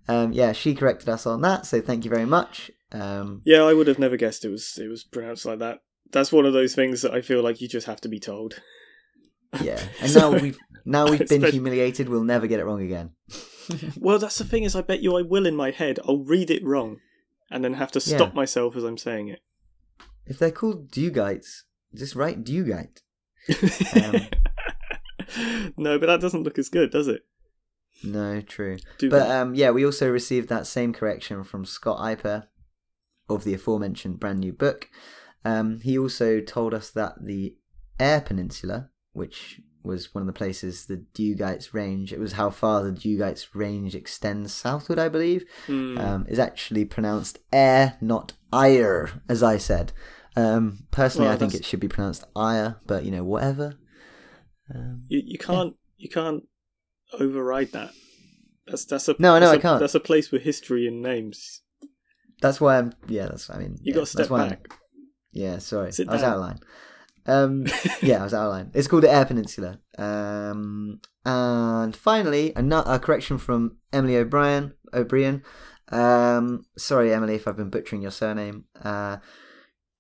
Um, 0.09 0.33
yeah, 0.33 0.53
she 0.53 0.75
corrected 0.75 1.09
us 1.09 1.27
on 1.27 1.43
that, 1.43 1.65
so 1.65 1.81
thank 1.81 2.05
you 2.05 2.11
very 2.11 2.25
much. 2.25 2.71
Um, 2.91 3.41
Yeah, 3.45 3.63
I 3.63 3.73
would 3.73 3.87
have 3.87 4.01
never 4.01 4.17
guessed 4.17 4.45
it 4.45 4.49
was 4.51 4.79
it 4.79 4.89
was 4.89 5.05
pronounced 5.05 5.47
like 5.47 5.61
that. 5.61 5.79
That's 6.11 6.33
one 6.33 6.45
of 6.45 6.53
those 6.53 6.75
things 6.75 7.03
that 7.03 7.15
I 7.15 7.23
feel 7.23 7.43
like 7.43 7.61
you 7.61 7.69
just 7.69 7.87
have 7.87 8.01
to 8.03 8.09
be 8.09 8.19
told. 8.21 8.61
Yeah, 9.61 9.81
and 10.01 10.15
now 10.15 10.31
we've 10.33 10.59
now 10.85 11.09
we've 11.11 11.29
been 11.29 11.43
humiliated. 11.43 12.09
We'll 12.09 12.25
never 12.25 12.47
get 12.47 12.61
it 12.61 12.65
wrong 12.65 12.83
again. 12.83 13.11
Well, 13.97 14.19
that's 14.19 14.39
the 14.39 14.45
thing 14.45 14.65
is, 14.65 14.75
I 14.75 14.83
bet 14.83 15.03
you 15.03 15.17
I 15.17 15.23
will 15.23 15.47
in 15.47 15.55
my 15.55 15.71
head. 15.71 16.01
I'll 16.05 16.25
read 16.25 16.51
it 16.51 16.65
wrong, 16.65 16.99
and 17.49 17.63
then 17.65 17.75
have 17.75 17.93
to 17.93 18.01
stop 18.01 18.31
Yeah. 18.31 18.35
myself 18.35 18.75
as 18.77 18.83
I'm 18.83 18.99
saying 18.99 19.29
it. 19.29 19.39
If 20.27 20.41
they're 20.41 20.51
called 20.51 20.91
Dugites, 20.91 21.63
just 21.95 22.17
write 22.17 22.43
Dugite. 22.43 23.03
Um, 23.95 24.27
no, 25.77 25.97
but 25.99 26.07
that 26.07 26.21
doesn't 26.21 26.43
look 26.43 26.59
as 26.59 26.69
good, 26.69 26.91
does 26.91 27.07
it? 27.07 27.23
No, 28.03 28.41
true. 28.41 28.79
But 29.01 29.31
um, 29.31 29.55
yeah, 29.55 29.71
we 29.71 29.85
also 29.87 30.11
received 30.11 30.49
that 30.49 30.67
same 30.67 30.93
correction 30.93 31.45
from 31.45 31.65
Scott 31.65 31.99
Eipper 31.99 32.47
of 33.29 33.45
the 33.45 33.55
aforementioned 33.55 34.19
brand 34.19 34.41
new 34.41 34.53
book. 34.53 34.89
Um, 35.45 35.81
he 35.83 35.97
also 35.97 36.41
told 36.41 36.75
us 36.75 36.91
that 36.91 37.15
the 37.25 37.57
Eyre 38.01 38.21
Peninsula, 38.23 38.91
which 39.13 39.61
was 39.83 40.15
one 40.15 40.23
of 40.23 40.27
the 40.27 40.33
places 40.33 40.87
the 40.87 41.05
Dugites 41.15 41.75
range, 41.75 42.13
it 42.13 42.21
was 42.21 42.33
how 42.35 42.51
far 42.51 42.83
the 42.85 42.93
Dugites 42.93 43.49
range 43.55 43.95
extends 43.97 44.53
southward, 44.53 44.99
I 44.99 45.09
believe, 45.09 45.45
Hmm. 45.67 45.99
um, 45.99 46.27
is 46.29 46.39
actually 46.39 46.85
pronounced 46.85 47.39
air, 47.53 47.97
not 48.01 48.33
ire, 48.53 49.11
as 49.29 49.43
I 49.43 49.57
said. 49.59 49.93
Um, 50.37 50.87
personally, 50.93 51.27
Well, 51.27 51.35
I 51.35 51.39
think 51.39 51.53
that's- 51.53 51.67
it 51.67 51.69
should 51.69 51.81
be 51.81 51.89
pronounced 51.89 52.25
ire, 52.37 52.77
but 52.87 53.05
you 53.05 53.11
know, 53.11 53.25
whatever. 53.25 53.75
Um, 54.75 55.03
you 55.09 55.21
you 55.25 55.39
can't 55.39 55.75
you 55.99 56.09
can't 56.09 56.45
override 57.19 57.73
that. 57.73 57.91
That's 58.67 58.85
that's 58.85 59.09
a 59.09 59.17
No, 59.19 59.35
no, 59.35 59.41
that's 59.41 59.53
I 59.53 59.57
a- 59.57 59.61
can't. 59.61 59.81
That's 59.81 59.95
a 59.95 60.01
place 60.01 60.31
with 60.31 60.43
history 60.43 60.87
and 60.87 61.03
names. 61.03 61.61
that's 62.41 62.61
why 62.61 62.79
I'm. 62.79 62.93
Yeah, 63.09 63.27
that's. 63.27 63.51
I 63.51 63.59
mean, 63.59 63.73
You 63.83 63.91
yeah, 63.91 63.95
got 63.95 64.01
to 64.01 64.07
step 64.07 64.19
that's 64.19 64.31
why 64.31 64.41
I'm- 64.43 64.49
back. 64.51 64.79
Yeah, 65.33 65.59
sorry. 65.59 65.93
Sit 65.93 66.09
I 66.09 66.13
was 66.13 66.23
down. 66.23 66.31
out 66.31 66.37
of 66.37 66.41
line. 66.43 66.59
Um, 67.27 67.67
yeah, 68.03 68.21
I 68.21 68.25
was 68.25 68.35
out 68.35 68.47
of 68.47 68.53
line. 68.53 68.71
It's 68.75 68.89
called 68.89 69.05
the 69.05 69.13
Eyre 69.13 69.27
Peninsula. 69.27 69.79
Um, 69.99 71.01
and 71.25 71.95
finally, 71.95 72.53
a, 72.57 72.65
a 72.87 72.99
correction 72.99 73.39
from 73.39 73.77
Emily 73.93 74.17
O'Brien. 74.17 74.75
O'Brien. 74.93 75.43
Um, 75.89 76.65
sorry, 76.77 77.13
Emily, 77.13 77.35
if 77.35 77.47
I've 77.47 77.57
been 77.57 77.71
butchering 77.71 78.03
your 78.03 78.11
surname. 78.11 78.65
Uh, 78.83 79.19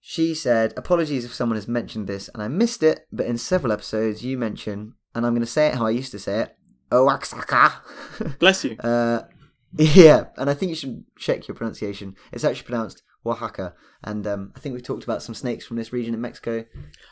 she 0.00 0.34
said, 0.34 0.74
"Apologies 0.76 1.24
if 1.24 1.34
someone 1.34 1.56
has 1.56 1.68
mentioned 1.68 2.08
this 2.08 2.28
and 2.34 2.42
I 2.42 2.48
missed 2.48 2.82
it, 2.82 3.06
but 3.12 3.26
in 3.26 3.38
several 3.38 3.72
episodes 3.72 4.24
you 4.24 4.36
mention, 4.36 4.94
and 5.14 5.24
I'm 5.24 5.32
going 5.32 5.42
to 5.42 5.46
say 5.46 5.68
it 5.68 5.76
how 5.76 5.86
I 5.86 5.90
used 5.90 6.10
to 6.12 6.18
say 6.18 6.40
it, 6.40 6.56
Oaxaca." 6.90 7.74
Bless 8.40 8.64
you. 8.64 8.76
Uh, 8.78 9.22
yeah, 9.76 10.24
and 10.36 10.50
I 10.50 10.54
think 10.54 10.70
you 10.70 10.76
should 10.76 11.04
check 11.18 11.46
your 11.46 11.54
pronunciation. 11.54 12.16
It's 12.32 12.44
actually 12.44 12.66
pronounced 12.66 13.02
Oaxaca, 13.24 13.74
and 14.02 14.26
um, 14.26 14.52
I 14.56 14.58
think 14.58 14.72
we've 14.74 14.82
talked 14.82 15.04
about 15.04 15.22
some 15.22 15.34
snakes 15.34 15.64
from 15.64 15.76
this 15.76 15.92
region 15.92 16.14
in 16.14 16.20
Mexico 16.20 16.64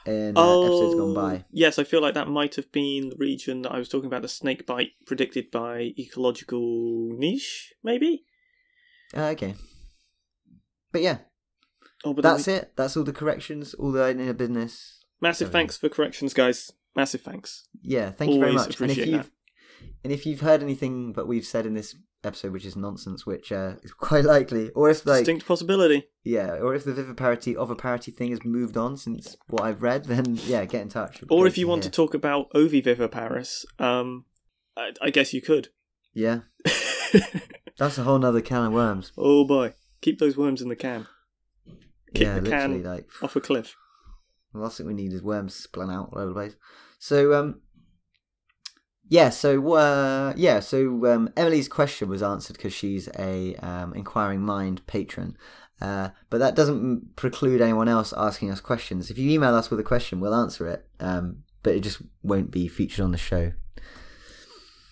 in 0.06 0.36
uh, 0.36 0.60
episodes 0.60 0.94
gone 0.96 1.14
by. 1.14 1.36
Oh, 1.36 1.44
Yes, 1.52 1.78
I 1.78 1.84
feel 1.84 2.02
like 2.02 2.14
that 2.14 2.28
might 2.28 2.56
have 2.56 2.70
been 2.72 3.10
the 3.10 3.16
region 3.16 3.62
that 3.62 3.72
I 3.72 3.78
was 3.78 3.88
talking 3.88 4.06
about 4.08 4.22
the 4.22 4.28
snake 4.28 4.66
bite 4.66 4.90
predicted 5.06 5.50
by 5.50 5.92
ecological 5.98 7.10
niche, 7.16 7.72
maybe. 7.84 8.24
Uh, 9.16 9.26
okay, 9.28 9.54
but 10.92 11.02
yeah, 11.02 11.18
Oh, 12.04 12.14
but 12.14 12.22
that's 12.22 12.46
then- 12.46 12.62
it. 12.62 12.72
That's 12.76 12.96
all 12.96 13.04
the 13.04 13.12
corrections, 13.12 13.74
all 13.74 13.92
the 13.92 14.10
inner 14.10 14.32
business. 14.32 15.04
Massive 15.20 15.46
Sorry. 15.48 15.52
thanks 15.52 15.76
for 15.76 15.88
corrections, 15.88 16.32
guys. 16.32 16.72
Massive 16.96 17.20
thanks. 17.20 17.68
Yeah, 17.82 18.10
thank 18.10 18.32
you 18.32 18.38
very 18.40 18.52
Always 18.52 18.66
much. 18.68 18.80
And 18.80 18.90
if 18.90 18.96
appreciate 18.96 19.14
you've 19.16 19.30
and 20.02 20.12
if 20.12 20.26
you've 20.26 20.40
heard 20.40 20.62
anything 20.62 21.12
that 21.12 21.26
we've 21.28 21.44
said 21.44 21.66
in 21.66 21.74
this 21.74 21.94
episode 22.24 22.52
which 22.52 22.66
is 22.66 22.76
nonsense, 22.76 23.24
which 23.26 23.50
uh, 23.52 23.74
is 23.82 23.92
quite 23.92 24.24
likely, 24.24 24.70
or 24.70 24.90
if 24.90 25.06
like 25.06 25.20
Distinct 25.20 25.46
possibility. 25.46 26.04
yeah, 26.24 26.50
or 26.52 26.74
if 26.74 26.84
the 26.84 26.92
viviparity 26.92 27.56
of 27.56 27.70
a 27.70 27.76
parity 27.76 28.10
thing 28.10 28.30
has 28.30 28.44
moved 28.44 28.76
on 28.76 28.96
since 28.96 29.36
what 29.48 29.62
I've 29.62 29.82
read, 29.82 30.04
then 30.06 30.38
yeah, 30.44 30.64
get 30.64 30.82
in 30.82 30.88
touch. 30.88 31.22
Or 31.28 31.46
if 31.46 31.56
you 31.58 31.66
want 31.66 31.82
to 31.84 31.90
talk 31.90 32.14
about 32.14 32.50
oviviviparis, 32.52 33.64
um, 33.78 34.24
I, 34.76 34.92
I 35.00 35.10
guess 35.10 35.32
you 35.32 35.40
could. 35.42 35.68
yeah, 36.14 36.40
that's 37.78 37.98
a 37.98 38.02
whole 38.02 38.18
nother 38.18 38.40
can 38.40 38.66
of 38.66 38.72
worms. 38.72 39.12
oh 39.16 39.44
boy, 39.44 39.74
keep 40.00 40.18
those 40.18 40.36
worms 40.36 40.60
in 40.60 40.68
the 40.68 40.76
can. 40.76 41.06
Kick 42.12 42.22
yeah, 42.26 42.34
the 42.34 42.42
literally, 42.42 42.82
can 42.82 42.90
like 42.90 43.08
off 43.22 43.36
a 43.36 43.40
cliff. 43.40 43.76
the 44.52 44.58
last 44.58 44.78
thing 44.78 44.86
we 44.86 44.94
need 44.94 45.12
is 45.12 45.22
worms 45.22 45.54
spun 45.54 45.90
out 45.90 46.10
all 46.12 46.18
over 46.18 46.28
the 46.28 46.34
place. 46.34 46.56
So 46.98 47.32
um, 47.34 47.60
yeah, 49.10 49.28
so 49.28 49.74
uh, 49.74 50.32
yeah, 50.36 50.60
so 50.60 51.04
um, 51.06 51.30
Emily's 51.36 51.68
question 51.68 52.08
was 52.08 52.22
answered 52.22 52.56
because 52.56 52.72
she's 52.72 53.08
a 53.18 53.56
um, 53.56 53.92
inquiring 53.94 54.40
mind 54.40 54.86
patron. 54.86 55.36
Uh, 55.80 56.10
but 56.28 56.38
that 56.38 56.54
doesn't 56.54 57.16
preclude 57.16 57.60
anyone 57.60 57.88
else 57.88 58.14
asking 58.16 58.52
us 58.52 58.60
questions. 58.60 59.10
If 59.10 59.18
you 59.18 59.28
email 59.30 59.54
us 59.54 59.68
with 59.68 59.80
a 59.80 59.82
question, 59.82 60.20
we'll 60.20 60.34
answer 60.34 60.68
it. 60.68 60.86
Um, 61.00 61.42
but 61.64 61.74
it 61.74 61.80
just 61.80 62.00
won't 62.22 62.52
be 62.52 62.68
featured 62.68 63.02
on 63.02 63.10
the 63.10 63.18
show. 63.18 63.52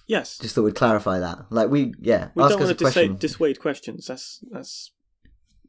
Yes. 0.08 0.38
Just 0.38 0.54
thought 0.54 0.62
we'd 0.62 0.74
clarify 0.74 1.20
that. 1.20 1.46
Like 1.50 1.70
we, 1.70 1.94
yeah, 2.00 2.30
we 2.34 2.42
ask 2.42 2.50
don't 2.50 2.64
want 2.64 2.76
to 2.76 2.84
question. 2.84 3.16
dissuade 3.16 3.60
questions. 3.60 4.06
That's 4.06 4.42
that's 4.50 4.90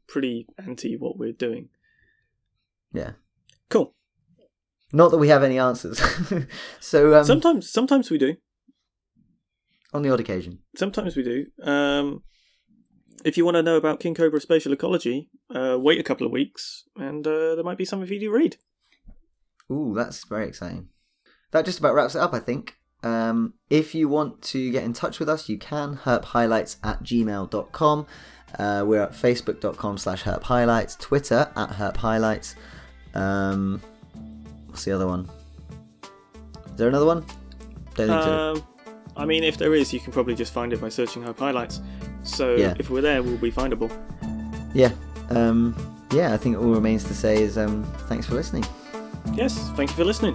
pretty 0.08 0.48
anti 0.58 0.96
what 0.96 1.16
we're 1.16 1.32
doing. 1.32 1.68
Yeah, 2.92 3.12
Cool. 3.68 3.94
Not 4.92 5.10
that 5.10 5.18
we 5.18 5.28
have 5.28 5.42
any 5.42 5.58
answers. 5.58 6.00
so 6.80 7.14
um, 7.14 7.24
sometimes 7.24 7.70
sometimes 7.70 8.10
we 8.10 8.18
do. 8.18 8.36
on 9.92 10.02
the 10.02 10.10
odd 10.10 10.20
occasion, 10.20 10.60
Sometimes 10.76 11.16
we 11.16 11.22
do. 11.22 11.46
Um, 11.62 12.22
if 13.24 13.36
you 13.36 13.44
want 13.44 13.56
to 13.56 13.62
know 13.62 13.76
about 13.76 14.00
King 14.00 14.14
Cobra 14.14 14.40
spatial 14.40 14.72
ecology, 14.72 15.28
uh, 15.54 15.76
wait 15.78 16.00
a 16.00 16.02
couple 16.02 16.26
of 16.26 16.32
weeks, 16.32 16.84
and 16.96 17.26
uh, 17.26 17.54
there 17.54 17.64
might 17.64 17.78
be 17.78 17.84
something 17.84 18.06
for 18.06 18.14
you 18.14 18.20
to 18.20 18.30
read. 18.30 18.56
Ooh, 19.70 19.92
that's 19.94 20.24
very 20.24 20.48
exciting. 20.48 20.88
That 21.52 21.64
just 21.64 21.78
about 21.78 21.94
wraps 21.94 22.14
it 22.14 22.20
up, 22.20 22.32
I 22.32 22.40
think. 22.40 22.76
Um, 23.02 23.54
if 23.70 23.94
you 23.94 24.08
want 24.08 24.42
to 24.42 24.70
get 24.70 24.84
in 24.84 24.92
touch 24.92 25.18
with 25.18 25.28
us, 25.28 25.48
you 25.48 25.58
can. 25.58 25.96
herphighlights 25.96 26.76
at 26.82 27.02
gmail.com. 27.02 28.06
Uh, 28.58 28.84
we're 28.86 29.02
at 29.02 29.12
facebook.com 29.12 29.98
slash 29.98 30.24
herphighlights, 30.24 30.98
Twitter 30.98 31.50
at 31.56 31.70
herphighlights. 31.70 32.54
Um, 33.14 33.80
what's 34.70 34.84
the 34.84 34.92
other 34.92 35.06
one? 35.06 35.28
Is 36.66 36.76
there 36.76 36.88
another 36.88 37.06
one? 37.06 37.20
Don't 37.94 38.08
think 38.08 38.22
so. 38.22 38.54
Um, 38.56 38.64
I 39.16 39.24
mean, 39.26 39.44
if 39.44 39.58
there 39.58 39.74
is, 39.74 39.92
you 39.92 40.00
can 40.00 40.12
probably 40.12 40.34
just 40.34 40.52
find 40.52 40.72
it 40.72 40.80
by 40.80 40.88
searching 40.88 41.22
Herp 41.22 41.38
Highlights. 41.38 41.80
So 42.22 42.54
Yeah. 42.56 42.74
if 42.78 42.90
we're 42.90 43.00
there, 43.02 43.22
we'll 43.22 43.36
be 43.36 43.50
findable. 43.52 43.90
Yeah. 44.74 44.92
Um, 45.30 45.74
yeah, 46.12 46.32
I 46.32 46.36
think 46.36 46.56
all 46.56 46.70
remains 46.72 47.04
to 47.04 47.14
say 47.14 47.42
is 47.42 47.58
um, 47.58 47.84
thanks 48.08 48.26
for 48.26 48.34
listening. 48.34 48.64
Yes, 49.34 49.58
thank 49.76 49.90
you 49.90 49.96
for 49.96 50.04
listening. 50.04 50.34